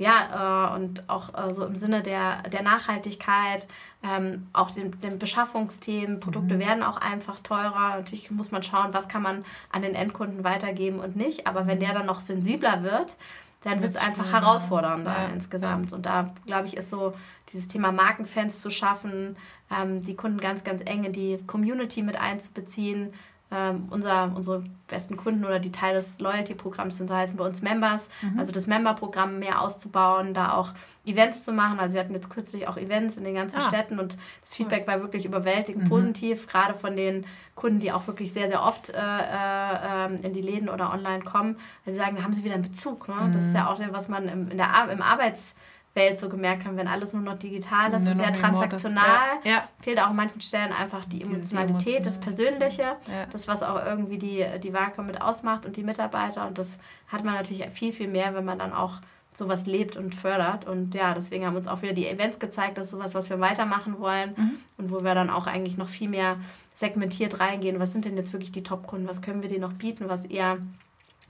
ja, 0.01 0.71
äh, 0.73 0.75
und 0.75 1.09
auch 1.09 1.29
äh, 1.35 1.53
so 1.53 1.63
im 1.63 1.75
Sinne 1.75 2.01
der, 2.01 2.41
der 2.51 2.63
Nachhaltigkeit, 2.63 3.67
ähm, 4.03 4.47
auch 4.51 4.71
den, 4.71 4.99
den 5.01 5.19
Beschaffungsthemen, 5.19 6.19
Produkte 6.19 6.55
mhm. 6.55 6.59
werden 6.59 6.83
auch 6.83 6.97
einfach 6.97 7.39
teurer. 7.39 7.97
Natürlich 7.97 8.31
muss 8.31 8.51
man 8.51 8.63
schauen, 8.63 8.95
was 8.95 9.07
kann 9.07 9.21
man 9.21 9.45
an 9.71 9.83
den 9.83 9.93
Endkunden 9.93 10.43
weitergeben 10.43 10.99
und 10.99 11.15
nicht. 11.15 11.45
Aber 11.45 11.67
wenn 11.67 11.79
der 11.79 11.93
dann 11.93 12.07
noch 12.07 12.19
sensibler 12.19 12.81
wird, 12.81 13.15
dann 13.61 13.83
wird 13.83 13.93
es 13.93 14.01
einfach 14.01 14.31
herausfordernder 14.31 15.11
ja. 15.11 15.27
insgesamt. 15.27 15.93
Und 15.93 16.07
da, 16.07 16.33
glaube 16.47 16.65
ich, 16.65 16.77
ist 16.77 16.89
so 16.89 17.13
dieses 17.53 17.67
Thema 17.67 17.91
Markenfans 17.91 18.59
zu 18.59 18.71
schaffen, 18.71 19.37
ähm, 19.69 20.03
die 20.03 20.15
Kunden 20.15 20.39
ganz, 20.39 20.63
ganz 20.63 20.81
eng 20.83 21.03
in 21.03 21.13
die 21.13 21.37
Community 21.45 22.01
mit 22.01 22.19
einzubeziehen, 22.19 23.13
ähm, 23.51 23.87
unser, 23.89 24.31
unsere 24.33 24.63
besten 24.87 25.17
Kunden 25.17 25.43
oder 25.45 25.59
die 25.59 25.71
Teil 25.71 25.93
des 25.93 26.19
Loyalty-Programms 26.19 26.97
sind, 26.97 27.09
da 27.09 27.17
heißen 27.17 27.35
bei 27.35 27.45
uns 27.45 27.61
Members, 27.61 28.07
mhm. 28.21 28.39
also 28.39 28.51
das 28.51 28.67
Member-Programm 28.67 29.39
mehr 29.39 29.61
auszubauen, 29.61 30.33
da 30.33 30.53
auch 30.53 30.73
Events 31.05 31.43
zu 31.43 31.51
machen. 31.51 31.79
Also 31.79 31.93
wir 31.93 32.01
hatten 32.01 32.13
jetzt 32.13 32.29
kürzlich 32.29 32.67
auch 32.67 32.77
Events 32.77 33.17
in 33.17 33.23
den 33.23 33.35
ganzen 33.35 33.57
ah. 33.57 33.61
Städten 33.61 33.99
und 33.99 34.17
das 34.41 34.55
Feedback 34.55 34.87
war 34.87 35.01
wirklich 35.01 35.25
überwältigend 35.25 35.85
mhm. 35.85 35.89
positiv, 35.89 36.47
gerade 36.47 36.73
von 36.73 36.95
den 36.95 37.25
Kunden, 37.55 37.79
die 37.79 37.91
auch 37.91 38.07
wirklich 38.07 38.31
sehr, 38.31 38.47
sehr 38.47 38.63
oft 38.63 38.89
äh, 38.89 38.93
äh, 38.93 40.05
ähm, 40.05 40.19
in 40.23 40.33
die 40.33 40.41
Läden 40.41 40.69
oder 40.69 40.93
online 40.93 41.23
kommen. 41.23 41.57
Weil 41.83 41.93
sie 41.93 41.99
sagen, 41.99 42.15
da 42.15 42.23
haben 42.23 42.33
sie 42.33 42.43
wieder 42.43 42.55
einen 42.55 42.63
Bezug. 42.63 43.07
Ne? 43.07 43.15
Mhm. 43.15 43.31
Das 43.33 43.43
ist 43.43 43.49
mhm. 43.49 43.55
ja 43.55 43.67
auch 43.69 43.79
was 43.91 44.07
man 44.07 44.29
im, 44.29 44.49
in 44.49 44.57
der, 44.57 44.69
im 44.91 45.01
Arbeits- 45.01 45.55
Welt 45.93 46.17
so 46.17 46.29
gemerkt 46.29 46.65
haben, 46.65 46.77
wenn 46.77 46.87
alles 46.87 47.13
nur 47.13 47.21
noch 47.21 47.37
digital 47.37 47.93
ist 47.93 48.03
nur 48.03 48.11
und 48.11 48.17
sehr 48.17 48.31
transaktional, 48.31 49.39
ja, 49.43 49.51
ja. 49.51 49.63
fehlt 49.81 49.99
auch 49.99 50.07
an 50.07 50.15
manchen 50.15 50.39
Stellen 50.39 50.71
einfach 50.71 51.03
die 51.05 51.21
Emotionalität, 51.21 51.99
die 51.99 52.03
das 52.03 52.19
Persönliche, 52.19 52.83
ja. 52.83 53.25
das, 53.31 53.47
was 53.49 53.61
auch 53.61 53.85
irgendwie 53.85 54.17
die, 54.17 54.45
die 54.63 54.71
Marke 54.71 55.01
mit 55.01 55.21
ausmacht 55.21 55.65
und 55.65 55.75
die 55.75 55.83
Mitarbeiter. 55.83 56.47
Und 56.47 56.57
das 56.57 56.77
hat 57.09 57.25
man 57.25 57.33
natürlich 57.33 57.67
viel, 57.71 57.91
viel 57.91 58.07
mehr, 58.07 58.33
wenn 58.33 58.45
man 58.45 58.59
dann 58.59 58.71
auch 58.71 59.01
sowas 59.33 59.65
lebt 59.65 59.97
und 59.97 60.15
fördert. 60.15 60.65
Und 60.65 60.93
ja, 60.93 61.13
deswegen 61.13 61.45
haben 61.45 61.55
uns 61.55 61.67
auch 61.67 61.81
wieder 61.81 61.93
die 61.93 62.07
Events 62.07 62.39
gezeigt, 62.39 62.77
dass 62.77 62.91
sowas, 62.91 63.13
was 63.13 63.29
wir 63.29 63.39
weitermachen 63.39 63.99
wollen 63.99 64.33
mhm. 64.37 64.51
und 64.77 64.91
wo 64.91 65.03
wir 65.03 65.13
dann 65.13 65.29
auch 65.29 65.47
eigentlich 65.47 65.77
noch 65.77 65.89
viel 65.89 66.09
mehr 66.09 66.37
segmentiert 66.73 67.39
reingehen. 67.41 67.79
Was 67.79 67.91
sind 67.91 68.05
denn 68.05 68.15
jetzt 68.15 68.31
wirklich 68.33 68.51
die 68.51 68.63
Top-Kunden? 68.63 69.07
Was 69.07 69.21
können 69.21 69.41
wir 69.41 69.49
denen 69.49 69.61
noch 69.61 69.73
bieten, 69.73 70.07
was 70.07 70.25
eher 70.25 70.57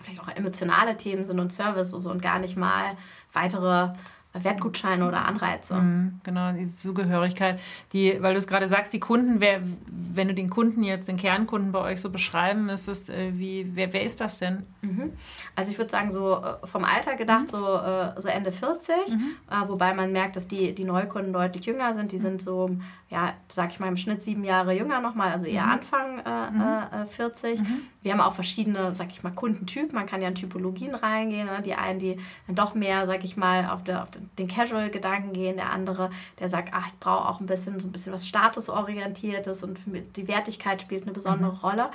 vielleicht 0.04 0.22
auch 0.22 0.30
emotionale 0.30 0.98
Themen 0.98 1.26
sind 1.26 1.40
und 1.40 1.52
Service 1.52 1.94
und, 1.94 2.02
so 2.02 2.10
und 2.10 2.22
gar 2.22 2.40
nicht 2.40 2.58
mal 2.58 2.96
weitere 3.34 3.90
Wertgutscheine 4.34 5.06
oder 5.08 5.26
Anreize. 5.26 5.76
Mhm, 5.76 6.22
genau, 6.24 6.54
die 6.54 6.68
Zugehörigkeit. 6.68 7.60
Die, 7.92 8.18
weil 8.22 8.34
du 8.34 8.38
es 8.38 8.48
gerade 8.48 8.68
sagst, 8.68 8.94
die 8.94 9.00
Kunden, 9.00 9.42
wer, 9.42 9.62
wenn 9.88 10.30
du 10.30 10.34
den 10.34 10.50
Kunden 10.50 10.84
jetzt, 10.84 11.10
den 11.10 11.18
Kernkunden 11.18 11.72
bei 11.72 11.80
euch 11.80 12.00
so 12.00 12.10
beschreiben 12.10 12.66
müsstest, 12.66 13.10
äh, 13.10 13.38
wie, 13.38 13.70
wer, 13.74 13.92
wer 13.92 14.04
ist 14.04 14.22
das 14.22 14.40
denn? 14.40 14.66
Mhm. 14.82 15.12
Also 15.56 15.72
ich 15.72 15.78
würde 15.78 15.92
sagen, 15.92 16.12
so 16.12 16.36
äh, 16.36 16.66
vom 16.66 16.86
Alter 16.86 17.16
gedacht, 17.16 17.48
mhm. 17.48 17.50
so, 17.50 17.76
äh, 17.76 18.22
so 18.22 18.30
Ende 18.30 18.52
40, 18.54 18.96
mhm. 19.10 19.36
wobei 19.68 19.94
man 19.94 20.14
merkt, 20.14 20.38
dass 20.38 20.48
die, 20.48 20.74
die 20.74 20.86
Neukunden 20.86 21.34
deutlich 21.34 21.66
jünger 21.66 21.94
sind. 21.94 22.14
Die 22.14 22.18
mhm. 22.18 22.22
sind 22.22 22.42
so, 22.42 22.70
ja, 23.10 23.34
sag 23.52 23.72
ich 23.72 23.80
mal, 23.82 23.88
im 23.88 23.98
Schnitt 23.98 24.22
sieben 24.22 24.46
Jahre 24.46 24.74
jünger 24.74 25.02
nochmal, 25.02 25.32
also 25.32 25.46
eher 25.46 25.66
mhm. 25.66 25.72
Anfang 25.72 26.20
äh, 26.20 27.06
40. 27.06 27.60
Wir 28.02 28.14
haben 28.14 28.22
auch 28.22 28.34
verschiedene, 28.34 28.96
sag 28.96 29.12
ich 29.12 29.22
mal, 29.22 29.32
Kundentypen. 29.32 29.94
Man 29.94 30.08
kann 30.08 30.22
ja 30.22 30.28
in 30.28 30.36
Typologien 30.36 30.96
reingehen. 30.96 31.46
Ne? 31.46 31.62
Die 31.64 31.76
einen, 31.76 32.00
die 32.00 32.18
dann 32.48 32.56
doch 32.56 32.74
mehr, 32.74 33.06
sag 33.06 33.24
ich 33.24 33.38
mal, 33.38 33.70
auf, 33.70 33.84
der, 33.84 34.04
auf 34.04 34.10
den 34.38 34.48
Casual-Gedanken 34.48 35.34
gehen. 35.34 35.58
Der 35.58 35.72
andere, 35.72 36.10
der 36.40 36.50
sagt, 36.50 36.70
ach, 36.74 36.88
ich 36.88 37.00
brauche 37.00 37.30
auch 37.30 37.40
ein 37.40 37.46
bisschen 37.46 37.80
so 37.80 37.88
ein 37.88 37.92
bisschen 37.92 38.14
was 38.14 38.28
Statusorientiertes 38.28 39.64
und 39.64 39.80
die 40.16 40.28
Wertigkeit 40.28 40.82
spielt 40.82 41.04
eine 41.04 41.12
besondere 41.12 41.52
mhm. 41.52 41.60
Rolle. 41.60 41.92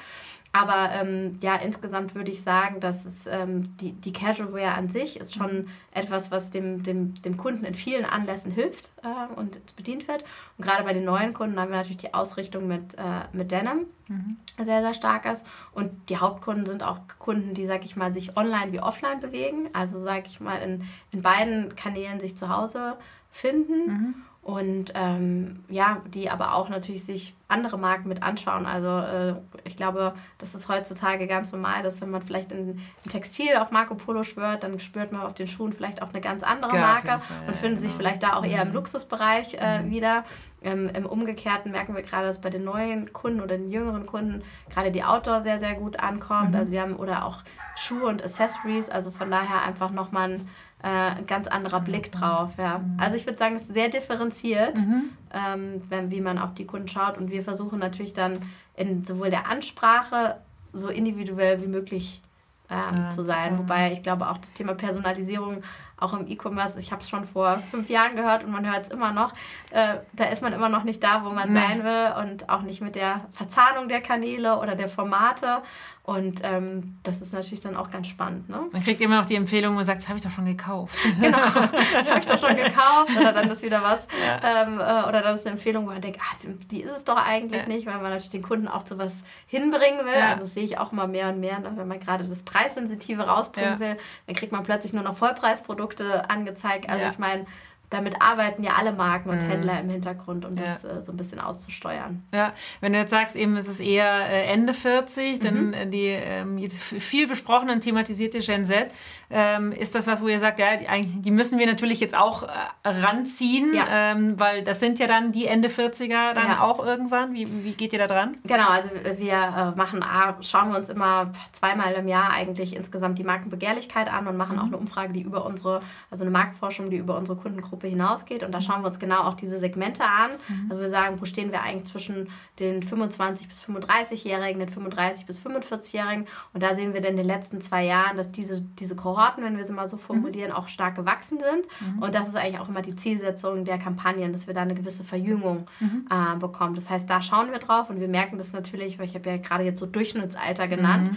Aber 0.57 0.90
ähm, 0.90 1.38
ja, 1.42 1.57
insgesamt 1.57 2.14
würde 2.14 2.30
ich 2.30 2.40
sagen, 2.40 2.80
dass 2.80 3.04
es 3.04 3.26
ähm, 3.26 3.76
die, 3.76 3.92
die 3.92 4.14
Casual 4.14 4.54
Wear 4.54 4.74
an 4.74 4.88
sich 4.88 5.20
ist 5.20 5.34
schon 5.34 5.68
etwas, 5.92 6.30
was 6.30 6.48
dem, 6.48 6.82
dem, 6.82 7.12
dem 7.20 7.36
Kunden 7.36 7.66
in 7.66 7.74
vielen 7.74 8.07
Anlässen 8.07 8.52
hilft 8.52 8.88
äh, 9.02 9.34
und 9.38 9.76
bedient 9.76 10.09
wird. 10.09 10.24
Und 10.57 10.64
gerade 10.64 10.82
bei 10.84 10.94
den 10.94 11.04
neuen 11.04 11.34
Kunden 11.34 11.61
haben 11.61 11.68
wir 11.68 11.76
natürlich 11.76 11.98
die 11.98 12.14
Ausrichtung 12.14 12.66
mit, 12.66 12.94
äh, 12.94 13.26
mit 13.34 13.52
Denim 13.52 13.84
mhm. 14.09 14.38
sehr, 14.57 14.80
sehr 14.80 14.94
stark 14.94 15.26
ist. 15.26 15.44
Und 15.72 15.90
die 16.09 16.16
Hauptkunden 16.16 16.64
sind 16.64 16.82
auch 16.82 17.00
Kunden, 17.18 17.52
die, 17.52 17.66
sag 17.66 17.84
ich 17.84 17.94
mal, 17.94 18.14
sich 18.14 18.38
online 18.38 18.72
wie 18.72 18.80
offline 18.80 19.20
bewegen. 19.20 19.68
Also, 19.74 20.00
sag 20.00 20.26
ich 20.26 20.40
mal, 20.40 20.57
in, 20.62 20.84
in 21.11 21.20
beiden 21.20 21.76
Kanälen 21.76 22.18
sich 22.18 22.34
zu 22.34 22.48
Hause 22.48 22.96
finden. 23.30 23.86
Mhm 23.86 24.14
und 24.47 24.92
ähm, 24.94 25.64
ja, 25.68 26.03
die 26.07 26.30
aber 26.30 26.55
auch 26.55 26.68
natürlich 26.68 27.03
sich 27.05 27.34
andere 27.49 27.78
Marken 27.78 28.09
mit 28.09 28.22
anschauen. 28.22 28.64
Also 28.64 28.88
äh, 28.88 29.34
ich 29.64 29.76
glaube, 29.76 30.14
das 30.38 30.55
ist 30.55 30.68
heutzutage 30.68 31.26
ganz 31.26 31.51
normal, 31.51 31.82
dass 31.82 32.01
wenn 32.01 32.11
man 32.11 32.22
vielleicht 32.22 32.53
in, 32.53 32.78
in, 32.78 33.11
Textil 33.11 33.57
auf 33.57 33.72
Marco 33.72 33.97
Polo 33.97 34.22
schwört, 34.22 34.62
dann 34.62 34.78
spürt 34.78 35.11
man 35.11 35.22
auf 35.22 35.34
den 35.34 35.49
Schuhen 35.49 35.72
vielleicht 35.72 36.01
auch 36.01 36.11
eine 36.11 36.20
ganz 36.20 36.44
andere 36.44 36.76
ja, 36.76 36.80
Marke 36.80 37.20
und 37.49 37.57
findet 37.57 37.80
sich 37.80 37.88
genau. 37.88 37.99
vielleicht 37.99 38.22
da 38.22 38.34
auch 38.34 38.44
eher 38.44 38.62
im 38.62 38.68
mhm. 38.68 38.74
Luxusbereich 38.74 39.55
äh, 39.55 39.82
mhm. 39.82 39.90
wieder. 39.90 40.22
Ähm, 40.62 40.90
Im 40.94 41.07
Umgekehrten 41.07 41.72
merken 41.72 41.97
wir 41.97 42.03
gerade, 42.03 42.28
dass 42.28 42.40
bei 42.40 42.51
den 42.51 42.62
neuen 42.62 43.12
Kunden 43.12 43.40
oder 43.40 43.59
den 43.59 43.68
jüngeren 43.68 44.07
Kunden 44.07 44.44
gerade 44.70 44.92
die 44.92 45.03
Outdoor 45.03 45.40
sehr, 45.40 45.59
sehr 45.59 45.74
gut 45.74 45.99
ankommt. 45.99 46.51
Mhm. 46.51 46.57
Also 46.57 46.70
sie 46.70 46.80
haben 46.80 46.94
oder 46.94 47.26
auch 47.26 47.42
Schuhe 47.74 48.07
und 48.07 48.22
Accessories, 48.22 48.88
also 48.90 49.11
von 49.11 49.28
daher 49.28 49.64
einfach 49.64 49.90
nochmal 49.90 50.34
ein 50.34 50.49
äh, 50.83 50.89
ein 50.89 51.27
ganz 51.27 51.49
anderer 51.49 51.81
Blick 51.81 52.12
drauf. 52.12 52.53
Ja. 52.59 52.79
Mhm. 52.79 52.97
Also 52.99 53.16
ich 53.16 53.27
würde 53.27 53.39
sagen, 53.39 53.57
es 53.57 53.62
ist 53.62 53.74
sehr 53.74 53.89
differenziert, 53.89 54.77
mhm. 54.77 55.11
ähm, 55.33 55.83
wenn, 55.89 56.11
wie 56.11 56.20
man 56.20 56.39
auf 56.39 56.55
die 56.55 56.66
Kunden 56.66 56.89
schaut. 56.89 57.18
Und 57.18 57.31
wir 57.31 57.43
versuchen 57.43 57.79
natürlich 57.79 58.12
dann 58.12 58.39
in 58.74 59.05
sowohl 59.05 59.31
der 59.31 59.49
Ansprache 59.49 60.37
so 60.72 60.89
individuell 60.89 61.62
wie 61.62 61.66
möglich 61.66 62.22
ähm, 62.70 62.97
ja, 62.97 63.11
zu 63.11 63.22
sein. 63.22 63.59
Wobei 63.59 63.93
ich 63.93 64.03
glaube 64.03 64.29
auch 64.29 64.39
das 64.39 64.53
Thema 64.53 64.74
Personalisierung 64.74 65.62
auch 65.99 66.12
im 66.12 66.26
E-Commerce, 66.26 66.78
ich 66.78 66.92
habe 66.92 67.01
es 67.01 67.09
schon 67.09 67.24
vor 67.24 67.59
fünf 67.70 67.88
Jahren 67.88 68.16
gehört 68.16 68.44
und 68.44 68.51
man 68.53 68.70
hört 68.70 68.84
es 68.84 68.88
immer 68.88 69.12
noch, 69.12 69.32
äh, 69.70 69.97
da 70.12 70.24
ist 70.26 70.42
man 70.42 70.53
immer 70.53 70.68
noch 70.68 70.84
nicht 70.84 71.03
da, 71.03 71.24
wo 71.24 71.30
man 71.30 71.53
nee. 71.53 71.61
sein 71.61 71.84
will 71.84 72.12
und 72.22 72.49
auch 72.49 72.62
nicht 72.62 72.82
mit 72.82 72.94
der 72.94 73.26
Verzahnung 73.30 73.88
der 73.88 74.01
Kanäle 74.01 74.59
oder 74.59 74.74
der 74.74 74.88
Formate. 74.88 75.62
Und 76.07 76.42
ähm, 76.44 76.99
das 77.03 77.20
ist 77.20 77.32
natürlich 77.32 77.62
dann 77.62 77.74
auch 77.74 77.90
ganz 77.90 78.07
spannend. 78.07 78.49
Ne? 78.49 78.61
Man 78.70 78.80
kriegt 78.80 79.01
immer 79.01 79.16
noch 79.16 79.26
die 79.26 79.34
Empfehlung, 79.34 79.74
man 79.74 79.84
sagt, 79.84 80.03
das 80.03 80.09
habe 80.09 80.18
ich 80.18 80.24
doch 80.24 80.30
schon 80.30 80.44
gekauft. 80.44 80.97
Genau, 81.20 81.38
das 81.38 82.09
habe 82.09 82.18
ich 82.20 82.26
doch 82.26 82.38
schon 82.38 82.55
gekauft. 82.55 83.18
Oder 83.18 83.32
dann 83.32 83.51
ist 83.51 83.62
wieder 83.62 83.82
was. 83.82 84.07
Ja. 84.24 84.62
Ähm, 84.62 84.78
äh, 84.78 85.09
oder 85.09 85.22
dann 85.22 85.34
ist 85.34 85.47
eine 85.47 85.57
Empfehlung, 85.57 85.84
wo 85.84 85.90
man 85.90 86.01
denkt, 86.01 86.20
ah, 86.22 86.36
die 86.70 86.82
ist 86.82 86.97
es 86.97 87.03
doch 87.03 87.16
eigentlich 87.16 87.62
ja. 87.62 87.68
nicht, 87.68 87.86
weil 87.86 87.94
man 87.94 88.05
natürlich 88.05 88.28
den 88.28 88.42
Kunden 88.42 88.68
auch 88.68 88.84
zu 88.84 88.99
was 88.99 89.24
hinbringen 89.49 90.07
will. 90.07 90.14
Ja. 90.16 90.28
Also 90.28 90.42
das 90.42 90.55
sehe 90.55 90.62
ich 90.62 90.78
auch 90.78 90.92
immer 90.92 91.09
mehr 91.09 91.30
und 91.30 91.40
mehr, 91.40 91.59
ne? 91.59 91.72
wenn 91.74 91.88
man 91.88 91.99
gerade 91.99 92.22
das 92.22 92.42
Preissensitive 92.44 93.22
rausbringen 93.22 93.80
will, 93.80 93.97
dann 94.26 94.36
kriegt 94.36 94.53
man 94.53 94.62
plötzlich 94.62 94.92
nur 94.92 95.03
noch 95.03 95.16
Vollpreisprodukte 95.16 95.86
angezeigt. 96.28 96.89
Also 96.89 97.07
ich 97.07 97.18
meine, 97.18 97.47
damit 97.91 98.20
arbeiten 98.20 98.62
ja 98.62 98.72
alle 98.78 98.93
Marken 98.93 99.30
und 99.30 99.43
mhm. 99.43 99.49
Händler 99.49 99.80
im 99.80 99.89
Hintergrund, 99.89 100.45
um 100.45 100.57
das 100.57 100.84
äh, 100.84 101.03
so 101.05 101.12
ein 101.12 101.16
bisschen 101.16 101.41
auszusteuern. 101.41 102.24
Ja, 102.34 102.53
wenn 102.80 102.93
du 102.93 102.99
jetzt 102.99 103.11
sagst, 103.11 103.37
eben 103.37 103.57
ist 103.57 103.68
es 103.68 103.80
eher 103.80 104.28
äh, 104.28 104.47
Ende 104.47 104.74
40, 104.74 105.39
mhm. 105.41 105.45
dann 105.45 105.72
äh, 105.72 105.89
die 105.89 106.07
ähm, 106.07 106.59
jetzt 106.59 106.82
viel 106.82 107.26
besprochene 107.28 107.72
und 107.72 107.80
thematisierte 107.80 108.39
Gen 108.41 108.64
Z, 108.64 108.93
ähm, 109.30 109.72
ist 109.72 109.95
das 109.95 110.07
was, 110.07 110.22
wo 110.22 110.28
ihr 110.28 110.39
sagt, 110.39 110.59
ja, 110.59 110.76
die, 110.76 110.87
die 111.20 111.30
müssen 111.30 111.59
wir 111.59 111.66
natürlich 111.66 112.01
jetzt 112.01 112.16
auch 112.16 112.45
äh, 112.45 112.49
ranziehen, 112.84 113.74
ja. 113.74 114.12
ähm, 114.12 114.39
weil 114.39 114.62
das 114.62 114.80
sind 114.80 114.99
ja 114.99 115.07
dann 115.07 115.32
die 115.32 115.47
Ende 115.47 115.68
40er 115.68 116.34
dann 116.34 116.49
ja. 116.49 116.61
auch 116.61 116.84
irgendwann. 116.84 117.34
Wie, 117.34 117.64
wie 117.64 117.72
geht 117.72 117.93
ihr 117.93 117.99
da 117.99 118.07
dran? 118.07 118.37
Genau, 118.45 118.68
also 118.68 118.91
wir 119.16 119.32
äh, 119.32 119.76
machen, 119.76 120.05
schauen 120.41 120.70
wir 120.70 120.76
uns 120.76 120.89
immer 120.89 121.32
zweimal 121.53 121.93
im 121.95 122.09
Jahr 122.09 122.32
eigentlich 122.32 122.74
insgesamt 122.76 123.18
die 123.18 123.24
Markenbegehrlichkeit 123.24 124.12
an 124.12 124.26
und 124.26 124.37
machen 124.37 124.57
mhm. 124.57 124.62
auch 124.62 124.66
eine 124.66 124.76
Umfrage, 124.76 125.12
die 125.12 125.22
über 125.22 125.45
unsere, 125.45 125.80
also 126.11 126.24
eine 126.24 126.30
Marktforschung, 126.30 126.91
die 126.91 126.97
über 126.97 127.16
unsere 127.16 127.37
Kundengruppe 127.37 127.76
Zielgruppe 127.77 127.89
hinausgeht. 127.89 128.43
Und 128.43 128.53
da 128.53 128.61
schauen 128.61 128.83
wir 128.83 128.89
uns 128.89 128.99
genau 128.99 129.22
auch 129.22 129.35
diese 129.35 129.59
Segmente 129.59 130.03
an. 130.03 130.33
Mhm. 130.49 130.70
Also 130.70 130.83
wir 130.83 130.89
sagen, 130.89 131.20
wo 131.20 131.24
stehen 131.24 131.53
wir 131.53 131.62
eigentlich 131.62 131.85
zwischen 131.85 132.29
den 132.59 132.83
25- 132.83 133.49
bis 133.49 133.62
35-Jährigen, 133.62 134.61
den 134.61 134.70
35- 134.70 135.27
bis 135.27 135.41
45-Jährigen. 135.41 136.27
Und 136.53 136.62
da 136.62 136.74
sehen 136.74 136.95
wir 136.95 137.05
in 137.05 137.16
den 137.16 137.27
letzten 137.27 137.61
zwei 137.61 137.85
Jahren, 137.85 138.16
dass 138.16 138.31
diese, 138.31 138.61
diese 138.61 138.97
Kohorten, 138.97 139.45
wenn 139.45 139.57
wir 139.57 139.64
sie 139.64 139.72
mal 139.72 139.89
so 139.89 139.97
formulieren, 139.97 140.51
mhm. 140.51 140.57
auch 140.57 140.68
stark 140.68 140.97
gewachsen 140.97 141.39
sind. 141.39 141.97
Mhm. 141.97 142.03
Und 142.03 142.14
das 142.14 142.29
ist 142.29 142.37
eigentlich 142.37 142.61
auch 142.61 142.68
immer 142.68 142.83
die 142.83 142.97
Zielsetzung 142.97 143.64
der 143.64 143.79
Kampagnen, 143.79 144.33
dass 144.33 144.47
wir 144.47 144.55
da 144.55 144.62
eine 144.62 144.74
gewisse 144.74 145.05
Verjüngung 145.05 145.66
äh, 145.81 146.37
bekommen. 146.39 146.74
Das 146.74 146.91
heißt, 146.91 147.09
da 147.09 147.20
schauen 147.20 147.51
wir 147.51 147.59
drauf 147.59 147.91
und 147.91 148.01
wir 148.01 148.09
merken 148.09 148.39
das 148.39 148.53
natürlich, 148.53 148.99
weil 148.99 149.07
ich 149.07 149.14
habe 149.14 149.29
ja 149.31 149.37
gerade 149.37 149.64
jetzt 149.64 149.81
so 149.81 149.87
Durchschnittsalter 149.87 150.68
genannt. 150.68 151.11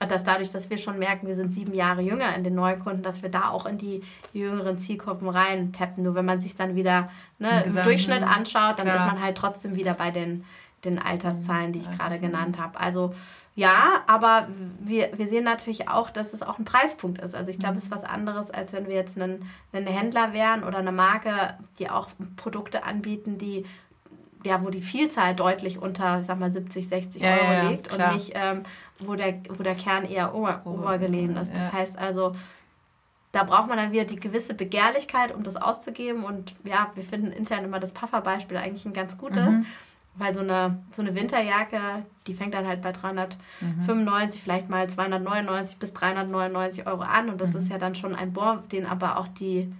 Mhm 0.00 0.08
dass 0.08 0.24
dadurch, 0.24 0.50
dass 0.50 0.70
wir 0.70 0.78
schon 0.78 0.98
merken, 0.98 1.26
wir 1.26 1.34
sind 1.34 1.52
sieben 1.52 1.74
Jahre 1.74 2.02
jünger 2.02 2.34
in 2.34 2.44
den 2.44 2.54
Neukunden, 2.54 3.02
dass 3.02 3.22
wir 3.22 3.30
da 3.30 3.50
auch 3.50 3.66
in 3.66 3.78
die 3.78 4.02
jüngeren 4.32 4.78
Zielgruppen 4.78 5.28
rein 5.28 5.72
tappen. 5.72 6.04
Nur 6.04 6.14
wenn 6.14 6.24
man 6.24 6.40
sich 6.40 6.54
dann 6.54 6.74
wieder 6.74 7.10
ne, 7.38 7.62
im 7.64 7.74
Durchschnitt 7.74 8.22
anschaut, 8.22 8.78
dann 8.78 8.86
Klar. 8.86 8.96
ist 8.96 9.06
man 9.06 9.22
halt 9.22 9.36
trotzdem 9.36 9.76
wieder 9.76 9.94
bei 9.94 10.10
den, 10.10 10.44
den 10.84 10.98
Alterszahlen, 10.98 11.72
die 11.72 11.80
ich 11.80 11.90
gerade 11.90 12.18
genannt 12.18 12.58
habe. 12.58 12.78
Also 12.78 13.14
ja, 13.56 14.02
aber 14.08 14.48
wir, 14.80 15.10
wir 15.16 15.28
sehen 15.28 15.44
natürlich 15.44 15.88
auch, 15.88 16.10
dass 16.10 16.32
es 16.32 16.42
auch 16.42 16.58
ein 16.58 16.64
Preispunkt 16.64 17.20
ist. 17.20 17.36
Also 17.36 17.52
ich 17.52 17.58
glaube, 17.60 17.76
es 17.76 17.84
ist 17.84 17.90
was 17.92 18.02
anderes, 18.02 18.50
als 18.50 18.72
wenn 18.72 18.88
wir 18.88 18.96
jetzt 18.96 19.16
ein 19.16 19.46
Händler 19.72 20.32
wären 20.32 20.64
oder 20.64 20.78
eine 20.78 20.90
Marke, 20.90 21.54
die 21.78 21.88
auch 21.88 22.08
Produkte 22.36 22.82
anbieten, 22.82 23.38
die 23.38 23.64
ja, 24.44 24.62
wo 24.62 24.68
die 24.68 24.82
Vielzahl 24.82 25.34
deutlich 25.34 25.78
unter, 25.78 26.20
ich 26.20 26.26
sag 26.26 26.38
mal, 26.38 26.50
70, 26.50 26.86
60 26.86 27.22
ja, 27.22 27.32
Euro 27.32 27.52
ja, 27.52 27.70
liegt 27.70 27.88
klar. 27.88 28.10
und 28.10 28.16
nicht, 28.16 28.32
ähm, 28.34 28.62
wo, 29.06 29.14
der, 29.14 29.40
wo 29.50 29.62
der 29.62 29.74
Kern 29.74 30.04
eher 30.04 30.34
ober, 30.34 30.62
obergelegen 30.64 31.36
ist. 31.36 31.54
Das 31.54 31.72
heißt 31.72 31.98
also, 31.98 32.34
da 33.32 33.42
braucht 33.44 33.68
man 33.68 33.76
dann 33.78 33.92
wieder 33.92 34.04
die 34.04 34.16
gewisse 34.16 34.54
Begehrlichkeit, 34.54 35.34
um 35.34 35.42
das 35.42 35.56
auszugeben. 35.56 36.24
Und 36.24 36.54
ja, 36.64 36.90
wir 36.94 37.02
finden 37.02 37.32
intern 37.32 37.64
immer 37.64 37.80
das 37.80 37.92
Puffer-Beispiel 37.92 38.56
eigentlich 38.56 38.84
ein 38.84 38.92
ganz 38.92 39.18
gutes. 39.18 39.56
Mhm. 39.56 39.66
Weil 40.16 40.32
so 40.32 40.40
eine, 40.40 40.78
so 40.92 41.02
eine 41.02 41.16
Winterjacke, 41.16 41.80
die 42.28 42.34
fängt 42.34 42.54
dann 42.54 42.68
halt 42.68 42.82
bei 42.82 42.92
395, 42.92 44.40
mhm. 44.40 44.44
vielleicht 44.44 44.68
mal 44.68 44.88
299 44.88 45.78
bis 45.78 45.92
399 45.92 46.86
Euro 46.86 47.02
an. 47.02 47.28
Und 47.28 47.40
das 47.40 47.52
mhm. 47.52 47.58
ist 47.58 47.68
ja 47.70 47.78
dann 47.78 47.96
schon 47.96 48.14
ein 48.14 48.32
Bon, 48.32 48.60
den 48.68 48.86
aber 48.86 49.18
auch 49.18 49.26
die, 49.26 49.72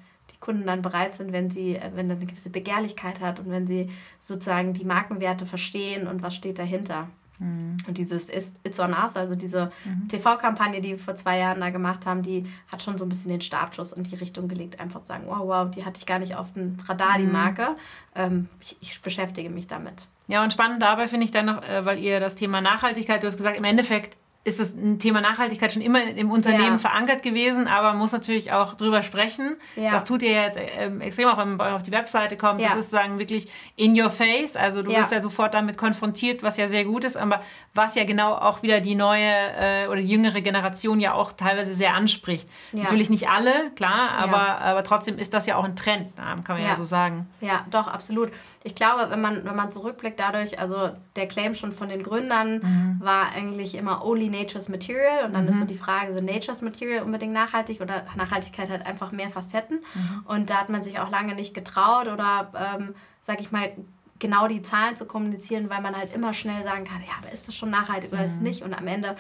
Kunden 0.45 0.67
dann 0.67 0.83
bereit 0.83 1.15
sind, 1.15 1.33
wenn 1.33 1.49
sie, 1.49 1.77
äh, 1.77 1.91
wenn 1.95 2.11
er 2.11 2.17
eine 2.17 2.27
gewisse 2.27 2.51
Begehrlichkeit 2.51 3.21
hat 3.21 3.41
und 3.41 3.51
wenn 3.51 3.67
sie 3.67 3.89
sozusagen 4.21 4.75
die 4.75 4.85
Markenwerte 4.85 5.47
verstehen 5.47 6.07
und 6.07 6.23
was 6.23 6.35
steht 6.35 6.59
dahinter. 6.59 7.09
Mhm. 7.39 7.77
Und 7.87 7.99
dieses 7.99 8.29
It's 8.29 8.81
on 8.81 8.95
Us, 8.95 9.17
also 9.17 9.35
diese 9.35 9.71
mhm. 9.85 10.09
TV-Kampagne, 10.09 10.81
die 10.81 10.91
wir 10.91 10.99
vor 10.99 11.15
zwei 11.15 11.39
Jahren 11.39 11.61
da 11.61 11.71
gemacht 11.71 12.07
haben, 12.07 12.23
die 12.23 12.47
hat 12.71 12.83
schon 12.83 12.99
so 12.99 13.05
ein 13.05 13.09
bisschen 13.09 13.31
den 13.31 13.41
Startschuss 13.41 13.93
in 13.93 14.05
die 14.05 14.15
Richtung 14.15 14.49
gelegt. 14.49 14.81
Einfach 14.81 15.01
zu 15.01 15.09
sagen, 15.09 15.25
wow, 15.27 15.41
wow, 15.41 15.71
die 15.71 15.85
hatte 15.85 15.99
ich 15.99 16.07
gar 16.07 16.19
nicht 16.19 16.37
auf 16.37 16.53
dem 16.53 16.77
Radar, 16.87 17.19
die 17.19 17.25
mhm. 17.25 17.33
Marke. 17.33 17.77
Ähm, 18.15 18.49
ich, 18.61 18.77
ich 18.81 19.01
beschäftige 19.01 19.51
mich 19.51 19.67
damit. 19.67 20.07
Ja, 20.27 20.43
und 20.43 20.53
spannend 20.53 20.81
dabei 20.81 21.07
finde 21.07 21.25
ich 21.25 21.31
dann 21.31 21.47
noch, 21.47 21.63
äh, 21.63 21.85
weil 21.85 21.99
ihr 21.99 22.21
das 22.21 22.35
Thema 22.35 22.61
Nachhaltigkeit, 22.61 23.23
du 23.23 23.27
hast 23.27 23.37
gesagt, 23.37 23.59
im 23.59 23.65
Endeffekt 23.65 24.17
ist 24.45 24.61
das 24.61 24.75
ein 24.75 24.99
Thema 24.99 25.23
Nachhaltigkeit 25.23 25.73
schon 25.73 25.81
immer 25.81 26.03
im 26.05 26.31
Unternehmen 26.31 26.73
ja. 26.73 26.79
verankert 26.79 27.23
gewesen, 27.23 27.67
aber 27.67 27.89
man 27.89 27.99
muss 27.99 28.13
natürlich 28.13 28.53
auch 28.53 28.75
drüber 28.75 29.01
sprechen. 29.01 29.57
Ja. 29.75 29.91
Das 29.91 30.05
tut 30.05 30.23
ihr 30.23 30.33
jetzt 30.33 30.59
ähm, 30.79 31.01
extrem, 31.01 31.29
auch 31.29 31.39
wenn 31.39 31.57
man 31.57 31.73
auf 31.73 31.83
die 31.83 31.93
Webseite 31.93 32.37
kommt. 32.37 32.61
Ja. 32.61 32.67
Das 32.67 32.77
ist 32.77 32.91
sozusagen 32.91 33.19
wirklich 33.19 33.49
in 33.77 33.99
your 33.99 34.11
face. 34.11 34.55
Also 34.55 34.83
du 34.83 34.91
wirst 34.91 35.13
ja 35.13 35.23
sofort 35.23 35.55
damit 35.55 35.79
konfrontiert, 35.79 36.43
was 36.43 36.59
ja 36.59 36.69
sehr 36.69 36.85
gut 36.85 37.05
ist, 37.05 37.17
aber 37.17 37.41
was 37.73 37.95
ja 37.95 38.05
genau 38.05 38.35
auch 38.35 38.63
wieder 38.63 38.81
die 38.81 38.95
neue 38.95 39.31
äh, 39.59 39.89
oder 39.89 40.01
die 40.01 40.09
jüngere 40.09 40.43
Generation 40.43 41.01
ja 41.01 41.15
auch 41.15 41.33
teilweise 41.33 41.75
sehr 41.75 41.95
anspricht. 41.95 42.47
Natürlich 42.73 43.09
nicht 43.09 43.31
alle, 43.31 43.71
klar, 43.77 44.11
aber, 44.13 44.61
aber 44.61 44.85
trotzdem 44.85 45.19
ist 45.19 45.33
das 45.33 45.47
ja 45.47 45.57
auch 45.57 45.65
ein 45.65 45.75
Trend, 45.75 46.15
kann 46.17 46.43
man 46.49 46.63
ja, 46.63 46.77
so 46.77 46.85
sagen. 46.85 47.27
Ja, 47.41 47.65
doch, 47.71 47.87
absolut. 47.87 48.31
Ich 48.63 48.75
glaube, 48.75 49.11
wenn 49.11 49.21
man, 49.21 49.45
wenn 49.45 49.57
man 49.57 49.71
zurückblickt 49.71 50.21
dadurch, 50.21 50.59
also 50.59 50.91
der 51.17 51.29
Claim 51.29 51.55
schon 51.55 51.73
von 51.73 51.89
den 51.89 52.03
Gründern 52.03 52.59
mhm. 52.59 53.01
war 53.01 53.33
eigentlich 53.33 53.75
immer 53.75 54.05
only 54.05 54.34
Nature's 54.37 54.69
Material. 54.69 55.25
Und 55.25 55.35
dann 55.35 55.45
mhm. 55.45 55.51
ist 55.51 55.59
so 55.59 55.65
die 55.65 55.77
Frage, 55.77 56.15
so 56.15 56.21
Nature's 56.21 56.63
Material 56.63 57.03
unbedingt 57.03 57.33
nachhaltig 57.33 57.81
oder 57.81 58.05
Nachhaltigkeit 58.17 58.71
hat 58.71 58.87
einfach 58.87 59.13
mehr 59.13 59.31
Facetten. 59.31 59.81
Mhm. 59.95 60.23
Und 60.27 60.51
da 60.51 60.57
hat 60.57 60.69
man 60.69 60.83
sich 60.83 60.99
auch 60.99 61.11
lange 61.11 61.35
nicht 61.35 61.55
getraut 61.55 62.09
oder, 62.09 62.51
ähm, 62.77 62.95
sag 63.23 63.41
ich 63.41 63.53
mal, 63.53 63.71
genau 64.19 64.49
die 64.49 64.63
Zahlen 64.63 64.97
zu 64.97 65.07
kommunizieren, 65.07 65.69
weil 65.71 65.83
man 65.83 65.97
halt 65.97 66.15
immer 66.15 66.33
schnell 66.33 66.65
sagen 66.65 66.85
kann, 66.85 67.03
ja, 67.03 67.13
aber 67.21 67.33
ist 67.33 67.49
das 67.49 67.55
schon 67.55 67.71
nachhaltig 67.71 68.13
oder 68.13 68.25
ist 68.25 68.33
es 68.33 68.37
mhm. 68.39 68.45
nicht? 68.45 68.63
Und 68.63 68.75
am 68.75 68.87
Ende 68.87 69.17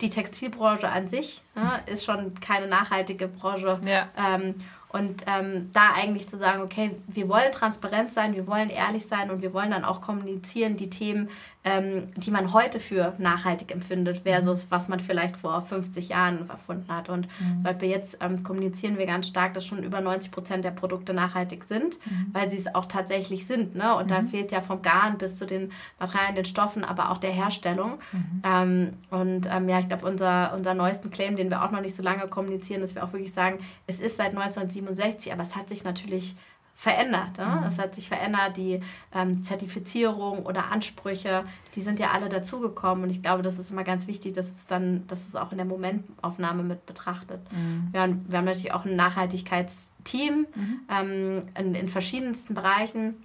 die 0.00 0.10
Textilbranche 0.10 0.88
an 0.88 1.08
sich 1.08 1.42
ne, 1.54 1.70
ist 1.86 2.04
schon 2.04 2.34
keine 2.40 2.66
nachhaltige 2.66 3.28
Branche. 3.28 3.80
Ja. 3.84 4.08
Ähm, 4.16 4.54
und 4.90 5.24
ähm, 5.26 5.70
da 5.72 5.92
eigentlich 5.94 6.28
zu 6.28 6.38
sagen, 6.38 6.62
okay, 6.62 6.92
wir 7.06 7.28
wollen 7.28 7.52
transparent 7.52 8.10
sein, 8.10 8.34
wir 8.34 8.46
wollen 8.46 8.70
ehrlich 8.70 9.06
sein 9.06 9.30
und 9.30 9.42
wir 9.42 9.52
wollen 9.52 9.70
dann 9.70 9.84
auch 9.84 10.00
kommunizieren, 10.00 10.76
die 10.76 10.88
Themen, 10.88 11.28
ähm, 11.68 12.06
die 12.16 12.30
man 12.30 12.52
heute 12.52 12.80
für 12.80 13.14
nachhaltig 13.18 13.70
empfindet, 13.70 14.18
versus 14.18 14.70
was 14.70 14.88
man 14.88 15.00
vielleicht 15.00 15.36
vor 15.36 15.60
50 15.60 16.08
Jahren 16.08 16.48
erfunden 16.48 16.90
hat. 16.92 17.08
Und 17.08 17.26
mhm. 17.26 17.62
weil 17.62 17.80
wir 17.80 17.88
jetzt 17.88 18.18
ähm, 18.20 18.42
kommunizieren 18.42 18.98
wir 18.98 19.06
ganz 19.06 19.28
stark, 19.28 19.54
dass 19.54 19.66
schon 19.66 19.82
über 19.82 20.00
90 20.00 20.30
Prozent 20.30 20.64
der 20.64 20.70
Produkte 20.70 21.12
nachhaltig 21.12 21.64
sind, 21.64 21.98
mhm. 22.06 22.28
weil 22.32 22.48
sie 22.48 22.56
es 22.56 22.74
auch 22.74 22.86
tatsächlich 22.86 23.46
sind. 23.46 23.74
Ne? 23.74 23.94
Und 23.94 24.06
mhm. 24.06 24.08
da 24.08 24.22
fehlt 24.22 24.50
ja 24.50 24.60
vom 24.60 24.80
Garn 24.80 25.18
bis 25.18 25.36
zu 25.36 25.46
den 25.46 25.70
Materialien, 25.98 26.36
den 26.36 26.44
Stoffen, 26.46 26.84
aber 26.84 27.10
auch 27.10 27.18
der 27.18 27.32
Herstellung. 27.32 27.98
Mhm. 28.12 28.42
Ähm, 28.44 28.92
und 29.10 29.48
ähm, 29.52 29.68
ja, 29.68 29.78
ich 29.80 29.88
glaube, 29.88 30.06
unser, 30.06 30.54
unser 30.54 30.74
neuesten 30.74 31.10
Claim, 31.10 31.36
den 31.36 31.50
wir 31.50 31.62
auch 31.62 31.70
noch 31.70 31.82
nicht 31.82 31.94
so 31.94 32.02
lange 32.02 32.26
kommunizieren, 32.28 32.80
dass 32.80 32.94
wir 32.94 33.04
auch 33.04 33.12
wirklich 33.12 33.32
sagen, 33.32 33.58
es 33.86 34.00
ist 34.00 34.16
seit 34.16 34.36
1967, 34.36 35.32
aber 35.32 35.42
es 35.42 35.54
hat 35.54 35.68
sich 35.68 35.84
natürlich 35.84 36.34
verändert. 36.78 37.38
Ne? 37.38 37.44
Mhm. 37.44 37.66
Es 37.66 37.76
hat 37.76 37.96
sich 37.96 38.06
verändert, 38.06 38.56
die 38.56 38.78
ähm, 39.12 39.42
Zertifizierung 39.42 40.46
oder 40.46 40.70
Ansprüche, 40.70 41.44
die 41.74 41.80
sind 41.80 41.98
ja 41.98 42.12
alle 42.12 42.28
dazugekommen 42.28 43.02
und 43.02 43.10
ich 43.10 43.20
glaube, 43.20 43.42
das 43.42 43.58
ist 43.58 43.72
immer 43.72 43.82
ganz 43.82 44.06
wichtig, 44.06 44.34
dass 44.34 44.52
es 44.52 44.64
dann, 44.68 45.04
dass 45.08 45.26
es 45.26 45.34
auch 45.34 45.50
in 45.50 45.58
der 45.58 45.66
Momentaufnahme 45.66 46.62
mit 46.62 46.86
betrachtet. 46.86 47.40
Mhm. 47.50 47.88
Ja, 47.92 48.06
wir 48.06 48.38
haben 48.38 48.44
natürlich 48.44 48.72
auch 48.72 48.84
ein 48.84 48.94
Nachhaltigkeitsteam 48.94 50.46
mhm. 50.54 50.80
ähm, 50.88 51.42
in, 51.58 51.74
in 51.74 51.88
verschiedensten 51.88 52.54
Bereichen 52.54 53.16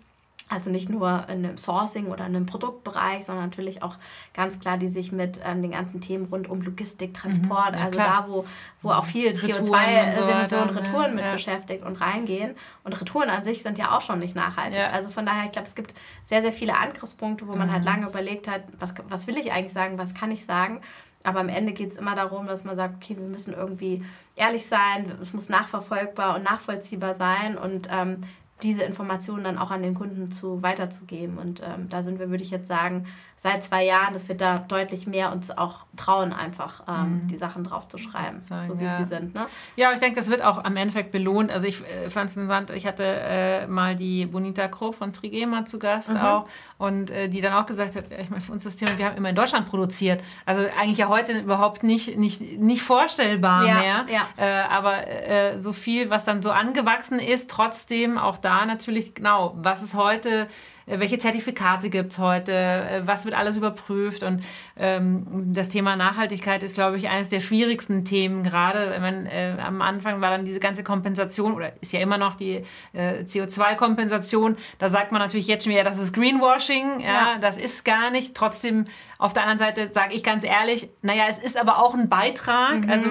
also 0.49 0.69
nicht 0.69 0.89
nur 0.89 1.25
in 1.29 1.45
einem 1.45 1.57
Sourcing 1.57 2.07
oder 2.07 2.25
in 2.25 2.35
einem 2.35 2.45
Produktbereich, 2.45 3.25
sondern 3.25 3.45
natürlich 3.45 3.81
auch 3.81 3.95
ganz 4.33 4.59
klar, 4.59 4.77
die 4.77 4.87
sich 4.87 5.11
mit 5.11 5.39
ähm, 5.45 5.61
den 5.61 5.71
ganzen 5.71 6.01
Themen 6.01 6.25
rund 6.25 6.49
um 6.49 6.61
Logistik, 6.61 7.13
Transport, 7.13 7.71
mhm, 7.71 7.77
ja, 7.77 7.85
also 7.85 7.99
klar. 7.99 8.25
da, 8.27 8.31
wo, 8.31 8.45
wo 8.81 8.89
auch 8.91 9.05
viel 9.05 9.31
CO2-Emissionen, 9.31 10.45
so 10.45 10.57
Retouren 10.57 11.09
ja, 11.09 11.15
mit 11.15 11.25
ja. 11.25 11.31
beschäftigt 11.33 11.83
und 11.85 11.99
reingehen. 11.99 12.55
Und 12.83 12.99
Retouren 12.99 13.29
an 13.29 13.43
sich 13.43 13.61
sind 13.63 13.77
ja 13.77 13.95
auch 13.95 14.01
schon 14.01 14.19
nicht 14.19 14.35
nachhaltig. 14.35 14.79
Also 14.91 15.09
von 15.09 15.25
daher, 15.25 15.45
ich 15.45 15.51
glaube, 15.51 15.67
es 15.67 15.75
gibt 15.75 15.93
sehr, 16.23 16.41
sehr 16.41 16.51
viele 16.51 16.77
Angriffspunkte, 16.77 17.47
wo 17.47 17.53
man 17.53 17.71
halt 17.71 17.83
mhm. 17.83 17.89
halt 17.89 18.01
lange 18.01 18.09
überlegt 18.09 18.47
hat, 18.47 18.63
was, 18.77 18.93
was 19.09 19.27
will 19.27 19.37
ich 19.37 19.51
eigentlich 19.51 19.73
sagen, 19.73 19.97
was 19.97 20.13
kann 20.13 20.31
ich 20.31 20.45
sagen. 20.45 20.81
Aber 21.23 21.39
am 21.39 21.49
Ende 21.49 21.71
geht 21.71 21.91
es 21.91 21.97
immer 21.97 22.15
darum, 22.15 22.47
dass 22.47 22.65
man 22.65 22.75
sagt, 22.75 22.95
okay, 22.95 23.15
wir 23.15 23.25
müssen 23.25 23.53
irgendwie 23.53 24.03
ehrlich 24.35 24.65
sein, 24.65 25.11
es 25.21 25.33
muss 25.33 25.47
nachverfolgbar 25.47 26.35
und 26.35 26.43
nachvollziehbar 26.43 27.13
sein 27.13 27.57
und 27.57 27.87
ähm, 27.89 28.21
diese 28.63 28.83
Informationen 28.83 29.43
dann 29.43 29.57
auch 29.57 29.71
an 29.71 29.81
den 29.81 29.93
Kunden 29.93 30.31
zu 30.31 30.63
weiterzugeben. 30.63 31.37
Und 31.37 31.61
ähm, 31.61 31.89
da 31.89 32.03
sind 32.03 32.19
wir, 32.19 32.29
würde 32.29 32.43
ich 32.43 32.51
jetzt 32.51 32.67
sagen, 32.67 33.05
seit 33.43 33.61
zwei 33.61 33.83
Jahren, 33.83 34.13
dass 34.13 34.29
wir 34.29 34.37
da 34.37 34.57
deutlich 34.57 35.05
mehr 35.05 35.33
uns 35.33 35.51
auch 35.51 35.79
trauen, 35.97 36.31
einfach 36.31 36.81
ähm, 36.87 37.23
mhm. 37.23 37.27
die 37.27 37.35
Sachen 37.35 37.65
drauf 37.65 37.89
zu 37.89 37.97
schreiben, 37.97 38.39
sagen, 38.39 38.63
so 38.63 38.79
wie 38.79 38.85
ja. 38.85 38.95
sie 38.95 39.03
sind. 39.03 39.35
Ne? 39.35 39.47
Ja, 39.75 39.91
ich 39.91 39.99
denke, 39.99 40.15
das 40.15 40.29
wird 40.29 40.41
auch 40.41 40.63
am 40.63 40.77
Endeffekt 40.77 41.11
belohnt. 41.11 41.51
Also 41.51 41.67
ich 41.67 41.83
äh, 41.85 42.09
fand 42.09 42.29
es 42.29 42.37
interessant, 42.37 42.69
ich 42.69 42.87
hatte 42.87 43.03
äh, 43.03 43.67
mal 43.67 43.97
die 43.97 44.27
Bonita 44.27 44.69
Kroh 44.69 44.93
von 44.93 45.11
Trigema 45.11 45.65
zu 45.65 45.77
Gast 45.77 46.13
mhm. 46.13 46.21
auch 46.21 46.47
und 46.77 47.11
äh, 47.11 47.27
die 47.27 47.41
dann 47.41 47.51
auch 47.51 47.65
gesagt 47.65 47.97
hat, 47.97 48.05
ich 48.17 48.29
meine, 48.29 48.39
für 48.39 48.53
uns 48.53 48.63
das 48.63 48.77
Thema, 48.77 48.97
wir 48.97 49.07
haben 49.07 49.17
immer 49.17 49.27
in 49.27 49.35
Deutschland 49.35 49.67
produziert. 49.67 50.23
Also 50.45 50.63
eigentlich 50.79 50.99
ja 50.99 51.09
heute 51.09 51.37
überhaupt 51.37 51.83
nicht, 51.83 52.17
nicht, 52.17 52.39
nicht 52.39 52.81
vorstellbar 52.81 53.65
ja, 53.65 53.77
mehr. 53.77 54.05
Ja. 54.07 54.21
Äh, 54.37 54.69
aber 54.69 55.05
äh, 55.05 55.59
so 55.59 55.73
viel, 55.73 56.09
was 56.09 56.23
dann 56.23 56.41
so 56.41 56.51
angewachsen 56.51 57.19
ist, 57.19 57.49
trotzdem 57.49 58.17
auch 58.17 58.37
da 58.37 58.65
natürlich, 58.65 59.15
genau, 59.15 59.53
was 59.57 59.83
ist 59.83 59.95
heute 59.95 60.47
welche 60.85 61.17
Zertifikate 61.17 61.89
gibt 61.89 62.11
es 62.11 62.19
heute, 62.19 62.51
äh, 62.51 63.01
was 63.05 63.25
wird 63.25 63.35
alles 63.35 63.57
überprüft. 63.57 64.23
Und 64.23 64.43
ähm, 64.77 65.25
das 65.53 65.69
Thema 65.69 65.95
Nachhaltigkeit 65.95 66.63
ist, 66.63 66.75
glaube 66.75 66.97
ich, 66.97 67.09
eines 67.09 67.29
der 67.29 67.39
schwierigsten 67.39 68.05
Themen 68.05 68.43
gerade. 68.43 68.91
Wenn 68.91 69.01
man, 69.01 69.25
äh, 69.25 69.55
am 69.65 69.81
Anfang 69.81 70.21
war 70.21 70.29
dann 70.29 70.45
diese 70.45 70.59
ganze 70.59 70.83
Kompensation 70.83 71.53
oder 71.53 71.71
ist 71.81 71.93
ja 71.93 71.99
immer 71.99 72.17
noch 72.17 72.35
die 72.35 72.63
äh, 72.93 73.23
CO2-Kompensation. 73.23 74.55
Da 74.77 74.89
sagt 74.89 75.11
man 75.11 75.21
natürlich 75.21 75.47
jetzt 75.47 75.63
schon 75.63 75.71
wieder, 75.71 75.83
das 75.83 75.97
ist 75.97 76.13
Greenwashing. 76.13 76.99
Ja, 76.99 77.07
ja. 77.07 77.37
Das 77.39 77.57
ist 77.57 77.85
gar 77.85 78.11
nicht. 78.11 78.35
Trotzdem, 78.35 78.85
auf 79.17 79.33
der 79.33 79.43
anderen 79.43 79.59
Seite 79.59 79.91
sage 79.93 80.13
ich 80.13 80.23
ganz 80.23 80.43
ehrlich, 80.43 80.89
naja, 81.01 81.25
es 81.29 81.37
ist 81.37 81.59
aber 81.59 81.79
auch 81.79 81.93
ein 81.93 82.09
Beitrag. 82.09 82.85
Mhm. 82.85 82.89
Also 82.89 83.09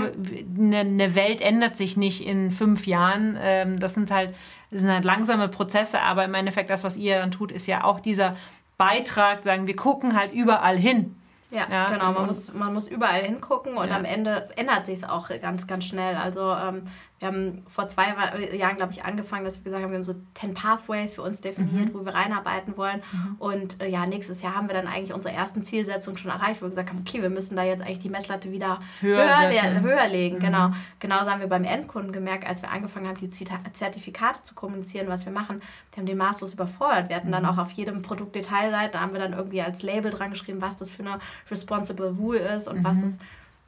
eine, 0.58 0.80
eine 0.80 1.14
Welt 1.14 1.40
ändert 1.40 1.76
sich 1.76 1.96
nicht 1.96 2.26
in 2.26 2.50
fünf 2.50 2.86
Jahren. 2.86 3.38
Ähm, 3.40 3.78
das 3.78 3.94
sind 3.94 4.10
halt 4.10 4.34
das 4.72 4.80
sind 4.80 4.90
halt 4.90 5.04
langsame 5.04 5.48
Prozesse, 5.48 6.00
aber 6.00 6.24
im 6.24 6.34
Endeffekt 6.34 6.70
das, 6.70 6.82
was 6.82 6.96
ihr 6.96 7.18
dann 7.18 7.30
tut, 7.30 7.52
ist 7.52 7.66
ja 7.66 7.84
auch 7.84 8.00
dieser 8.00 8.36
Beitrag, 8.78 9.44
sagen 9.44 9.66
wir 9.66 9.76
gucken 9.76 10.16
halt 10.18 10.32
überall 10.32 10.78
hin. 10.78 11.14
Ja, 11.50 11.66
ja 11.70 11.90
genau. 11.90 12.12
Man 12.12 12.26
muss, 12.26 12.52
man 12.54 12.72
muss 12.72 12.88
überall 12.88 13.22
hingucken 13.22 13.76
und 13.76 13.90
ja. 13.90 13.96
am 13.96 14.06
Ende 14.06 14.48
ändert 14.56 14.86
sich 14.86 14.96
es 14.96 15.04
auch 15.04 15.28
ganz, 15.42 15.66
ganz 15.66 15.84
schnell. 15.84 16.16
Also 16.16 16.40
ähm, 16.40 16.84
wir 17.22 17.28
haben 17.28 17.62
vor 17.68 17.88
zwei 17.88 18.08
Jahren, 18.52 18.76
glaube 18.76 18.90
ich, 18.90 19.04
angefangen, 19.04 19.44
dass 19.44 19.56
wir 19.58 19.62
gesagt 19.62 19.84
haben, 19.84 19.92
wir 19.92 19.98
haben 19.98 20.04
so 20.04 20.16
10 20.34 20.54
Pathways 20.54 21.14
für 21.14 21.22
uns 21.22 21.40
definiert, 21.40 21.94
mhm. 21.94 22.00
wo 22.00 22.04
wir 22.04 22.14
reinarbeiten 22.14 22.76
wollen. 22.76 23.00
Mhm. 23.12 23.36
Und 23.38 23.80
äh, 23.80 23.88
ja, 23.88 24.06
nächstes 24.06 24.42
Jahr 24.42 24.56
haben 24.56 24.68
wir 24.68 24.74
dann 24.74 24.88
eigentlich 24.88 25.14
unsere 25.14 25.32
ersten 25.32 25.62
Zielsetzungen 25.62 26.18
schon 26.18 26.32
erreicht, 26.32 26.60
wo 26.60 26.66
wir 26.66 26.70
gesagt 26.70 26.90
haben, 26.90 27.04
okay, 27.06 27.22
wir 27.22 27.30
müssen 27.30 27.54
da 27.54 27.62
jetzt 27.62 27.80
eigentlich 27.80 28.00
die 28.00 28.08
Messlatte 28.08 28.50
wieder 28.50 28.80
höher, 29.00 29.24
höher, 29.24 29.82
höher 29.82 30.08
legen. 30.08 30.38
Mhm. 30.38 30.40
Genau. 30.40 30.70
Genauso 30.98 31.30
haben 31.30 31.40
wir 31.40 31.46
beim 31.46 31.62
Endkunden 31.62 32.10
gemerkt, 32.10 32.44
als 32.44 32.60
wir 32.60 32.72
angefangen 32.72 33.06
haben, 33.06 33.18
die 33.18 33.30
Zertifikate 33.30 34.42
zu 34.42 34.54
kommunizieren, 34.56 35.06
was 35.06 35.24
wir 35.24 35.32
machen. 35.32 35.62
Wir 35.92 35.98
haben 35.98 36.06
den 36.06 36.18
maßlos 36.18 36.54
überfordert. 36.54 37.08
Wir 37.08 37.14
hatten 37.14 37.30
dann 37.30 37.44
mhm. 37.44 37.50
auch 37.50 37.58
auf 37.58 37.70
jedem 37.70 38.02
Produktdetailseite, 38.02 38.94
da 38.94 39.00
haben 39.00 39.12
wir 39.12 39.20
dann 39.20 39.32
irgendwie 39.32 39.62
als 39.62 39.84
Label 39.84 40.10
dran 40.10 40.30
geschrieben, 40.30 40.60
was 40.60 40.76
das 40.76 40.90
für 40.90 41.04
eine 41.04 41.20
Responsible 41.48 42.18
Wool 42.18 42.36
ist 42.36 42.66
und 42.66 42.82
was 42.82 43.00
es 43.00 43.18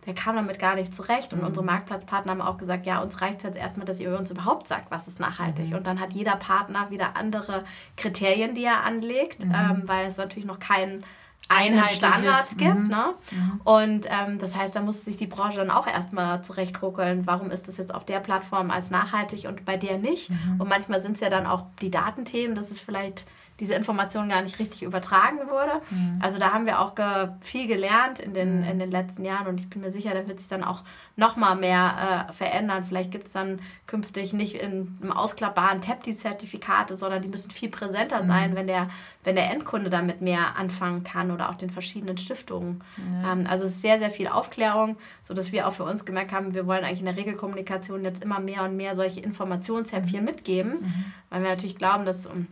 der 0.07 0.15
kam 0.15 0.37
damit 0.37 0.59
gar 0.59 0.75
nicht 0.75 0.95
zurecht. 0.95 1.33
Und 1.33 1.41
mhm. 1.41 1.47
unsere 1.47 1.65
Marktplatzpartner 1.65 2.33
haben 2.33 2.41
auch 2.41 2.59
gesagt, 2.59 2.87
ja, 2.87 3.01
uns 3.01 3.21
reicht 3.21 3.39
es 3.39 3.45
jetzt 3.45 3.57
erstmal, 3.57 3.87
dass 3.87 4.01
ihr 4.01 4.17
uns 4.17 4.31
überhaupt 4.31 4.69
sagt, 4.69 4.91
was 4.91 5.09
ist 5.09 5.21
nachhaltig. 5.21 5.71
Mhm. 5.71 5.77
Und 5.77 5.87
dann 5.87 6.01
hat 6.01 6.13
jeder 6.13 6.37
Partner 6.37 6.91
wieder 6.91 7.17
andere 7.17 7.65
Kriterien, 7.97 8.55
die 8.55 8.65
er 8.65 8.85
anlegt, 8.85 9.45
mhm. 9.45 9.55
ähm, 9.55 9.83
weil 9.87 10.07
es 10.07 10.17
natürlich 10.17 10.47
noch 10.47 10.59
keinen 10.59 11.05
einen 11.49 11.89
Standard 11.89 12.57
gibt. 12.57 12.75
Mhm. 12.75 12.89
Ne? 12.89 13.15
Mhm. 13.31 13.61
Und 13.65 14.07
ähm, 14.09 14.39
das 14.39 14.57
heißt, 14.57 14.75
da 14.75 14.81
muss 14.81 15.05
sich 15.05 15.17
die 15.17 15.27
Branche 15.27 15.59
dann 15.59 15.71
auch 15.71 15.87
erstmal 15.87 16.43
zurechtruckeln, 16.43 17.27
warum 17.27 17.51
ist 17.51 17.69
das 17.69 17.77
jetzt 17.77 17.95
auf 17.95 18.05
der 18.05 18.21
Plattform 18.21 18.71
als 18.71 18.91
nachhaltig 18.91 19.47
und 19.47 19.65
bei 19.65 19.77
der 19.77 19.99
nicht. 19.99 20.31
Mhm. 20.31 20.61
Und 20.61 20.69
manchmal 20.69 21.01
sind 21.03 21.15
es 21.15 21.21
ja 21.21 21.29
dann 21.29 21.47
auch 21.47 21.67
die 21.83 21.91
Datenthemen, 21.91 22.55
das 22.57 22.71
ist 22.71 22.81
vielleicht 22.81 23.27
diese 23.61 23.75
Information 23.75 24.29
gar 24.29 24.43
nicht 24.43 24.59
richtig 24.59 24.83
übertragen 24.83 25.39
wurde. 25.49 25.81
Mhm. 25.91 26.19
Also 26.21 26.39
da 26.39 26.53
haben 26.53 26.67
wir 26.67 26.81
auch 26.81 26.95
ge 26.95 27.29
viel 27.41 27.69
gelernt 27.69 28.19
in 28.19 28.35
den, 28.35 28.63
mhm. 28.63 28.69
in 28.69 28.79
den 28.79 28.91
letzten 28.91 29.25
Jahren 29.25 29.47
und 29.47 29.61
ich 29.61 29.71
bin 29.71 29.81
mir 29.81 29.91
sicher, 29.91 30.13
da 30.13 30.27
wird 30.27 30.41
sich 30.41 30.49
dann 30.49 30.65
auch 30.65 30.83
noch 31.17 31.37
mal 31.37 31.55
mehr 31.55 32.27
äh, 32.29 32.33
verändern. 32.33 32.85
Vielleicht 32.85 33.13
gibt 33.13 33.29
es 33.29 33.33
dann 33.33 33.61
künftig 33.87 34.33
nicht 34.33 34.55
in 34.55 34.99
einem 35.01 35.13
ausklappbaren 35.13 35.81
Tab 35.81 36.03
die 36.03 36.15
Zertifikate, 36.15 36.97
sondern 36.97 37.23
die 37.23 37.29
müssen 37.29 37.51
viel 37.51 37.69
präsenter 37.69 38.23
mhm. 38.23 38.27
sein, 38.27 38.57
wenn 38.57 38.67
der, 38.67 38.89
wenn 39.23 39.37
der 39.37 39.51
Endkunde 39.51 39.89
damit 39.89 40.21
mehr 40.21 40.57
anfangen 40.57 41.05
kann 41.05 41.31
oder 41.31 41.51
auch 41.51 41.55
den 41.55 41.71
verschiedenen 41.71 42.17
Stiftungen. 42.17 42.83
Ähm, 43.25 43.47
also 43.49 43.65
es 43.65 43.71
ist 43.71 43.83
sehr, 43.83 43.99
sehr 44.01 44.11
viel 44.11 44.29
Aufklärung, 44.29 44.97
sodass 45.23 45.53
wir 45.53 45.69
auch 45.69 45.73
für 45.73 45.85
uns 45.85 46.05
gemerkt 46.05 46.33
haben, 46.33 46.55
wir 46.55 46.67
wollen 46.67 46.85
eigentlich 46.85 47.01
in 47.01 47.07
der 47.07 47.17
Regelkommunikation 47.17 48.03
jetzt 48.03 48.23
immer 48.25 48.41
mehr 48.41 48.65
und 48.65 48.77
mehr 48.77 48.95
solche 48.95 49.21
Informationshäppchen 49.21 50.21
mhm. 50.21 50.25
mitgeben, 50.25 50.73
mhm. 50.81 51.05
weil 51.31 51.43
wir 51.43 51.51
natürlich 51.51 51.77
glauben, 51.77 52.05
dass 52.05 52.27
um, 52.27 52.49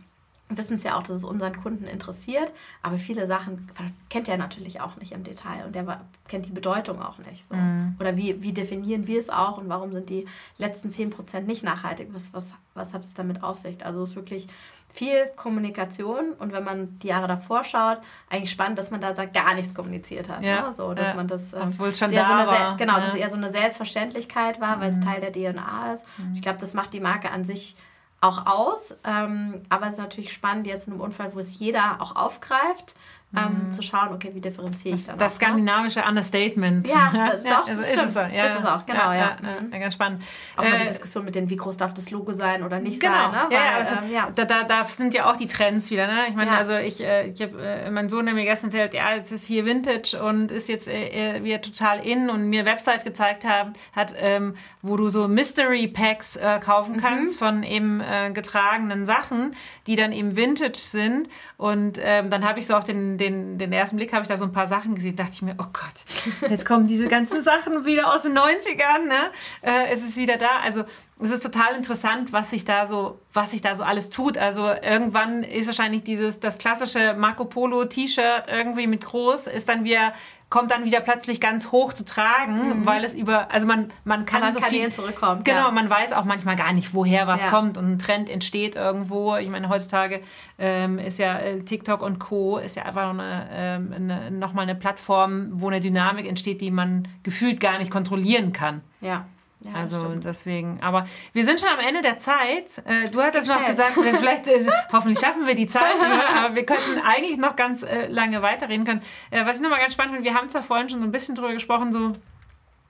wissen 0.57 0.75
es 0.75 0.83
ja 0.83 0.97
auch, 0.97 1.03
dass 1.03 1.17
es 1.17 1.23
unseren 1.23 1.55
Kunden 1.55 1.85
interessiert, 1.85 2.53
aber 2.81 2.97
viele 2.97 3.27
Sachen 3.27 3.71
kennt 4.09 4.27
er 4.27 4.37
natürlich 4.37 4.81
auch 4.81 4.95
nicht 4.97 5.11
im 5.11 5.23
Detail 5.23 5.65
und 5.65 5.75
der 5.75 6.01
kennt 6.27 6.47
die 6.47 6.51
Bedeutung 6.51 7.01
auch 7.01 7.17
nicht. 7.19 7.47
So. 7.47 7.55
Mm. 7.55 7.95
Oder 7.99 8.17
wie, 8.17 8.41
wie 8.41 8.53
definieren 8.53 9.07
wir 9.07 9.19
es 9.19 9.29
auch 9.29 9.57
und 9.57 9.69
warum 9.69 9.91
sind 9.91 10.09
die 10.09 10.25
letzten 10.57 10.89
10% 10.89 11.41
nicht 11.41 11.63
nachhaltig? 11.63 12.09
Was, 12.11 12.33
was, 12.33 12.53
was 12.73 12.93
hat 12.93 13.03
es 13.03 13.13
damit 13.13 13.43
auf 13.43 13.57
sich? 13.57 13.85
Also 13.85 14.03
es 14.03 14.11
ist 14.11 14.15
wirklich 14.15 14.47
viel 14.93 15.27
Kommunikation 15.35 16.33
und 16.33 16.53
wenn 16.53 16.63
man 16.63 16.99
die 16.99 17.07
Jahre 17.07 17.27
davor 17.27 17.63
schaut, 17.63 17.97
eigentlich 18.29 18.51
spannend, 18.51 18.77
dass 18.77 18.91
man 18.91 19.01
da 19.01 19.11
gar 19.25 19.55
nichts 19.55 19.73
kommuniziert 19.73 20.29
hat. 20.29 20.43
Ja. 20.43 20.69
Ne? 20.69 20.75
So, 20.77 20.93
dass 20.93 21.09
ja. 21.09 21.13
man 21.15 21.27
das, 21.27 21.51
ähm, 21.53 21.69
Obwohl 21.69 21.89
es 21.89 21.97
schon 21.97 22.11
da 22.11 22.45
so 22.45 22.51
war. 22.51 22.77
Genau, 22.77 22.93
ja. 22.93 22.99
dass 22.99 23.13
es 23.13 23.19
eher 23.19 23.29
so 23.29 23.37
eine 23.37 23.49
Selbstverständlichkeit 23.49 24.61
war, 24.61 24.79
weil 24.79 24.91
es 24.91 24.97
mm. 24.97 25.01
Teil 25.01 25.21
der 25.21 25.31
DNA 25.31 25.93
ist. 25.93 26.05
Mm. 26.17 26.35
Ich 26.35 26.41
glaube, 26.41 26.59
das 26.59 26.75
macht 26.75 26.93
die 26.93 26.99
Marke 26.99 27.31
an 27.31 27.43
sich 27.43 27.75
auch 28.23 28.45
aus. 28.45 28.95
Ähm, 29.03 29.63
aber 29.69 29.87
es 29.87 29.93
ist 29.93 29.99
natürlich 29.99 30.31
spannend, 30.31 30.67
jetzt 30.67 30.87
in 30.87 30.93
einem 30.93 31.01
Unfall, 31.01 31.33
wo 31.35 31.39
es 31.39 31.59
jeder 31.59 32.01
auch 32.01 32.15
aufgreift, 32.15 32.95
ähm, 33.35 33.65
mhm. 33.65 33.71
zu 33.71 33.81
schauen, 33.81 34.09
okay, 34.13 34.31
wie 34.33 34.41
differenziere 34.41 34.95
ich 34.95 35.05
das? 35.05 35.17
Das, 35.17 35.33
ne? 35.33 35.45
skandinavische 35.45 35.99
ne? 35.99 36.07
Understatement. 36.07 36.87
Ja, 36.87 37.11
das, 37.31 37.43
ja, 37.43 37.51
doch, 37.51 37.67
also 37.67 37.81
ist, 37.81 38.03
es 38.03 38.13
so. 38.13 38.19
ja, 38.19 38.45
ist 38.45 38.59
es 38.59 38.65
auch, 38.65 38.85
genau, 38.85 39.11
ja. 39.11 39.13
ja. 39.13 39.37
ja. 39.71 39.77
ganz 39.79 39.93
spannend. 39.95 40.23
Auch 40.55 40.63
mal 40.63 40.77
die 40.77 40.83
äh, 40.83 40.87
Diskussion 40.87 41.25
mit 41.25 41.35
den, 41.35 41.49
wie 41.49 41.55
groß 41.55 41.77
darf 41.77 41.93
das 41.93 42.11
Logo 42.11 42.31
sein 42.33 42.63
oder 42.63 42.79
nicht 42.79 42.99
genau. 42.99 43.13
sein. 43.13 43.31
Ne? 43.31 43.45
Weil, 43.49 43.53
ja, 43.53 43.75
also, 43.75 43.95
ähm, 43.95 44.11
ja. 44.11 44.29
Da, 44.35 44.45
da, 44.45 44.63
da 44.63 44.85
sind 44.85 45.13
ja 45.13 45.31
auch 45.31 45.37
die 45.37 45.47
Trends 45.47 45.89
wieder. 45.91 46.07
Ne? 46.07 46.19
Ich 46.29 46.35
meine, 46.35 46.51
also 46.51 46.75
ich, 46.75 47.01
äh, 47.01 47.27
ich 47.27 47.41
habe, 47.41 47.61
äh, 47.61 47.89
mein 47.89 48.09
Sohn 48.09 48.27
hat 48.27 48.35
mir 48.35 48.45
gestern 48.45 48.69
erzählt, 48.69 48.93
ja, 48.93 49.15
jetzt 49.15 49.31
ist 49.31 49.47
hier 49.47 49.65
Vintage 49.65 50.21
und 50.21 50.51
ist 50.51 50.69
jetzt 50.69 50.87
äh, 50.87 51.43
wieder 51.43 51.61
total 51.61 52.05
in 52.05 52.29
und 52.29 52.49
mir 52.49 52.65
Website 52.65 53.03
gezeigt 53.03 53.45
haben, 53.45 53.73
hat, 53.95 54.13
ähm, 54.17 54.55
wo 54.81 54.97
du 54.97 55.09
so 55.09 55.27
Mystery 55.27 55.87
Packs 55.87 56.35
äh, 56.35 56.59
kaufen 56.59 56.95
mhm. 56.95 57.01
kannst 57.01 57.33
mhm. 57.33 57.45
von 57.45 57.63
eben 57.63 58.01
äh, 58.01 58.31
getragenen 58.31 59.05
Sachen, 59.05 59.55
die 59.87 59.95
dann 59.95 60.11
eben 60.11 60.35
Vintage 60.35 60.77
sind. 60.77 61.29
Und 61.57 61.99
ähm, 62.01 62.29
dann 62.29 62.47
habe 62.47 62.59
ich 62.59 62.67
so 62.67 62.75
auch 62.75 62.83
den, 62.83 63.17
den, 63.17 63.22
den 63.31 63.71
ersten 63.73 63.97
Blick 63.97 64.03
Blick 64.03 64.13
habe 64.13 64.23
ich 64.23 64.27
da 64.27 64.35
so 64.35 64.43
ein 64.43 64.51
paar 64.51 64.67
Sachen 64.67 64.95
gesehen, 64.95 65.15
dachte 65.15 65.31
ich 65.33 65.41
mir, 65.41 65.55
oh 65.57 65.65
Gott, 65.71 66.49
jetzt 66.49 66.65
kommen 66.65 66.87
diese 66.87 67.07
ganzen 67.07 67.41
Sachen 67.51 67.85
wieder 67.85 68.13
aus 68.13 68.23
den 68.23 68.37
90ern, 68.37 69.05
ne? 69.07 69.31
Äh, 69.61 69.91
es 69.93 70.03
ist 70.03 70.17
wieder 70.17 70.35
da. 70.35 70.59
Also 70.61 70.83
es 71.21 71.31
ist 71.31 71.41
total 71.41 71.75
interessant, 71.75 72.33
was 72.33 72.49
sich 72.49 72.65
da 72.65 72.85
so, 72.85 73.19
was 73.31 73.51
sich 73.51 73.61
da 73.61 73.75
so 73.75 73.83
alles 73.83 74.09
tut. 74.09 74.37
Also 74.37 74.67
irgendwann 74.67 75.43
ist 75.43 75.67
wahrscheinlich 75.67 76.03
dieses, 76.03 76.41
das 76.41 76.57
klassische 76.57 77.13
Marco 77.13 77.45
Polo 77.45 77.85
T-Shirt 77.85 78.47
irgendwie 78.51 78.87
mit 78.87 79.05
groß, 79.05 79.47
ist 79.47 79.69
dann 79.69 79.85
wieder 79.85 80.13
kommt 80.53 80.69
dann 80.69 80.85
wieder 80.85 80.99
plötzlich 80.99 81.41
ganz 81.41 81.71
hoch 81.71 81.93
zu 81.93 82.05
tragen, 82.05 82.81
mhm. 82.81 82.85
weil 82.85 83.03
es 83.03 83.15
über, 83.15 83.51
also 83.51 83.65
man, 83.65 83.87
man 84.05 84.27
kann 84.27 84.51
so 84.51 84.61
viel 84.61 84.91
zurückkommt. 84.91 85.45
Genau, 85.45 85.65
ja. 85.65 85.71
man 85.71 85.89
weiß 85.89 86.13
auch 86.13 86.25
manchmal 86.25 86.55
gar 86.55 86.73
nicht, 86.73 86.93
woher 86.93 87.25
was 87.25 87.41
ja. 87.41 87.49
kommt 87.49 87.75
und 87.75 87.93
ein 87.93 87.97
Trend 87.97 88.29
entsteht 88.29 88.75
irgendwo. 88.75 89.35
Ich 89.37 89.49
meine, 89.49 89.67
heutzutage 89.69 90.21
ähm, 90.59 90.99
ist 90.99 91.17
ja 91.17 91.39
äh, 91.39 91.63
TikTok 91.63 92.03
und 92.03 92.19
Co. 92.19 92.59
ist 92.59 92.75
ja 92.75 92.83
einfach 92.83 93.09
eine, 93.09 93.47
ähm, 93.51 93.93
eine, 93.95 94.29
nochmal 94.29 94.65
eine 94.65 94.75
Plattform, 94.75 95.49
wo 95.53 95.69
eine 95.69 95.79
Dynamik 95.79 96.27
entsteht, 96.27 96.61
die 96.61 96.69
man 96.69 97.07
gefühlt 97.23 97.59
gar 97.59 97.79
nicht 97.79 97.89
kontrollieren 97.89 98.53
kann. 98.53 98.81
Ja. 99.01 99.25
Ja, 99.65 99.71
also 99.73 99.99
stimmt. 99.99 100.25
deswegen, 100.25 100.79
aber 100.81 101.05
wir 101.31 101.45
sind 101.45 101.59
schon 101.59 101.69
am 101.69 101.79
Ende 101.79 102.01
der 102.01 102.17
Zeit. 102.17 102.83
Äh, 102.85 103.09
du 103.09 103.21
hattest 103.21 103.47
noch 103.47 103.65
gesagt, 103.65 103.93
vielleicht, 103.93 104.47
äh, 104.47 104.65
hoffentlich 104.91 105.19
schaffen 105.19 105.47
wir 105.47 105.55
die 105.55 105.67
Zeit, 105.67 105.95
aber 106.01 106.55
wir 106.55 106.65
könnten 106.65 106.99
eigentlich 106.99 107.37
noch 107.37 107.55
ganz 107.55 107.83
äh, 107.83 108.07
lange 108.07 108.41
weiterreden 108.41 108.85
können. 108.85 109.01
was 109.31 109.57
ich 109.57 109.63
nochmal 109.63 109.79
ganz 109.79 109.93
spannend 109.93 110.13
finde, 110.13 110.29
wir 110.29 110.37
haben 110.37 110.49
zwar 110.49 110.63
vorhin 110.63 110.89
schon 110.89 110.99
so 110.99 111.07
ein 111.07 111.11
bisschen 111.11 111.35
drüber 111.35 111.53
gesprochen, 111.53 111.91
so 111.91 112.13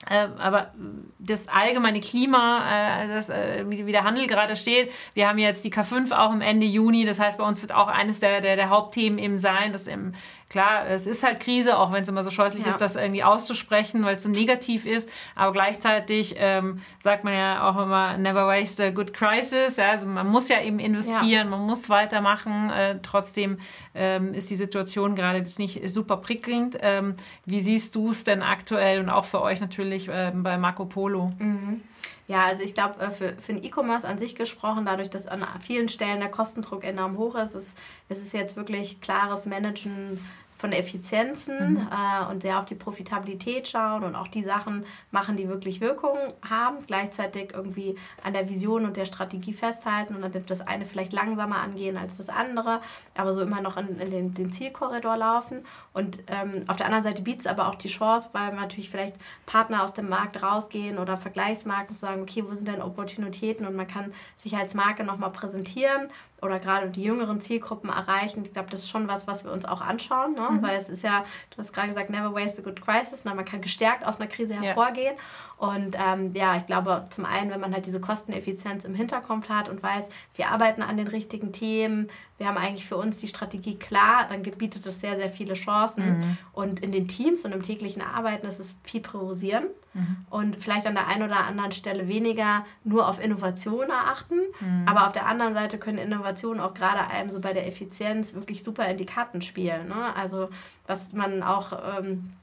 äh, 0.09 0.27
aber 0.37 0.73
das 1.19 1.47
allgemeine 1.47 1.99
Klima, 1.99 3.03
äh, 3.03 3.07
das, 3.07 3.29
äh, 3.29 3.63
wie, 3.67 3.91
der 3.91 4.03
Handel 4.03 4.27
gerade 4.27 4.55
steht, 4.55 4.91
wir 5.13 5.29
haben 5.29 5.37
jetzt 5.37 5.63
die 5.63 5.71
K5 5.71 6.11
auch 6.11 6.33
im 6.33 6.41
Ende 6.41 6.65
Juni, 6.65 7.05
das 7.05 7.19
heißt, 7.19 7.37
bei 7.37 7.45
uns 7.45 7.61
wird 7.61 7.73
auch 7.73 7.87
eines 7.87 8.19
der, 8.19 8.41
der, 8.41 8.55
der 8.55 8.69
Hauptthemen 8.69 9.17
eben 9.17 9.37
sein, 9.37 9.71
dass 9.71 9.87
im, 9.87 10.13
klar, 10.53 10.87
es 10.87 11.07
ist 11.07 11.23
halt 11.23 11.39
Krise, 11.39 11.79
auch 11.79 11.91
wenn 11.91 12.03
es 12.03 12.09
immer 12.09 12.23
so 12.23 12.29
scheußlich 12.29 12.63
ja. 12.63 12.69
ist, 12.69 12.79
das 12.79 12.95
irgendwie 12.95 13.23
auszusprechen, 13.23 14.05
weil 14.05 14.17
es 14.17 14.23
so 14.23 14.29
negativ 14.29 14.85
ist, 14.85 15.09
aber 15.33 15.51
gleichzeitig 15.51 16.35
ähm, 16.37 16.79
sagt 16.99 17.23
man 17.23 17.33
ja 17.33 17.67
auch 17.67 17.81
immer, 17.81 18.17
never 18.17 18.47
waste 18.47 18.85
a 18.85 18.89
good 18.91 19.15
crisis, 19.15 19.77
ja, 19.77 19.89
also 19.89 20.05
man 20.05 20.27
muss 20.27 20.49
ja 20.49 20.61
eben 20.61 20.77
investieren, 20.77 21.45
ja. 21.45 21.57
man 21.57 21.61
muss 21.61 21.89
weitermachen, 21.89 22.69
äh, 22.69 22.99
trotzdem 23.01 23.57
ähm, 23.95 24.35
ist 24.35 24.51
die 24.51 24.55
Situation 24.55 25.15
gerade 25.15 25.39
jetzt 25.39 25.57
nicht 25.57 25.89
super 25.89 26.17
prickelnd. 26.17 26.77
Ähm, 26.81 27.15
wie 27.45 27.59
siehst 27.59 27.95
du 27.95 28.11
es 28.11 28.23
denn 28.23 28.43
aktuell 28.43 28.99
und 28.99 29.09
auch 29.09 29.25
für 29.25 29.41
euch 29.41 29.59
natürlich 29.59 30.07
ähm, 30.11 30.43
bei 30.43 30.57
Marco 30.57 30.85
Polo. 30.85 31.33
Mhm. 31.39 31.81
Ja, 32.27 32.45
also 32.45 32.63
ich 32.63 32.73
glaube, 32.73 32.99
äh, 33.01 33.11
für, 33.11 33.33
für 33.39 33.53
den 33.53 33.63
E-Commerce 33.63 34.07
an 34.07 34.17
sich 34.17 34.35
gesprochen, 34.35 34.85
dadurch, 34.85 35.09
dass 35.09 35.27
an 35.27 35.45
vielen 35.59 35.89
Stellen 35.89 36.19
der 36.19 36.31
Kostendruck 36.31 36.83
enorm 36.83 37.17
hoch 37.17 37.35
ist, 37.35 37.53
ist, 37.53 37.77
ist 38.07 38.21
es 38.21 38.31
jetzt 38.31 38.55
wirklich 38.55 39.01
klares 39.01 39.45
Managen 39.45 40.19
von 40.63 40.71
Effizienzen 40.71 41.73
mhm. 41.73 41.87
äh, 41.91 42.31
und 42.31 42.41
sehr 42.41 42.57
auf 42.57 42.63
die 42.63 42.75
Profitabilität 42.75 43.67
schauen 43.67 44.05
und 44.05 44.15
auch 44.15 44.29
die 44.29 44.43
Sachen 44.43 44.85
machen, 45.11 45.35
die 45.35 45.49
wirklich 45.49 45.81
Wirkung 45.81 46.17
haben, 46.41 46.77
gleichzeitig 46.87 47.51
irgendwie 47.53 47.97
an 48.23 48.31
der 48.31 48.49
Vision 48.49 48.85
und 48.85 48.95
der 48.95 49.03
Strategie 49.03 49.51
festhalten 49.51 50.15
und 50.15 50.21
dann 50.21 50.45
das 50.45 50.61
eine 50.61 50.85
vielleicht 50.85 51.11
langsamer 51.11 51.57
angehen 51.57 51.97
als 51.97 52.15
das 52.15 52.29
andere, 52.29 52.79
aber 53.13 53.33
so 53.33 53.41
immer 53.41 53.59
noch 53.59 53.75
in, 53.75 53.99
in 53.99 54.09
den, 54.09 54.33
den, 54.33 54.53
Zielkorridor 54.53 55.17
laufen. 55.17 55.65
Und 55.93 56.19
ähm, 56.27 56.63
auf 56.67 56.77
der 56.77 56.87
anderen 56.87 57.03
Seite 57.03 57.21
bietet 57.21 57.41
es 57.41 57.47
aber 57.47 57.67
auch 57.67 57.75
die 57.75 57.87
Chance, 57.87 58.29
weil 58.33 58.53
natürlich 58.53 58.89
vielleicht 58.89 59.15
Partner 59.45 59.83
aus 59.83 59.93
dem 59.93 60.09
Markt 60.09 60.41
rausgehen 60.41 60.97
oder 60.97 61.17
Vergleichsmarken 61.17 61.95
zu 61.95 62.01
sagen, 62.01 62.23
okay, 62.23 62.43
wo 62.47 62.53
sind 62.55 62.67
denn 62.67 62.81
Opportunitäten 62.81 63.65
und 63.67 63.75
man 63.75 63.87
kann 63.87 64.11
sich 64.35 64.55
als 64.55 64.73
Marke 64.73 65.03
nochmal 65.03 65.31
präsentieren 65.31 66.09
oder 66.41 66.59
gerade 66.59 66.89
die 66.89 67.03
jüngeren 67.03 67.39
Zielgruppen 67.41 67.89
erreichen. 67.89 68.43
Ich 68.43 68.53
glaube, 68.53 68.69
das 68.69 68.81
ist 68.81 68.89
schon 68.89 69.07
was, 69.07 69.27
was 69.27 69.43
wir 69.45 69.51
uns 69.51 69.65
auch 69.65 69.81
anschauen, 69.81 70.33
ne? 70.33 70.49
Mhm. 70.49 70.61
weil 70.63 70.77
es 70.77 70.89
ist 70.89 71.03
ja, 71.03 71.23
du 71.51 71.57
hast 71.57 71.71
gerade 71.71 71.87
gesagt, 71.89 72.09
never 72.09 72.33
waste 72.33 72.61
a 72.61 72.63
good 72.63 72.81
crisis. 72.81 73.23
Ne? 73.23 73.33
Man 73.33 73.45
kann 73.45 73.61
gestärkt 73.61 74.05
aus 74.05 74.19
einer 74.19 74.27
Krise 74.27 74.55
hervorgehen. 74.55 75.15
Ja. 75.15 75.21
Und 75.63 75.95
ähm, 75.97 76.33
ja, 76.33 76.57
ich 76.57 76.65
glaube, 76.65 77.05
zum 77.09 77.23
einen, 77.23 77.49
wenn 77.49 77.61
man 77.61 77.71
halt 77.71 77.85
diese 77.85 78.01
Kosteneffizienz 78.01 78.83
im 78.83 78.93
Hinterkopf 78.93 79.47
hat 79.47 79.69
und 79.69 79.81
weiß, 79.81 80.09
wir 80.35 80.49
arbeiten 80.49 80.81
an 80.81 80.97
den 80.97 81.07
richtigen 81.07 81.53
Themen, 81.53 82.09
wir 82.37 82.47
haben 82.47 82.57
eigentlich 82.57 82.85
für 82.85 82.97
uns 82.97 83.19
die 83.19 83.29
Strategie 83.29 83.79
klar, 83.79 84.27
dann 84.27 84.41
bietet 84.41 84.85
es 84.85 84.99
sehr, 84.99 85.15
sehr 85.15 85.29
viele 85.29 85.53
Chancen. 85.53 86.17
Mhm. 86.17 86.37
Und 86.51 86.79
in 86.81 86.91
den 86.91 87.07
Teams 87.07 87.45
und 87.45 87.53
im 87.53 87.61
täglichen 87.61 88.01
Arbeiten 88.01 88.45
ist 88.45 88.59
es 88.59 88.75
viel 88.83 88.99
priorisieren 88.99 89.63
mhm. 89.93 90.17
und 90.29 90.61
vielleicht 90.61 90.85
an 90.85 90.95
der 90.95 91.07
einen 91.07 91.23
oder 91.23 91.45
anderen 91.45 91.71
Stelle 91.71 92.09
weniger 92.09 92.65
nur 92.83 93.07
auf 93.07 93.23
Innovation 93.23 93.89
erachten. 93.89 94.39
Mhm. 94.59 94.85
Aber 94.85 95.07
auf 95.07 95.13
der 95.13 95.27
anderen 95.27 95.53
Seite 95.53 95.77
können 95.77 95.97
Innovationen 95.97 96.59
auch 96.59 96.73
gerade 96.73 97.07
einem 97.07 97.31
so 97.31 97.39
bei 97.39 97.53
der 97.53 97.65
Effizienz 97.69 98.33
wirklich 98.33 98.63
super 98.63 98.85
in 98.89 98.97
die 98.97 99.05
Karten 99.05 99.41
spielen. 99.41 99.87
Ne? 99.87 100.13
Also 100.13 100.49
was 100.87 101.13
man 101.13 101.41
auch... 101.41 101.71
Ähm, 101.99 102.33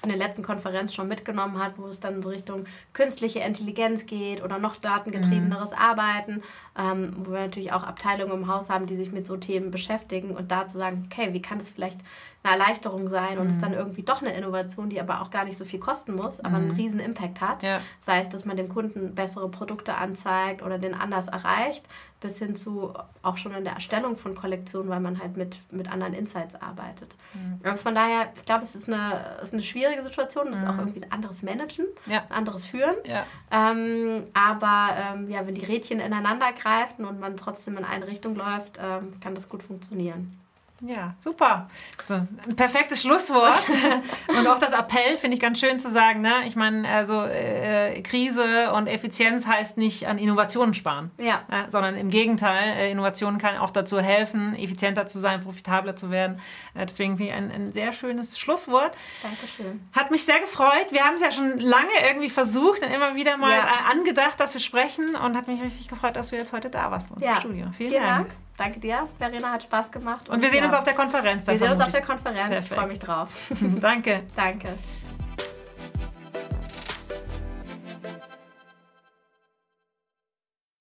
von 0.00 0.08
der 0.08 0.18
letzten 0.18 0.42
Konferenz 0.42 0.94
schon 0.94 1.08
mitgenommen 1.08 1.58
hat, 1.58 1.78
wo 1.78 1.86
es 1.86 2.00
dann 2.00 2.22
so 2.22 2.28
Richtung 2.28 2.64
künstliche 2.92 3.40
Intelligenz 3.40 4.06
geht 4.06 4.42
oder 4.42 4.58
noch 4.58 4.76
datengetriebeneres 4.76 5.70
mhm. 5.70 5.78
Arbeiten, 5.78 6.42
ähm, 6.78 7.16
wo 7.18 7.32
wir 7.32 7.40
natürlich 7.40 7.72
auch 7.72 7.82
Abteilungen 7.82 8.32
im 8.32 8.48
Haus 8.48 8.70
haben, 8.70 8.86
die 8.86 8.96
sich 8.96 9.12
mit 9.12 9.26
so 9.26 9.36
Themen 9.36 9.70
beschäftigen 9.70 10.30
und 10.30 10.50
da 10.50 10.66
zu 10.66 10.78
sagen, 10.78 11.08
okay, 11.10 11.32
wie 11.32 11.42
kann 11.42 11.60
es 11.60 11.70
vielleicht 11.70 11.98
eine 12.42 12.52
Erleichterung 12.52 13.08
sein 13.08 13.38
und 13.38 13.44
mhm. 13.44 13.48
es 13.48 13.54
ist 13.54 13.62
dann 13.62 13.74
irgendwie 13.74 14.02
doch 14.02 14.22
eine 14.22 14.32
Innovation, 14.32 14.88
die 14.88 15.00
aber 15.00 15.22
auch 15.22 15.30
gar 15.30 15.44
nicht 15.44 15.58
so 15.58 15.64
viel 15.64 15.80
kosten 15.80 16.14
muss, 16.14 16.40
aber 16.40 16.58
mhm. 16.58 16.70
einen 16.70 16.70
riesen 16.72 17.00
Impact 17.00 17.40
hat. 17.40 17.62
Ja. 17.62 17.80
Sei 17.98 18.20
es, 18.20 18.28
dass 18.28 18.44
man 18.44 18.56
dem 18.56 18.68
Kunden 18.68 19.14
bessere 19.14 19.48
Produkte 19.48 19.94
anzeigt 19.94 20.62
oder 20.62 20.78
den 20.78 20.94
anders 20.94 21.28
erreicht, 21.28 21.84
bis 22.20 22.38
hin 22.38 22.56
zu 22.56 22.94
auch 23.22 23.36
schon 23.36 23.54
in 23.54 23.64
der 23.64 23.74
Erstellung 23.74 24.16
von 24.16 24.34
Kollektionen, 24.34 24.88
weil 24.88 25.00
man 25.00 25.20
halt 25.20 25.36
mit, 25.36 25.60
mit 25.72 25.90
anderen 25.90 26.14
Insights 26.14 26.54
arbeitet. 26.54 27.14
Mhm. 27.34 27.60
Also 27.62 27.82
von 27.82 27.94
daher, 27.94 28.32
ich 28.36 28.44
glaube, 28.44 28.62
es 28.62 28.74
ist 28.74 28.88
eine, 28.88 29.38
ist 29.42 29.52
eine 29.52 29.62
schwierige 29.62 30.02
Situation, 30.02 30.48
es 30.48 30.58
ist 30.58 30.66
auch 30.66 30.74
mhm. 30.74 30.80
irgendwie 30.80 31.02
ein 31.04 31.12
anderes 31.12 31.42
Managen, 31.42 31.86
ja. 32.06 32.24
ein 32.28 32.32
anderes 32.32 32.66
Führen. 32.66 32.96
Ja. 33.04 33.24
Ähm, 33.50 34.24
aber 34.34 34.96
ähm, 34.96 35.28
ja, 35.28 35.46
wenn 35.46 35.54
die 35.54 35.64
Rädchen 35.64 36.00
ineinander 36.00 36.52
greifen 36.52 37.04
und 37.04 37.18
man 37.18 37.36
trotzdem 37.36 37.76
in 37.76 37.84
eine 37.84 38.06
Richtung 38.06 38.36
läuft, 38.36 38.78
ähm, 38.80 39.18
kann 39.20 39.34
das 39.34 39.48
gut 39.48 39.62
funktionieren. 39.62 40.38
Ja, 40.80 41.14
super. 41.18 41.66
So, 42.00 42.14
ein 42.14 42.54
perfektes 42.54 43.02
Schlusswort. 43.02 43.64
und 44.28 44.46
auch 44.46 44.60
das 44.60 44.72
Appell 44.72 45.16
finde 45.16 45.36
ich 45.36 45.40
ganz 45.40 45.58
schön 45.58 45.80
zu 45.80 45.90
sagen. 45.90 46.20
Ne? 46.20 46.32
Ich 46.46 46.54
meine, 46.54 46.88
also 46.88 47.24
äh, 47.24 48.00
Krise 48.02 48.72
und 48.72 48.86
Effizienz 48.86 49.46
heißt 49.46 49.76
nicht 49.76 50.06
an 50.06 50.18
Innovationen 50.18 50.74
sparen, 50.74 51.10
ja. 51.18 51.42
äh, 51.50 51.68
sondern 51.68 51.96
im 51.96 52.10
Gegenteil. 52.10 52.76
Äh, 52.76 52.92
Innovation 52.92 53.38
kann 53.38 53.56
auch 53.56 53.70
dazu 53.70 54.00
helfen, 54.00 54.54
effizienter 54.54 55.06
zu 55.06 55.18
sein, 55.18 55.40
profitabler 55.40 55.96
zu 55.96 56.10
werden. 56.10 56.38
Äh, 56.74 56.86
deswegen 56.86 57.16
finde 57.16 57.32
ich 57.32 57.36
ein, 57.36 57.50
ein 57.50 57.72
sehr 57.72 57.92
schönes 57.92 58.38
Schlusswort. 58.38 58.96
Dankeschön. 59.22 59.80
Hat 59.92 60.12
mich 60.12 60.24
sehr 60.24 60.38
gefreut. 60.38 60.86
Wir 60.90 61.04
haben 61.04 61.16
es 61.16 61.22
ja 61.22 61.32
schon 61.32 61.58
lange 61.58 61.90
irgendwie 62.08 62.28
versucht 62.28 62.82
und 62.82 62.92
immer 62.92 63.16
wieder 63.16 63.36
mal 63.36 63.50
ja. 63.50 63.64
Äh, 63.64 63.98
angedacht, 63.98 64.38
dass 64.38 64.54
wir 64.54 64.60
sprechen 64.60 65.16
und 65.16 65.36
hat 65.36 65.48
mich 65.48 65.60
richtig 65.60 65.88
gefreut, 65.88 66.14
dass 66.14 66.28
du 66.28 66.36
jetzt 66.36 66.52
heute 66.52 66.70
da 66.70 66.92
warst 66.92 67.08
bei 67.08 67.16
uns 67.16 67.24
ja. 67.24 67.32
im 67.32 67.40
Studio. 67.40 67.66
Vielen, 67.76 67.90
Vielen 67.90 68.02
Dank. 68.02 68.28
Dank. 68.28 68.47
Danke 68.58 68.80
dir, 68.80 69.08
Verena, 69.16 69.52
hat 69.52 69.62
Spaß 69.62 69.92
gemacht. 69.92 70.28
Und, 70.28 70.34
und 70.34 70.42
wir 70.42 70.50
sehen 70.50 70.60
ja. 70.60 70.66
uns 70.66 70.74
auf 70.74 70.82
der 70.82 70.94
Konferenz. 70.94 71.46
Wir 71.46 71.58
sehen 71.58 71.70
uns 71.70 71.80
auf 71.80 71.92
der 71.92 72.02
Konferenz, 72.02 72.64
ich 72.64 72.68
freue 72.68 72.88
mich 72.88 72.98
drauf. 72.98 73.52
Danke. 73.80 74.24
Danke. 74.34 74.68